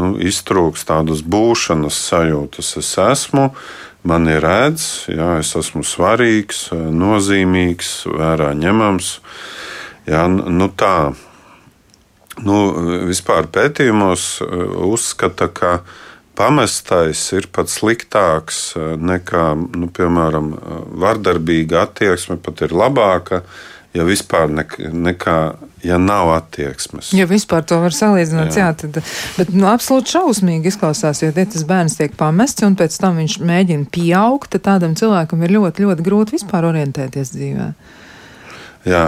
nu, 0.00 0.08
iztrūks 0.24 0.86
tādas 0.88 1.20
būšanas 1.20 1.98
sajūtas. 2.08 2.70
Es 2.80 2.94
esmu, 3.04 3.50
mani 4.04 4.36
redz, 4.40 5.06
jā, 5.08 5.38
es 5.40 5.54
esmu 5.58 5.84
svarīgs, 5.86 6.68
nozīmīgs, 6.72 8.04
vērā 8.12 8.52
ņemams. 8.58 9.18
Jā, 10.08 10.26
nu 10.28 10.68
tā. 10.76 11.14
Nu, 12.44 12.56
vispār 13.06 13.46
pētījumos 13.54 14.24
uh, 14.42 14.64
uzskata, 14.90 15.46
ka 15.54 15.76
pamestais 16.34 17.20
ir 17.36 17.46
pat 17.54 17.70
sliktāks 17.70 18.72
uh, 18.74 18.96
nekā, 18.98 19.44
nu, 19.78 19.88
piemēram, 19.94 20.50
uh, 20.56 20.80
vardarbīga 21.04 21.84
attieksme, 21.86 22.40
pat 22.42 22.64
ir 22.66 22.74
labāka 22.74 23.44
ja 23.94 24.04
vispār 24.06 24.50
ne, 24.50 24.64
nekā, 24.78 25.38
ja 25.86 25.98
nav 26.02 26.32
attieksmes. 26.34 27.12
Ja 27.16 27.26
vispār 27.30 27.64
to 27.68 27.78
var 27.82 27.94
salīdzināt, 27.94 28.54
jā, 28.56 28.70
jā 28.70 28.78
tad, 28.80 28.98
bet 29.38 29.52
nu, 29.54 29.68
absolūti 29.70 30.16
šausmīgi 30.16 30.72
izklausās, 30.72 31.22
jo 31.22 31.30
ja 31.30 31.46
tas 31.46 31.66
bērns 31.68 31.98
tiek 32.00 32.16
pamests 32.18 32.66
un 32.66 32.78
pēc 32.78 32.96
tam 33.00 33.20
viņš 33.22 33.38
mēģina 33.44 33.90
pieaugt, 33.94 34.50
tad 34.56 34.66
tādam 34.68 34.96
cilvēkam 34.98 35.44
ir 35.46 35.54
ļoti, 35.58 35.86
ļoti 35.86 36.06
grūti 36.06 36.38
vispār 36.38 36.66
orientēties 36.72 37.34
dzīvē. 37.36 37.68
Jā. 38.90 39.06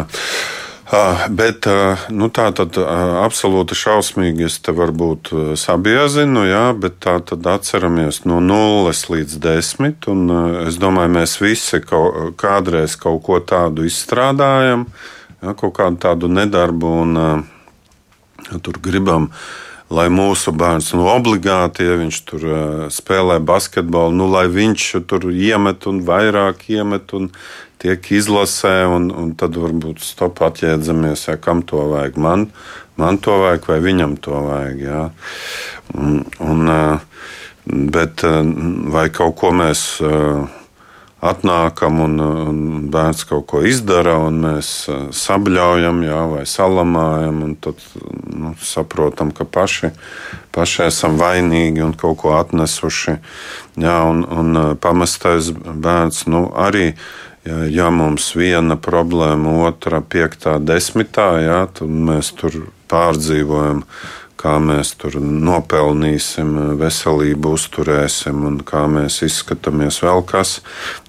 Ah, 0.87 1.25
bet 1.27 1.67
ah, 1.67 2.05
nu, 2.15 2.29
tā 2.31 2.45
tad 2.55 2.77
ah, 2.79 3.25
absolūti 3.25 3.75
šausmīgi 3.75 4.47
es 4.47 4.61
te 4.63 4.71
varbūt 4.71 5.33
sabiezinu, 5.59 6.45
jā, 6.47 6.63
bet 6.79 7.01
tā 7.03 7.17
tad 7.27 7.49
atceramies 7.51 8.21
no 8.23 8.39
nulles 8.39 9.03
līdz 9.11 9.41
desmit. 9.43 10.07
Un 10.07 10.31
es 10.63 10.79
domāju, 10.79 11.11
mēs 11.19 11.41
visi 11.43 11.83
kaut, 11.83 12.37
kādreiz 12.39 12.95
kaut 13.03 13.25
ko 13.27 13.41
tādu 13.43 13.89
izstrādājam, 13.91 14.87
jā, 15.43 15.57
kaut 15.59 15.75
kādu 15.81 15.99
tādu 16.07 16.31
nedarbu 16.31 16.95
un 17.03 17.21
tur 18.63 18.79
gribam 18.79 19.31
lai 19.93 20.07
mūsu 20.11 20.53
bērns 20.57 20.91
nu, 20.97 21.07
obligāti, 21.13 21.87
ja 21.87 21.99
viņš 22.01 22.19
tur 22.27 22.47
uh, 22.47 22.59
spēlē 22.93 23.39
basketbolu, 23.47 24.17
nu, 24.17 24.27
lai 24.33 24.47
viņš 24.51 24.89
tur 25.07 25.29
iemet 25.31 25.87
un 25.87 26.03
vairāk 26.07 26.67
iemet 26.73 27.15
un 27.17 27.31
tiek 27.83 28.11
izlasē, 28.19 28.87
un, 28.91 29.11
un 29.15 29.33
tad 29.39 29.59
varbūt 29.61 30.03
stop 30.03 30.43
atjēdzamies, 30.47 31.29
ja, 31.31 31.37
kam 31.39 31.63
to 31.63 31.85
vajag. 31.93 32.19
Man, 32.19 32.49
man 32.99 33.21
to 33.23 33.37
vajag 33.45 33.69
vai 33.71 33.81
viņam 33.85 34.17
to 34.25 34.43
vajag. 34.49 34.83
Ja. 34.83 35.03
Un, 35.95 36.23
un, 36.43 36.71
bet 37.67 38.25
vai 38.93 39.09
kaut 39.15 39.37
ko 39.39 39.53
mēs 39.55 39.85
atnākam 41.25 42.01
un, 42.05 42.19
un 42.21 42.89
bērns 42.93 43.25
kaut 43.29 43.47
ko 43.51 43.63
izdara, 43.67 44.19
un 44.27 44.41
mēs 44.45 44.71
sabļaujam, 45.17 46.03
jā, 46.05 46.19
vai 46.33 46.43
salamājam, 46.49 47.43
un 47.47 47.55
tad 47.57 47.81
nu, 48.37 48.53
saprotam, 48.61 49.33
ka 49.33 49.47
paši, 49.49 49.93
paši 50.55 50.85
esam 50.91 51.17
vainīgi 51.21 51.85
un 51.87 51.95
kaut 51.97 52.21
ko 52.21 52.35
atnesuši. 52.37 53.17
Jā, 53.81 53.97
un, 54.11 54.27
un 54.29 54.77
pamestais 54.81 55.53
bērns 55.55 56.27
nu, 56.31 56.49
arī. 56.53 56.93
Ja, 57.47 57.61
ja 57.71 57.91
mums 57.95 58.33
viena 58.35 58.75
problēma, 58.75 59.53
otra, 59.69 60.01
piektā, 60.03 60.57
desmitā, 60.59 61.29
jā, 61.39 61.61
tad 61.79 61.93
mēs 62.09 62.33
tur 62.35 62.57
pārdzīvojam 62.91 63.85
kā 64.41 64.57
mēs 64.63 64.93
tur 65.01 65.17
nopelnīsim, 65.21 66.53
veselību 66.81 67.55
uzturēsim 67.57 68.45
un 68.49 68.61
kā 68.67 68.85
mēs 68.91 69.23
izskatāmies 69.27 70.03
vēl 70.05 70.23
kas. 70.29 70.61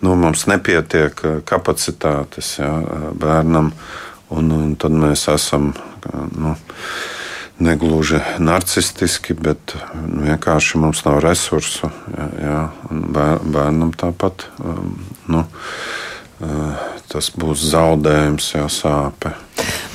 Nu, 0.02 0.16
mums 0.20 0.48
nepietiek 0.50 1.22
kapacitātes 1.48 2.56
jā, 2.62 2.72
bērnam, 3.20 3.74
un, 4.34 4.52
un 4.56 4.74
tad 4.80 4.96
mēs 4.96 5.28
esam. 5.34 5.74
Nu, 6.38 6.56
Negluži 7.58 8.20
narcistiski, 8.38 9.34
bet 9.34 9.74
nu, 10.06 10.22
vienkārši 10.28 10.78
mums 10.78 11.00
nav 11.08 11.24
resursu. 11.26 11.90
Jā, 12.14 12.28
jā, 12.38 12.60
bērnam 13.42 13.96
tāpat 13.98 14.46
um, 14.62 14.92
nu, 15.26 15.42
tas 17.10 17.32
būs 17.34 17.66
zaudējums, 17.72 18.52
jā, 18.54 18.68
sāpe. 18.70 19.34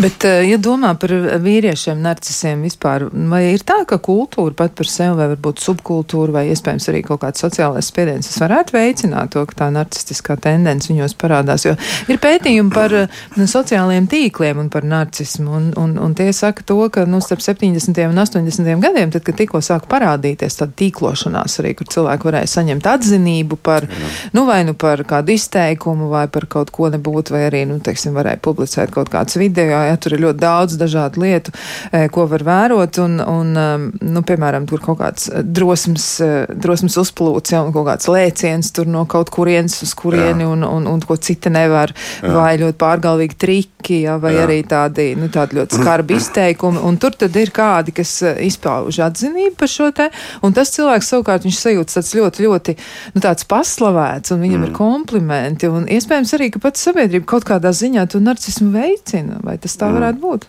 Bet, 0.02 0.24
eh, 0.24 0.42
ja 0.48 0.56
domā 0.58 0.94
par 0.98 1.12
vīriešiem, 1.42 2.00
narcisiem 2.02 2.62
vispār, 2.64 3.04
vai 3.30 3.42
ir 3.52 3.62
tā, 3.66 3.82
ka 3.86 3.98
kultūra 4.02 4.54
pat 4.56 4.74
par 4.78 4.88
sevi, 4.88 5.14
vai 5.18 5.28
varbūt 5.34 5.60
subkultūra, 5.62 6.32
vai 6.38 6.44
iespējams 6.50 6.88
arī 6.90 7.02
kaut 7.06 7.20
kāds 7.22 7.44
sociālais 7.44 7.86
spiediens, 7.92 8.26
tas 8.26 8.40
varētu 8.42 8.74
veicināt 8.74 9.34
to, 9.34 9.44
ka 9.46 9.58
tā 9.60 9.68
narcistiskā 9.74 10.38
tendence 10.42 10.90
viņos 10.90 11.14
parādās? 11.20 11.66
Jo 11.68 11.76
ir 12.10 12.18
pētījumi 12.22 12.72
par 12.74 12.94
nu, 13.36 13.46
sociālajiem 13.46 14.08
tīkliem 14.10 14.62
un 14.64 14.72
par 14.72 14.86
narcismu, 14.88 15.52
un, 15.58 15.68
un, 15.78 15.94
un 16.02 16.16
tie 16.18 16.30
saka 16.34 16.64
to, 16.66 16.78
ka 16.92 17.04
nu, 17.06 17.20
starp 17.22 17.44
70. 17.44 18.02
un 18.08 18.24
80. 18.24 18.72
gadiem, 18.82 19.12
tad, 19.14 19.26
kad 19.28 19.38
tikko 19.38 19.62
sāk 19.62 19.86
parādīties 19.92 20.58
tāda 20.58 20.74
tīklošanās 20.82 21.60
arī, 21.62 21.76
kur 21.78 21.90
cilvēki 21.92 22.30
varēja 22.30 22.50
saņemt 22.56 22.90
atzinību 22.96 23.60
par, 23.62 23.86
nu, 24.32 24.46
vai 24.48 24.62
nu 24.66 24.74
par 24.74 25.04
kādu 25.08 25.36
izteikumu, 25.36 26.10
vai 26.10 26.26
par 26.32 26.48
kaut 26.50 26.72
ko 26.74 26.90
nebūtu, 26.92 27.36
vai 27.36 27.46
arī, 27.50 27.64
nu, 27.68 27.78
teiksim, 27.84 28.16
varēja 28.16 28.42
publicēt 28.42 28.94
kaut 28.94 29.12
kāds 29.12 29.38
video, 29.38 29.51
ja 29.60 29.96
tur 30.00 30.16
ir 30.16 30.24
ļoti 30.24 30.40
daudz 30.42 30.76
dažādu 30.80 31.22
lietu, 31.22 31.52
e, 31.92 32.06
ko 32.12 32.26
var 32.30 32.44
vērot, 32.46 32.98
un, 33.02 33.18
un 33.20 33.52
um, 33.58 33.86
nu, 34.02 34.22
piemēram, 34.26 34.66
tur 34.70 34.82
kaut 34.84 35.00
kāds 35.00 35.28
drosmes, 35.42 36.06
e, 36.22 36.30
drosmes 36.52 36.96
uzplūts, 37.00 37.54
ja, 37.54 37.62
un 37.64 37.72
kaut 37.74 37.86
kāds 37.90 38.08
lēciens 38.10 38.72
tur 38.74 38.88
no 38.90 39.04
kaut 39.10 39.32
kurienes 39.34 39.78
uz 39.84 39.94
kurieni, 39.98 40.46
un, 40.48 40.64
un, 40.66 40.88
un 40.90 41.02
ko 41.06 41.16
cita 41.20 41.52
nevar, 41.52 41.92
Jā. 42.22 42.32
vai 42.36 42.54
ļoti 42.60 42.78
pārgalvīgi 42.80 43.38
triki, 43.38 44.02
ja, 44.06 44.18
vai 44.22 44.34
Jā. 44.36 44.46
arī 44.46 44.58
tādi, 44.68 45.12
nu, 45.18 45.28
tādi 45.32 45.58
ļoti 45.60 45.80
skarbi 45.80 46.18
izteikumi, 46.20 46.82
un 46.86 46.98
tur 47.02 47.16
tad 47.18 47.36
ir 47.40 47.52
kādi, 47.54 47.94
kas 47.96 48.14
e, 48.24 48.34
izpauž 48.48 49.02
atzinību 49.08 49.56
par 49.60 49.70
šo 49.70 49.90
te, 49.96 50.08
un 50.46 50.56
tas 50.56 50.72
cilvēks 50.74 51.12
savukārt 51.14 51.46
viņš 51.46 51.60
sajūtas 51.60 51.98
tāds 51.98 52.14
ļoti, 52.18 52.46
ļoti, 52.46 52.76
nu, 53.16 53.24
tāds 53.24 53.46
paslavēts, 53.50 54.34
un 54.34 54.42
viņam 54.44 54.62
mm. 54.62 54.68
ir 54.68 54.76
komplimenti, 54.76 55.70
un 55.70 55.88
iespējams 55.90 56.36
arī, 56.38 56.50
ka 56.54 56.62
pats 56.62 56.86
sabiedrība 56.88 57.28
kaut 57.34 57.46
kādā 57.48 57.72
ziņā 57.76 58.06
to 58.12 58.22
narcismu 58.22 58.70
veicina, 58.74 59.40
vai 59.44 59.58
tas 59.60 59.76
tā 59.78 59.90
varētu 59.92 60.22
būt? 60.22 60.48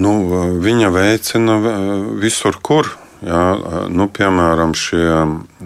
Nu, 0.00 0.14
viņa 0.64 0.90
veicina 0.94 1.60
visur, 2.22 2.56
kur. 2.62 2.88
Jā, 3.20 3.40
nu, 3.92 4.06
piemēram, 4.08 4.70
šie 4.72 5.04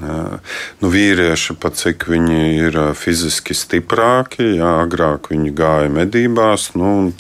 nu, 0.03 0.89
vīrieši, 0.91 1.55
pat 1.63 1.79
cik 1.79 2.09
viņi 2.11 2.41
ir 2.65 2.79
fiziski 2.99 3.55
stiprāki, 3.55 4.57
jā, 4.59 4.73
agrāk 4.83 5.31
viņi 5.31 5.55
gāja 5.55 5.93
medībās. 5.95 6.73
Nu, 6.75 7.13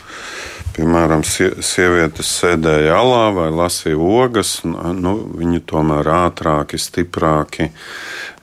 piemēram, 0.75 1.23
sievietes 1.25 2.31
sēdēja 2.41 2.97
alā 2.99 3.25
vai 3.37 3.49
lasīja 3.55 3.99
ogas, 3.99 4.57
nu, 4.65 5.15
viņi 5.39 5.63
tomēr 5.71 6.11
ātrāki, 6.17 6.81
stiprāki, 6.81 7.71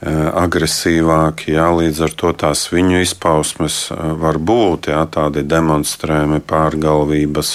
agresīvāki. 0.02 1.54
Jā, 1.56 1.68
līdz 1.78 2.04
ar 2.08 2.16
to 2.18 2.32
tās 2.44 2.66
viņu 2.74 3.04
izpausmes 3.04 3.84
var 4.22 4.40
būt 4.42 4.90
jā, 4.94 5.04
tādi 5.14 5.44
demonstrējumi 5.46 6.42
pārgalvības 6.48 7.54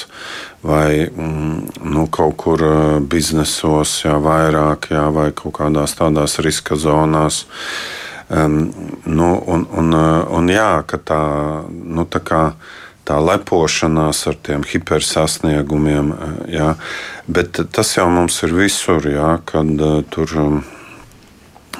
vai 0.66 1.06
mm, 1.06 1.82
nu, 1.86 2.06
kaut 2.10 2.36
kur 2.42 2.62
biznesos, 3.06 4.00
jā, 4.04 4.16
vairāk, 4.22 4.90
jā, 4.94 5.06
vai 5.14 5.30
kaut 5.34 5.58
kādās 5.60 5.94
tādās 5.98 6.38
riska 6.42 6.78
zonās. 6.78 7.44
Um, 8.26 8.72
nu, 9.06 9.28
un, 9.46 9.62
un, 9.70 9.94
un 10.34 10.48
jā, 10.50 10.82
ka 10.90 10.98
tā, 10.98 11.22
nu, 11.70 12.02
tā 12.10 12.18
kā 12.26 12.40
tā 13.06 13.18
lepošanās 13.22 14.24
ar 14.30 14.38
tiem 14.46 14.64
hipersasniegumiem. 14.66 16.12
Jā. 16.50 16.74
Bet 17.26 17.60
tas 17.74 17.94
jau 17.96 18.08
mums 18.12 18.38
ir 18.46 18.54
visur, 18.56 19.06
jā, 19.06 19.36
kad 19.46 19.72
uh, 19.82 20.00
tur 20.10 20.32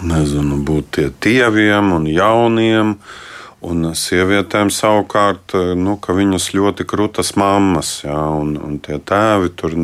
nezinu, 0.03 0.61
būt 0.67 0.91
tie 0.99 1.09
tieviem 1.11 1.93
un 1.97 2.09
jauniem. 2.11 2.97
Un 3.67 3.89
sievietēm 3.99 4.69
savukārt, 4.71 5.57
nu, 5.75 5.97
viņas 5.99 6.53
ļoti 6.55 6.85
krūtas 6.87 7.33
mammas, 7.41 8.05
jā, 8.05 8.19
un, 8.39 8.53
un 8.63 8.77
tie 8.79 9.01
tēvi 9.03 9.51
tur 9.59 9.75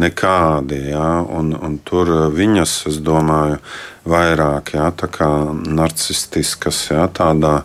nekādi. 0.00 0.80
Jā, 0.90 1.08
un, 1.24 1.54
un 1.56 1.78
tur 1.88 2.10
viņas, 2.34 2.74
es 2.90 2.98
domāju, 3.06 3.62
vairāk 4.04 4.74
jā, 4.76 4.90
tā 4.92 5.08
kā 5.08 5.30
narcistiskas, 5.54 6.82
jā, 6.92 7.06
tādā 7.16 7.62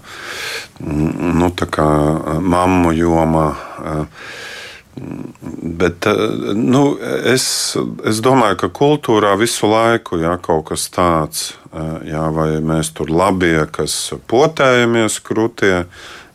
nu, 0.80 1.52
tā 1.52 1.68
kā 1.68 1.90
mammu 2.40 2.96
jomā. 2.96 3.50
Bet 5.80 6.08
nu, 6.58 6.84
es, 7.32 7.44
es 8.08 8.20
domāju, 8.26 8.58
ka 8.64 8.70
kultūrā 8.76 9.36
visu 9.40 9.70
laiku 9.72 10.20
ir 10.20 10.40
kaut 10.44 10.68
kas 10.72 10.90
tāds, 10.92 11.44
jā, 12.08 12.26
vai 12.36 12.50
mēs 12.60 12.92
tur 12.98 13.12
labie, 13.14 13.62
kas 13.72 13.96
potējamies 14.28 15.20
krūtie, 15.24 15.86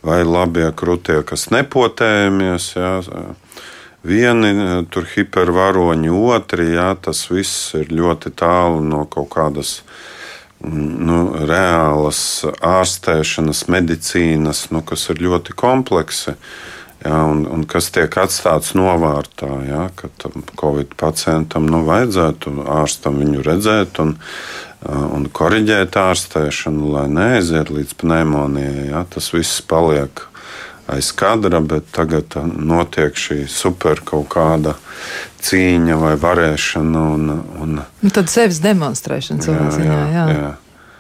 vai 0.05 0.21
labie 0.25 0.71
krūtie, 0.77 1.21
kas 1.29 1.51
nepotējamies. 1.53 2.71
Jā, 2.79 2.93
Vieni 4.05 4.51
tur 4.93 5.07
hipervaroņi, 5.09 6.11
otri, 6.13 6.75
jā, 6.75 6.91
tas 7.01 7.23
viss 7.31 7.71
ir 7.79 7.89
ļoti 7.89 8.35
tālu 8.37 8.83
no 8.85 9.07
kaut 9.09 9.31
kādas 9.33 9.79
nu, 10.61 11.21
reālas 11.49 12.21
ārstēšanas, 12.45 13.65
medicīnas, 13.73 14.67
nu, 14.77 14.83
kas 14.85 15.09
ir 15.09 15.25
ļoti 15.25 15.57
kompleksi. 15.57 16.37
Ja, 17.05 17.25
un, 17.29 17.43
un 17.53 17.67
kas 17.69 17.91
tiek 17.93 18.15
atstāts 18.17 18.73
novārtā, 18.79 19.51
ja, 19.69 19.89
ka 19.93 20.09
Covid 20.57 20.95
pacientam 20.97 21.67
nu, 21.69 21.83
vajadzētu 21.85 22.55
ārstam 22.81 23.19
viņu 23.21 23.43
redzēt 23.45 24.01
un, 24.01 24.15
un 24.89 25.27
korrigēt 25.29 25.99
ārstēšanu, 26.01 26.89
lai 26.95 27.05
neaiziet 27.13 27.69
līdz 27.75 27.99
pneimonijai. 28.01 28.87
Ja, 28.89 29.05
tas 29.05 29.29
viss 29.37 29.61
paliek 29.69 30.25
aiz 30.89 31.13
kadra, 31.17 31.61
bet 31.61 31.93
tagad 31.93 32.39
notiek 32.57 33.17
šī 33.17 33.45
super 33.53 34.01
kaut 34.05 34.31
kāda 34.33 34.79
cīņa 35.45 36.01
vai 36.01 36.17
varēšana. 36.21 37.07
Un, 37.15 37.31
un, 37.61 37.79
nu, 37.85 38.13
tad 38.17 38.33
sevis 38.33 38.65
demonstrēšana 38.65 39.45
savā 39.45 39.71
ziņā. 39.77 39.93
Jā, 39.93 40.05
jā. 40.09 40.29
jā. 40.41 40.53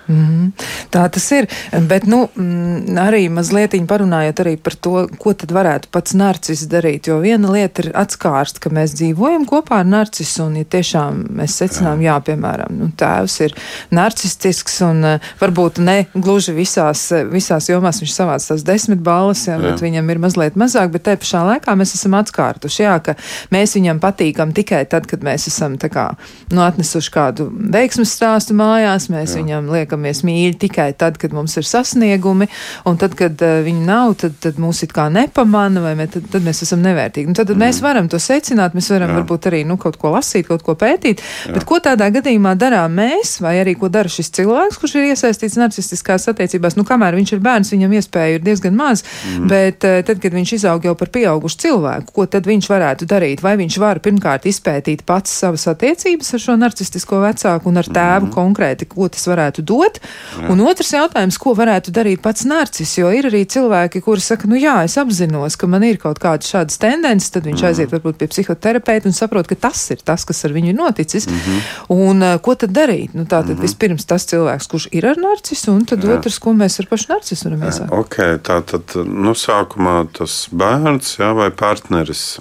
Mm. 0.08 0.52
Tā 0.92 1.06
tas 1.12 1.26
ir. 1.32 1.48
Bet 1.88 2.06
nu, 2.10 2.26
mm, 2.28 2.98
arī 3.00 3.26
mazliet 3.32 3.74
parunājot 3.88 4.40
arī 4.44 4.54
par 4.60 4.76
to, 4.76 5.06
ko 5.20 5.32
tad 5.36 5.52
varētu 5.54 5.88
pats 5.94 6.14
narcis 6.18 6.66
darīt. 6.70 7.08
Jo 7.08 7.18
viena 7.22 7.50
lieta 7.52 7.84
ir 7.84 7.90
atskārst, 7.96 8.60
ka 8.62 8.70
mēs 8.74 8.94
dzīvojam 8.98 9.46
kopā 9.48 9.80
ar 9.82 9.88
narcisu, 9.88 10.46
un 10.48 10.58
ja 10.60 10.68
tiešām 10.68 11.22
mēs 11.40 11.56
secinām, 11.60 12.02
jā, 12.04 12.16
piemēram, 12.24 12.74
nu, 12.78 12.90
tēvs 12.98 13.38
ir 13.46 13.56
narcistisks 13.94 14.80
un 14.86 15.02
uh, 15.14 15.30
varbūt 15.40 15.80
ne 15.84 15.96
gluži 16.14 16.54
visās, 16.56 17.06
visās 17.32 17.68
jomās 17.70 18.00
viņš 18.02 18.14
savāc 18.14 18.46
tās 18.48 18.64
desmit 18.66 19.02
balvas, 19.04 19.46
jā, 19.48 19.56
jā. 19.56 19.62
bet 19.66 19.84
viņam 19.84 20.12
ir 20.12 20.22
mazliet 20.22 20.58
mazāk, 20.60 20.92
bet 20.94 21.06
te 21.08 21.16
pašā 21.20 21.44
laikā 21.48 21.76
mēs 21.78 21.96
esam 21.98 22.16
atskārtuši, 22.20 22.82
jā, 22.84 22.96
ka 23.04 23.16
mēs 23.54 23.76
viņam 23.78 24.00
patīkam 24.02 24.54
tikai 24.56 24.84
tad, 24.90 25.08
kad 25.10 25.24
mēs 25.26 25.48
esam 25.50 25.78
kā, 25.84 26.06
nu, 26.52 26.62
atnesuši 26.64 27.10
kādu 27.14 27.48
veiksmes 27.52 28.14
stāstu 28.14 28.56
mājās, 28.58 29.10
mēs 29.12 29.34
jā. 29.34 29.42
viņam 29.42 29.70
liekam 29.74 29.93
satiekamies 29.94 30.22
mīļi 30.24 30.58
tikai 30.58 30.92
tad, 30.98 31.18
kad 31.18 31.32
mums 31.32 31.56
ir 31.56 31.64
sasniegumi, 31.64 32.48
un 32.86 32.98
tad, 32.98 33.14
kad 33.14 33.40
uh, 33.42 33.62
viņi 33.64 33.84
nav, 33.86 34.14
tad, 34.18 34.34
tad 34.40 34.58
mūs 34.58 34.82
it 34.84 34.92
kā 34.92 35.08
nepamana, 35.12 35.82
vai 35.82 35.94
mē, 35.96 36.08
tad, 36.10 36.26
tad 36.30 36.44
mēs 36.44 36.62
esam 36.62 36.82
nevērtīgi. 36.82 37.28
Un 37.28 37.34
tad, 37.34 37.48
tad 37.48 37.56
mm. 37.56 37.64
mēs 37.64 37.80
varam 37.82 38.08
to 38.08 38.18
secināt, 38.18 38.74
mēs 38.74 38.90
varam 38.90 39.12
Jā. 39.12 39.18
varbūt 39.20 39.48
arī 39.50 39.64
nu, 39.64 39.76
kaut 39.78 39.96
ko 40.00 40.12
lasīt, 40.14 40.46
kaut 40.48 40.64
ko 40.64 40.74
pētīt, 40.74 41.22
Jā. 41.46 41.54
bet 41.54 41.66
ko 41.68 41.80
tādā 41.82 42.10
gadījumā 42.14 42.54
darām 42.58 42.94
mēs, 42.98 43.38
vai 43.40 43.56
arī 43.62 43.76
ko 43.78 43.90
dara 43.92 44.10
šis 44.10 44.32
cilvēks, 44.34 44.78
kurš 44.80 44.96
ir 44.98 45.10
iesaistīts 45.12 45.58
narcistiskās 45.60 46.28
attiecībās, 46.32 46.78
nu, 46.78 46.86
kamēr 46.88 47.16
viņš 47.18 47.34
ir 47.36 47.44
bērns, 47.44 47.72
viņam 47.74 47.96
iespēja 48.00 48.38
ir 48.38 48.44
diezgan 48.44 48.76
maz, 48.78 49.04
mm. 49.04 49.48
bet 49.50 49.86
uh, 49.86 50.00
tad, 50.06 50.20
kad 50.22 50.34
viņš 50.34 50.56
izaug 50.58 50.88
jau 50.88 50.96
par 50.98 51.12
pieaugušu 51.14 51.60
cilvēku, 51.66 52.14
ko 52.14 52.28
tad 52.30 52.48
viņš 52.48 52.70
varētu 52.70 53.08
darīt? 53.10 53.44
Vai 53.44 53.56
viņš 53.60 53.78
var 53.82 54.02
pirmkārt 54.04 54.48
izpētīt 54.50 55.04
pats 55.06 55.32
savas 55.44 55.66
attiecības 55.70 56.34
ar 56.34 56.44
šo 56.46 56.58
narcistisko 56.60 57.22
vecāku 57.24 57.70
un 57.70 57.80
ar 57.82 57.88
tēvu 57.88 58.28
mm. 58.28 58.34
konkrēti, 58.34 58.88
ko 58.90 59.08
tas 59.12 59.26
varētu 59.30 59.64
dot? 59.66 59.83
Dot. 59.84 60.00
Jā. 60.38 60.48
Un 60.52 60.62
otrs 60.64 60.92
jautājums, 60.94 61.38
ko 61.40 61.54
varētu 61.56 61.92
darīt 61.94 62.22
pats 62.24 62.46
narcis, 62.48 62.96
jo 62.98 63.10
ir 63.14 63.28
arī 63.30 63.44
cilvēki, 63.50 64.02
kuri 64.04 64.24
saka, 64.24 64.48
nu 64.50 64.58
jā, 64.60 64.76
es 64.86 64.96
apzinos, 65.00 65.58
ka 65.60 65.68
man 65.70 65.84
ir 65.86 66.00
kaut 66.02 66.20
kādas 66.22 66.50
šādas 66.50 66.80
tendences, 66.82 67.32
tad 67.34 67.46
viņš 67.48 67.60
mm. 67.60 67.68
aiziet 67.70 67.94
varbūt 67.94 68.20
pie 68.20 68.28
psihoterapeita 68.32 69.10
un 69.10 69.16
saprot, 69.16 69.48
ka 69.50 69.58
tas 69.66 69.82
ir 69.94 70.02
tas, 70.04 70.26
kas 70.28 70.44
ar 70.46 70.54
viņu 70.56 70.72
ir 70.72 70.78
noticis. 70.78 71.28
Mm 71.28 71.40
-hmm. 71.44 71.60
Un 71.94 72.22
uh, 72.22 72.36
ko 72.40 72.54
tad 72.54 72.74
darīt? 72.76 73.14
Nu, 73.14 73.24
tā 73.24 73.40
tad 73.40 73.48
mm 73.48 73.54
-hmm. 73.54 73.66
vispirms 73.66 74.04
tas 74.04 74.26
cilvēks, 74.26 74.68
kurš 74.70 74.88
ir 74.92 75.06
ar 75.06 75.16
narcisu, 75.16 75.72
un 75.72 75.84
tad 75.84 76.04
jā. 76.04 76.18
otrs, 76.18 76.38
ko 76.38 76.52
mēs 76.52 76.80
ar 76.80 76.86
pašu 76.90 77.06
narcisu 77.08 77.48
varam 77.48 77.62
iesākt. 77.62 77.90
Okay, 77.90 78.38
tā 78.38 78.62
tad, 78.62 78.96
nu, 79.04 79.34
sākumā 79.34 80.06
tas 80.12 80.48
bērns 80.52 81.18
jā, 81.18 81.32
vai 81.34 81.50
partneris. 81.50 82.38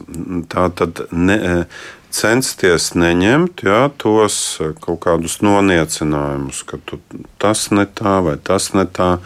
Tā 0.48 0.70
tad 0.76 1.02
ne, 1.12 1.66
censties 2.14 2.92
neņemt 2.98 3.66
jā, 3.66 3.88
tos 4.02 4.38
eh, 4.62 4.72
kaut 4.84 5.02
kādus 5.08 5.40
noniecinājumus, 5.46 6.64
ka 6.70 6.80
tu, 6.86 7.02
tas 7.42 7.68
ne 7.74 7.88
tā 7.90 8.20
vai 8.26 8.38
tas 8.38 8.72
ne 8.78 8.86
tā. 8.86 9.18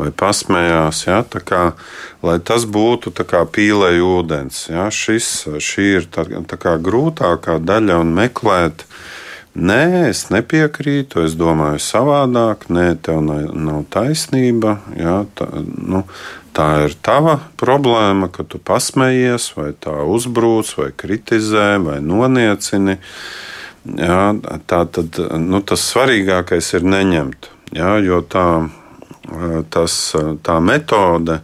Vai 0.00 0.08
pasmējās, 0.16 1.02
ja, 1.04 1.18
kā, 1.44 1.74
lai 2.24 2.38
tas 2.40 2.62
būtu 2.64 3.10
pīlēji 3.52 4.00
ūdens. 4.00 4.62
Ja, 4.70 4.86
šis, 4.88 5.26
šī 5.60 5.84
ir 5.98 6.06
tā, 6.08 6.24
tā 6.48 6.56
kā 6.56 6.78
grūtākā 6.80 7.58
daļa 7.60 7.98
un 8.00 8.14
meklēt, 8.16 8.86
Nē, 9.50 10.06
es 10.12 10.28
nepiekrītu, 10.30 11.24
es 11.26 11.34
domāju 11.34 11.80
savādāk, 11.82 12.68
nē, 12.70 12.94
tev 13.02 13.18
nav 13.26 13.80
taisnība. 13.90 14.76
Jā, 14.94 15.24
tā, 15.34 15.48
nu, 15.66 16.04
tā 16.54 16.68
ir 16.86 16.94
tava 17.02 17.40
problēma, 17.58 18.30
ka 18.30 18.46
tu 18.46 18.60
pasmējies, 18.62 19.50
vai 19.58 19.72
tā 19.74 19.96
uzbrūc, 20.06 20.70
vai 20.78 20.90
kritizē, 20.94 21.80
vai 21.82 21.98
noniecini. 21.98 23.00
Jā, 23.98 24.22
tā 24.70 24.84
tad 24.92 25.18
nu, 25.40 25.62
tas 25.66 25.82
svarīgākais 25.82 26.70
ir 26.76 26.86
neņemt, 26.86 27.50
jā, 27.74 27.94
jo 28.06 28.20
tā, 28.22 28.46
tas, 29.72 29.94
tā 30.46 30.58
metode, 30.62 31.40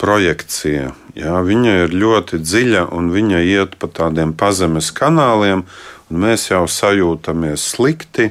projekcija, 0.00 0.90
jā, 1.18 1.38
viņa 1.44 1.72
ir 1.84 1.94
ļoti 1.96 2.40
dziļa 2.40 2.84
un 2.96 3.10
viņa 3.12 3.40
iet 3.48 3.74
pa 3.80 3.88
tādiem 3.88 4.36
pazemes 4.36 4.92
kanāliem, 4.96 5.64
mēs 6.10 6.50
jau 6.50 6.64
sajūtamies 6.68 7.64
slikti. 7.74 8.30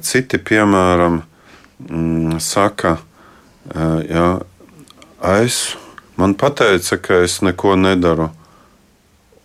Citi, 0.00 0.38
piemēram, 0.40 1.20
mm, 1.84 2.38
saka, 2.40 2.96
jā, 4.08 4.28
es, 5.42 5.58
man 6.16 6.34
teica, 6.38 6.96
ka 6.96 7.22
es 7.26 7.40
neko 7.44 7.76
nedaru. 7.76 8.30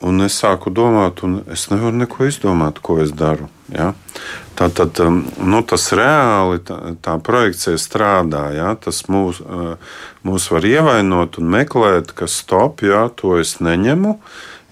Un 0.04 0.20
es 0.20 0.36
sāku 0.36 0.72
domāt, 0.76 1.22
un 1.24 1.38
es 1.52 1.70
nevaru 1.72 1.96
neko 2.02 2.26
izdomāt, 2.28 2.82
ko 2.84 2.98
es 3.00 3.14
daru. 3.16 3.48
Ja? 3.72 3.94
Tā 4.60 4.68
tad 4.76 5.00
um, 5.00 5.22
nu, 5.40 5.62
tas 5.64 5.86
reāli, 5.96 6.60
tā, 6.68 6.76
tā 7.00 7.14
projekcija 7.24 7.80
strādā. 7.80 8.50
Ja? 8.52 8.74
Tas 8.76 9.06
mūs, 9.08 9.40
mūs 10.28 10.50
var 10.52 10.68
ievainot 10.68 11.40
un 11.40 11.48
meklēt, 11.56 12.12
ka 12.18 12.28
stop, 12.28 12.84
ja, 12.84 13.06
to 13.16 13.38
es 13.40 13.58
neņemu, 13.64 14.18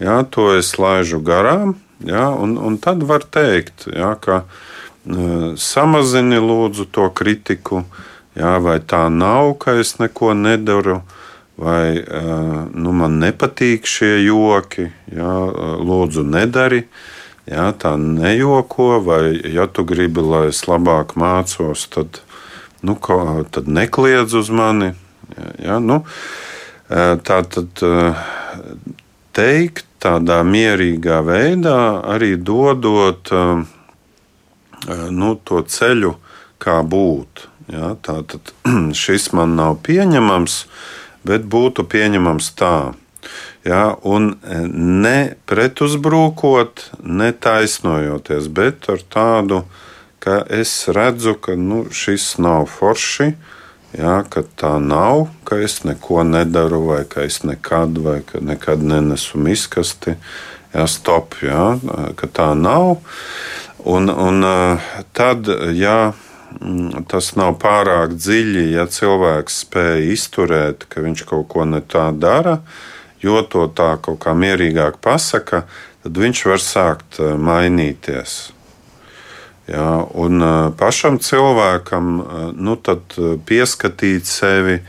ja, 0.04 0.20
to 0.28 0.52
es 0.58 0.74
laižu 0.76 1.22
garām. 1.24 1.78
Ja? 2.06 2.30
Un, 2.34 2.58
un 2.58 2.78
tad 2.82 3.04
var 3.08 3.26
teikt, 3.28 3.88
ja, 3.94 4.14
ka 4.22 4.44
uh, 4.44 5.52
samazini 5.58 6.40
lūdzu 6.42 6.90
to 6.92 7.10
kritiku. 7.16 7.84
Uh, 7.84 8.08
Jā, 8.32 8.56
vai 8.64 8.78
tā 8.80 9.10
nav, 9.12 9.58
ka 9.60 9.74
es 9.82 9.98
neko 10.00 10.32
nedaru, 10.38 11.02
vai 11.60 12.00
nu, 12.72 12.94
man 12.96 13.18
nepatīk 13.20 13.88
šie 13.88 14.22
joki, 14.24 14.88
jā, 15.12 15.34
lūdzu, 15.84 16.24
nedari. 16.32 16.86
Jā, 17.50 17.72
tā 17.76 17.98
nejoko, 18.00 19.02
vai 19.04 19.36
ja 19.52 19.66
tu 19.68 19.84
gribi, 19.84 20.24
lai 20.24 20.46
es 20.54 20.62
labāk 20.70 21.18
mācos, 21.20 21.90
tad, 21.92 22.22
nu, 22.86 22.96
ko, 22.96 23.20
tad 23.52 23.68
nekliedz 23.68 24.38
uz 24.38 24.52
mani. 24.54 24.94
Jā, 25.60 25.82
nu, 25.84 26.00
tā 26.88 27.42
tad 27.52 27.84
teikt 29.36 29.91
tādā 30.02 30.42
mierīgā 30.48 31.22
veidā, 31.26 31.78
arī 32.14 32.36
dodot 32.38 33.30
nu, 35.14 35.36
to 35.46 35.62
ceļu, 35.62 36.16
kā 36.62 36.82
būt. 36.82 37.48
Ja, 37.72 37.94
Tātad 38.04 38.54
šis 39.04 39.32
man 39.38 39.56
nav 39.60 39.80
pieņemams, 39.86 40.58
bet 41.28 41.46
būtu 41.46 41.86
pieņemams 41.88 42.52
tā. 42.60 42.76
Ja, 43.62 43.94
un 44.02 44.34
e, 44.42 44.64
ne 44.74 45.36
pretuzbrūkot, 45.46 46.88
ne 47.06 47.30
taisnojoties, 47.32 48.50
bet 48.50 48.90
ar 48.90 49.04
tādu, 49.14 49.62
ka 50.22 50.40
es 50.50 50.74
redzu, 50.90 51.36
ka 51.38 51.54
nu, 51.54 51.84
šis 51.94 52.40
nav 52.42 52.66
forši, 52.74 53.36
ja, 53.98 54.22
ka 54.30 54.44
tā 54.58 54.76
nav, 54.84 55.28
ka 55.48 55.60
es 55.62 55.82
neko 55.84 56.24
nedaru, 56.28 56.82
vai 56.92 57.04
ka 57.10 57.26
es 57.28 57.42
nekad, 57.44 57.98
vai 58.02 58.22
ka 58.26 58.42
nekad 58.42 58.84
nenesu 58.84 59.42
miskasti. 59.42 60.18
Ja, 60.74 60.88
stop, 60.88 61.36
ja, 61.44 61.76
ka 62.16 62.28
tā 62.32 62.52
nav. 62.56 63.02
Un, 63.84 64.08
un 64.10 64.46
e, 64.46 64.58
tad, 65.12 65.50
ja 65.76 66.14
Mm, 66.60 67.06
tas 67.08 67.32
nav 67.40 67.56
pārāk 67.62 68.18
dziļi, 68.18 68.66
ja 68.76 68.84
cilvēks 68.92 69.62
spēj 69.64 70.10
izturēt, 70.12 70.84
ka 70.92 71.04
viņš 71.04 71.24
kaut 71.30 71.48
ko 71.54 71.66
ne 71.66 71.80
tā 71.80 72.10
dara, 72.12 72.58
jo 73.24 73.40
to 73.48 73.68
tā 73.78 73.94
kaut 74.04 74.20
kā 74.26 74.36
mierīgāk 74.36 75.00
pasaka, 75.02 75.64
tad 76.04 76.20
viņš 76.26 76.44
var 76.52 76.64
sākt 76.66 77.22
eh, 77.22 77.38
mainīties. 77.38 78.52
Jā, 79.72 79.92
un 80.20 80.44
pašam 80.76 81.20
cilvēkam 81.24 82.10
nu, 82.60 82.74
pieskatīt 83.48 84.28
sevi, 84.28 84.82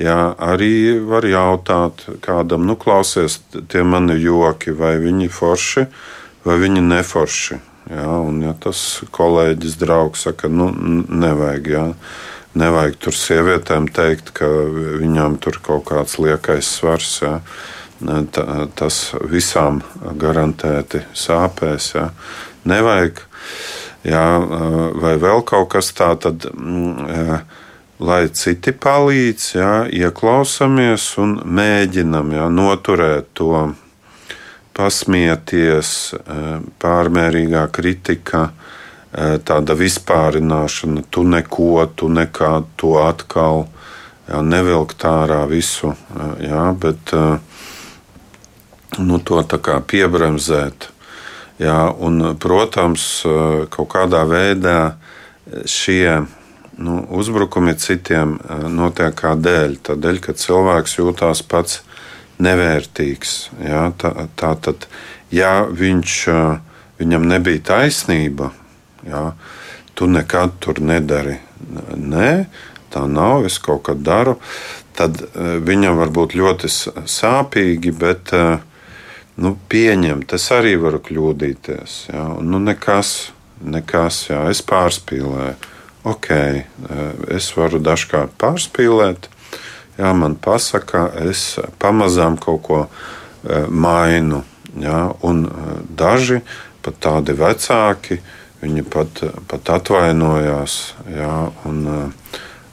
jā, 0.00 0.16
arī 0.42 0.98
var 1.06 1.26
jautāt 1.28 2.02
kādam, 2.24 2.64
nu, 2.66 2.74
klausies, 2.74 3.38
tie 3.70 3.84
mani 3.86 4.16
joki, 4.18 4.74
vai 4.74 4.96
viņi 5.02 5.30
forši, 5.30 5.86
vai 6.48 6.58
viņi 6.64 6.82
neforši. 6.88 7.60
Jā, 7.92 8.08
un, 8.24 8.40
ja 8.40 8.54
tas 8.56 8.78
kolēģis, 9.12 9.76
draugs 9.80 10.24
saka, 10.24 10.48
nu, 10.48 10.70
nevajag. 10.72 11.68
Jā. 11.68 11.84
Nevajag 12.54 12.96
tur 13.02 13.16
sievietēm 13.18 13.88
teikt, 13.90 14.30
ka 14.38 14.46
viņām 15.02 15.40
tur 15.42 15.58
kaut 15.62 15.88
kāds 15.90 16.16
liekais 16.22 16.70
svars. 16.78 17.18
Jā. 17.20 17.34
Ta, 18.32 18.44
tas 18.78 18.98
visām 19.30 19.82
garantēti 20.20 21.02
sāpēs. 21.18 21.90
Jā. 21.98 22.08
Nevajag, 22.70 23.20
jā, 24.04 24.24
vai 25.00 25.14
vēl 25.20 25.44
kaut 25.48 25.70
kas 25.74 25.92
tāds, 25.96 26.26
tad, 26.26 26.48
jā, 27.10 27.40
lai 28.04 28.20
citi 28.34 28.74
palīdz, 28.74 29.46
jā, 29.56 29.72
ieklausāmies 29.92 31.06
un 31.22 31.38
mēģinam 31.44 32.32
jā, 32.34 32.48
noturēt 32.52 33.30
to 33.38 33.70
pasmieties, 34.74 36.14
pārmērīgā 36.82 37.68
kritika, 37.74 38.48
tāda 39.46 39.76
vispārināšana, 39.78 41.04
tu 41.14 41.22
neko, 41.22 41.86
tu 41.94 42.08
nekā, 42.10 42.50
tu 42.76 42.96
atkal, 42.98 43.68
jā, 44.26 44.42
nevilkt 44.42 45.06
ārā 45.06 45.44
visu, 45.46 45.94
jā, 46.42 46.64
bet 46.82 47.14
nu, 48.98 49.20
to 49.22 49.42
tā 49.46 49.60
kā 49.62 49.78
piebremzēt. 49.80 50.90
Jā, 51.62 51.86
un, 52.02 52.32
protams, 52.42 53.22
kaut 53.70 53.92
kādā 53.92 54.24
veidā 54.26 54.96
šie 55.70 56.24
nu, 56.82 56.96
uzbrukumi 57.14 57.76
citiem 57.78 58.36
notiek 58.74 59.14
kādēļ? 59.14 59.76
Tādēļ, 59.86 60.18
ka 60.24 60.34
cilvēks 60.34 60.98
jūtās 60.98 61.44
pats 61.46 61.84
nevērtīgs. 62.42 63.36
Ja? 63.62 63.86
Tā, 63.98 64.26
tā 64.34 64.50
tad, 64.66 64.88
ja 65.30 65.62
viņš, 65.70 66.18
viņam 66.98 67.30
nebija 67.30 67.62
taisnība, 67.70 68.50
ja? 69.06 69.30
tu 69.94 70.10
nekad 70.10 70.58
tur 70.58 70.82
nedari. 70.82 71.38
Nē, 71.94 72.30
tā 72.90 73.06
nav, 73.06 73.46
es 73.46 73.60
kaut 73.62 73.86
ko 73.86 73.94
daru. 73.94 74.40
Tad 74.94 75.22
viņam 75.66 76.02
var 76.02 76.10
būt 76.14 76.34
ļoti 76.38 76.70
sāpīgi, 76.70 77.94
bet 77.98 78.34
nu, 79.40 79.54
pieņemt, 79.70 80.34
es 80.36 80.46
arī 80.54 80.74
varu 80.80 81.00
kļūdīties. 81.04 81.96
Ja? 82.12 82.26
Nu, 82.40 82.60
nekas, 82.62 83.32
nekas 83.64 84.24
jā, 84.30 84.42
es 84.52 84.62
pārspīlēju. 84.66 85.54
Ok, 86.04 86.28
es 87.32 87.46
varu 87.56 87.78
dažkārt 87.80 88.34
pārspīlēt, 88.36 89.30
jā, 89.96 90.10
man 90.12 90.34
pasaka, 90.36 91.06
es 91.24 91.54
pamazām 91.80 92.36
kaut 92.36 92.60
ko 92.66 92.80
e, 92.84 93.62
mainu. 93.72 94.42
Jā, 94.76 94.98
un 95.24 95.46
e, 95.48 95.78
daži 95.96 96.42
pat 96.84 96.98
tādi 97.06 97.32
vecāki, 97.38 98.18
viņi 98.60 98.84
pat, 98.92 99.22
pat 99.48 99.70
atvainojās 99.78 100.76
jā, 101.08 101.32
un 101.64 101.80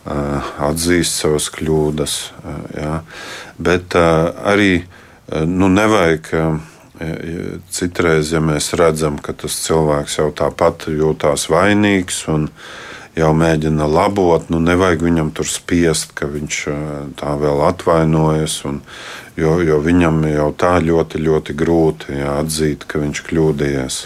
atzīst 0.02 1.22
savas 1.22 1.48
kļūdas. 1.54 2.16
Jā. 2.76 2.96
Bet 3.62 3.96
arī 3.96 4.82
nu, 5.48 5.72
nevajag. 5.72 6.30
Citreiz, 7.74 8.30
ja 8.30 8.38
mēs 8.46 8.68
redzam, 8.78 9.16
ka 9.18 9.34
tas 9.34 9.56
cilvēks 9.64 10.20
jau 10.20 10.28
tāpat 10.38 10.86
jūtās 10.92 11.48
vainīgs 11.50 12.20
un 12.30 12.46
jau 13.18 13.32
mēģina 13.34 13.88
labot. 13.90 14.52
Nu, 14.54 14.60
nevajag 14.62 15.02
viņam 15.08 15.32
tur 15.34 15.50
spiest, 15.50 16.14
ka 16.14 16.30
viņš 16.30 16.60
tā 17.18 17.34
vēl 17.42 17.64
atvainojas. 17.72 18.60
Un, 18.70 18.84
jo, 19.40 19.58
jo 19.66 19.80
viņam 19.84 20.24
jau 20.30 20.50
tā 20.58 20.78
ļoti, 20.84 21.22
ļoti 21.28 21.56
grūti 21.58 22.18
jā, 22.20 22.40
atzīt, 22.42 22.88
ka 22.90 23.02
viņš 23.04 23.24
kļūdījies. 23.30 24.02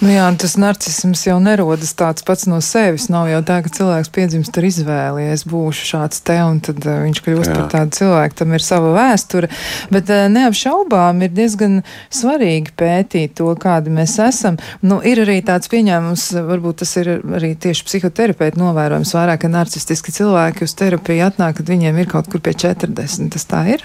Nu 0.00 0.10
jā, 0.12 0.26
tas 0.38 0.54
narcisms 0.60 1.24
jau 1.26 1.36
nerodas 1.42 1.92
tāds 1.98 2.24
pats 2.26 2.46
no 2.48 2.58
sevis. 2.64 3.08
Nav 3.12 3.28
jau 3.30 3.40
tā, 3.46 3.58
ka 3.64 3.72
cilvēks 3.72 4.10
piedzimst 4.14 4.58
ar 4.58 4.66
izvēli, 4.68 5.24
ja 5.26 5.34
es 5.34 5.42
būšu 5.48 5.88
šāds 5.90 6.22
te, 6.26 6.36
un 6.44 6.60
tad 6.64 6.80
uh, 6.86 7.00
viņš 7.02 7.22
kļūst 7.24 7.50
jā. 7.50 7.56
par 7.56 7.70
tādu 7.72 7.96
cilvēku. 7.98 8.38
Tam 8.40 8.54
ir 8.56 8.64
sava 8.64 8.92
vēsture. 8.96 9.50
Bet 9.92 10.12
uh, 10.12 10.26
neapšaubām 10.32 11.24
ir 11.26 11.34
diezgan 11.36 11.80
svarīgi 12.14 12.76
pētīt 12.78 13.36
to, 13.40 13.48
kādi 13.60 13.92
mēs 13.96 14.18
esam. 14.22 14.60
Nu, 14.86 15.00
ir 15.04 15.24
arī 15.24 15.40
tāds 15.46 15.72
pieņēmums, 15.72 16.28
varbūt 16.46 16.82
tas 16.84 16.94
ir 17.02 17.16
arī 17.18 17.54
tieši 17.58 17.88
psihoterapeiti 17.88 18.62
novērojams 18.62 19.16
vairāk, 19.18 19.42
ka 19.44 19.52
narcistiski 19.52 20.14
cilvēki 20.14 20.68
uz 20.68 20.76
terapiju 20.78 21.26
atnāk, 21.30 21.58
kad 21.60 21.74
viņiem 21.74 22.00
ir 22.00 22.12
kaut 22.12 22.30
kur 22.32 22.44
pie 22.44 22.54
40. 22.66 23.32
Tas 23.34 23.50
tā 23.50 23.66
ir? 23.76 23.84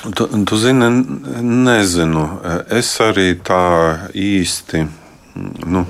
Tu, 0.00 0.44
tu 0.44 0.56
zini, 0.56 0.86
nezinu. 1.42 2.22
Es 2.72 2.94
arī 3.04 3.34
tā 3.44 4.08
īsti. 4.16 4.86
Nu, 5.68 5.82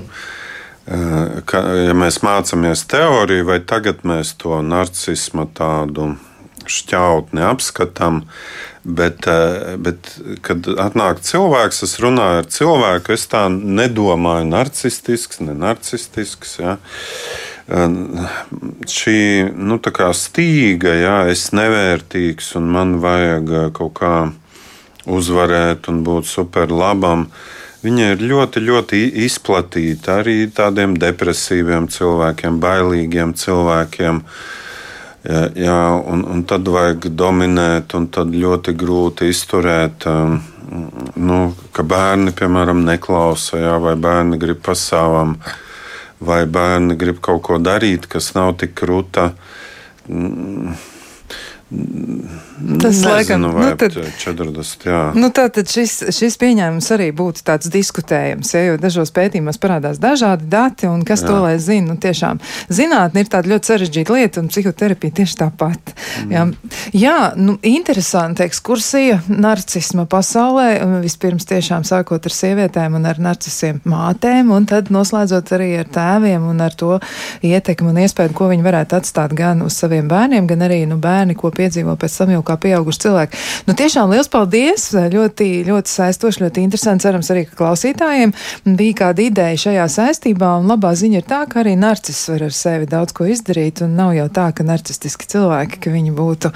ka, 1.47 1.61
ja 1.87 1.93
mēs 1.95 2.19
mācāmies 2.25 2.83
teoriju, 2.91 3.47
vai 3.47 3.61
tagad 3.63 4.03
mēs 4.07 4.33
to 4.41 4.59
narcismu 4.65 5.47
tādu 5.55 6.09
šķautni 6.67 7.45
apskatām, 7.47 8.25
bet, 8.83 9.29
bet 9.79 10.11
kad 10.43 10.67
atnāk 10.75 11.23
cilvēks, 11.23 11.79
es 11.87 11.95
runāju 12.03 12.43
ar 12.43 12.51
cilvēku, 12.51 13.15
es 13.15 13.25
tā 13.31 13.45
nedomāju 13.51 14.51
narcistisks, 14.51 15.39
ne 15.39 15.55
narcistisks. 15.55 16.57
Ja 16.59 16.75
šī 17.69 19.53
nu, 19.55 19.77
stīga, 19.79 20.93
jā, 20.97 21.17
es 21.31 21.51
nevērtīgs 21.53 22.55
un 22.57 22.69
man 22.73 22.99
vajag 22.99 23.73
kaut 23.73 23.93
kā 23.99 24.31
uzvarēt 25.05 25.89
un 25.89 26.03
būt 26.03 26.25
superlabam. 26.25 27.29
Viņa 27.81 28.11
ir 28.13 28.21
ļoti, 28.21 28.61
ļoti 28.61 28.97
izplatīta 29.25 30.19
arī 30.21 30.45
tādiem 30.53 30.93
depresīviem 31.01 31.87
cilvēkiem, 31.89 32.59
bailīgiem 32.61 33.33
cilvēkiem. 33.33 34.21
Jā, 35.21 35.41
jā, 35.53 35.81
un, 36.09 36.23
un 36.25 36.43
tad 36.49 36.65
vajag 36.65 37.11
dominēt, 37.13 37.93
un 37.93 38.07
tad 38.09 38.33
ļoti 38.33 38.73
grūti 38.73 39.29
izturēt, 39.29 40.05
nu, 41.15 41.41
ka 41.73 41.83
bērni, 41.85 42.33
piemēram, 42.37 42.81
neklausa, 42.85 43.59
jā, 43.61 43.75
vai 43.81 43.93
bērni 44.01 44.41
grib 44.41 44.63
pa 44.65 44.73
savam. 44.77 45.37
Uh, 45.37 45.70
vai 46.21 46.45
bērni 46.45 46.97
grib 47.01 47.19
kaut 47.25 47.41
ko 47.47 47.57
darīt, 47.61 48.07
kas 48.11 48.31
nav 48.37 48.55
tik 48.61 48.75
krūta. 48.77 49.31
Mm, 50.07 50.75
Tas 52.81 52.95
Nezinu, 52.95 53.11
laikam 53.11 53.41
nu, 53.41 53.51
tad, 53.79 53.95
40. 54.19 54.85
Jā. 54.85 55.01
Nu, 55.17 55.29
tātad 55.33 55.69
šis, 55.71 55.97
šis 56.13 56.37
pieņēmums 56.41 56.87
arī 56.93 57.09
būtu 57.15 57.43
tāds 57.47 57.69
diskutējams, 57.73 58.53
ja, 58.53 58.63
jo 58.67 58.77
dažos 58.81 59.13
pētījumos 59.15 59.59
parādās 59.61 59.99
dažādi 60.01 60.47
dati, 60.51 60.89
un 60.89 61.01
kas 61.07 61.23
jā. 61.23 61.31
to 61.31 61.39
lai 61.43 61.55
zina. 61.61 61.91
Nu, 61.91 61.97
tiešām 62.01 62.39
zinātne 62.71 63.23
ir 63.23 63.31
tāda 63.31 63.51
ļoti 63.51 63.71
sarežģīta 63.71 64.15
lieta, 64.15 64.43
un 64.43 64.51
psihoterapija 64.51 65.15
tieši 65.21 65.37
tāpat. 65.41 65.93
Mm. 66.27 66.31
Jā, 66.31 66.43
jā 67.01 67.15
nu, 67.39 67.57
interesanti 67.65 68.45
ekskursija 68.45 69.21
narcisma 69.31 70.05
pasaulē, 70.11 70.67
vispirms 71.03 71.47
tiešām 71.49 71.85
sākot 71.87 72.29
ar 72.29 72.35
sievietēm 72.35 72.99
un 72.99 73.09
ar 73.09 73.21
narcisiem 73.21 73.81
mātēm, 73.89 74.53
un 74.53 74.67
tad 74.69 74.91
noslēdzot 74.93 75.55
arī 75.57 75.71
ar 75.81 75.89
tēviem 75.91 76.45
un 76.51 76.61
ar 76.63 76.77
to 76.77 76.99
ietekmi 77.45 77.91
un 77.91 78.01
iespēju, 78.05 78.35
ko 78.37 78.51
viņi 78.51 78.65
varētu 78.65 78.99
atstāt 79.01 79.35
gan 79.37 79.65
uz 79.65 79.79
saviem 79.81 80.07
bērniem, 80.11 80.47
gan 80.49 80.67
arī 80.67 80.83
nu, 80.89 80.99
bērni, 81.01 81.35
ko 81.39 81.51
piedzīvo 81.55 81.97
pēc 81.99 82.19
jau 82.31 82.43
kā 82.51 82.57
pieauguši 82.67 83.03
cilvēki. 83.05 83.41
Nu, 83.67 83.75
tiešām 83.77 84.11
liels 84.13 84.29
paldies! 84.31 84.89
Ļoti, 84.91 85.49
ļoti 85.67 85.91
saistoši, 85.91 86.43
ļoti 86.45 86.65
interesanti. 86.65 87.07
Cerams, 87.07 87.31
arī 87.33 87.45
klausītājiem 87.47 88.33
bija 88.77 88.97
kāda 89.05 89.25
ideja 89.25 89.61
šajā 89.65 89.87
saistībā. 89.95 90.53
Un 90.61 90.69
labā 90.71 90.93
ziņa 90.97 91.21
ir 91.21 91.27
tā, 91.27 91.41
ka 91.49 91.61
arī 91.63 91.77
narcis 91.79 92.19
var 92.29 92.45
ar 92.47 92.55
sevi 92.55 92.89
daudz 92.91 93.15
ko 93.17 93.27
izdarīt. 93.31 93.83
Un 93.85 93.95
nav 93.97 94.13
jau 94.17 94.27
tā, 94.33 94.49
ka 94.55 94.65
narcistiski 94.67 95.29
cilvēki, 95.31 95.81
ka 95.81 95.93
viņi 95.93 96.13
būtu, 96.17 96.51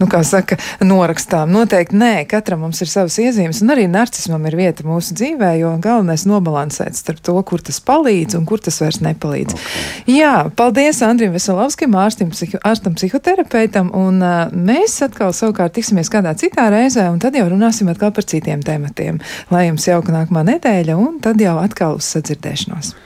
nu, 0.00 0.10
kā 0.10 0.22
saka, 0.26 0.58
norakstām. 0.84 1.52
Noteikti 1.54 1.98
nē, 2.00 2.12
katram 2.30 2.64
mums 2.66 2.82
ir 2.84 2.90
savas 2.90 3.18
iezīmes. 3.22 3.62
Un 3.64 3.74
arī 3.74 3.86
narcismam 3.90 4.44
ir 4.50 4.58
vieta 4.58 4.86
mūsu 4.86 5.16
dzīvē, 5.16 5.54
jo 5.62 5.72
galvenais 5.82 6.26
nobalansēt 6.28 6.98
starp 6.98 7.22
to, 7.24 7.36
kur 7.46 7.62
tas 7.64 7.80
palīdz 7.84 8.38
un 8.38 8.46
kur 8.48 8.62
tas 8.62 8.80
vairs 8.82 9.00
nepalīdz. 9.04 9.56
Okay. 9.56 10.16
Jā, 10.16 10.34
paldies 10.56 11.00
Andrim 11.06 11.34
Veselovskim, 11.34 11.94
ārstim, 11.98 12.30
psiho, 12.34 12.60
ārstam 12.66 12.96
psihoterapeitam. 12.98 13.92
Un 13.96 14.20
uh, 14.24 14.52
mēs 14.52 14.98
atkal 15.26 15.34
savukārt 15.34 15.74
tiksimies 15.74 16.10
kādā 16.12 16.34
citā 16.38 16.68
reizē, 16.70 17.08
un 17.10 17.18
tad 17.18 17.34
jau 17.34 17.48
runāsim 17.50 17.90
atkal 17.90 18.12
par 18.14 18.24
citiem 18.24 18.62
tematiem. 18.62 19.18
Lai 19.50 19.66
jums 19.66 19.86
jauka 19.88 20.14
nākamā 20.14 20.44
nedēļa, 20.46 20.94
un 20.96 21.18
tad 21.20 21.40
jau 21.42 21.58
atkal 21.58 21.98
uz 21.98 22.06
sadzirdēšanos. 22.14 22.96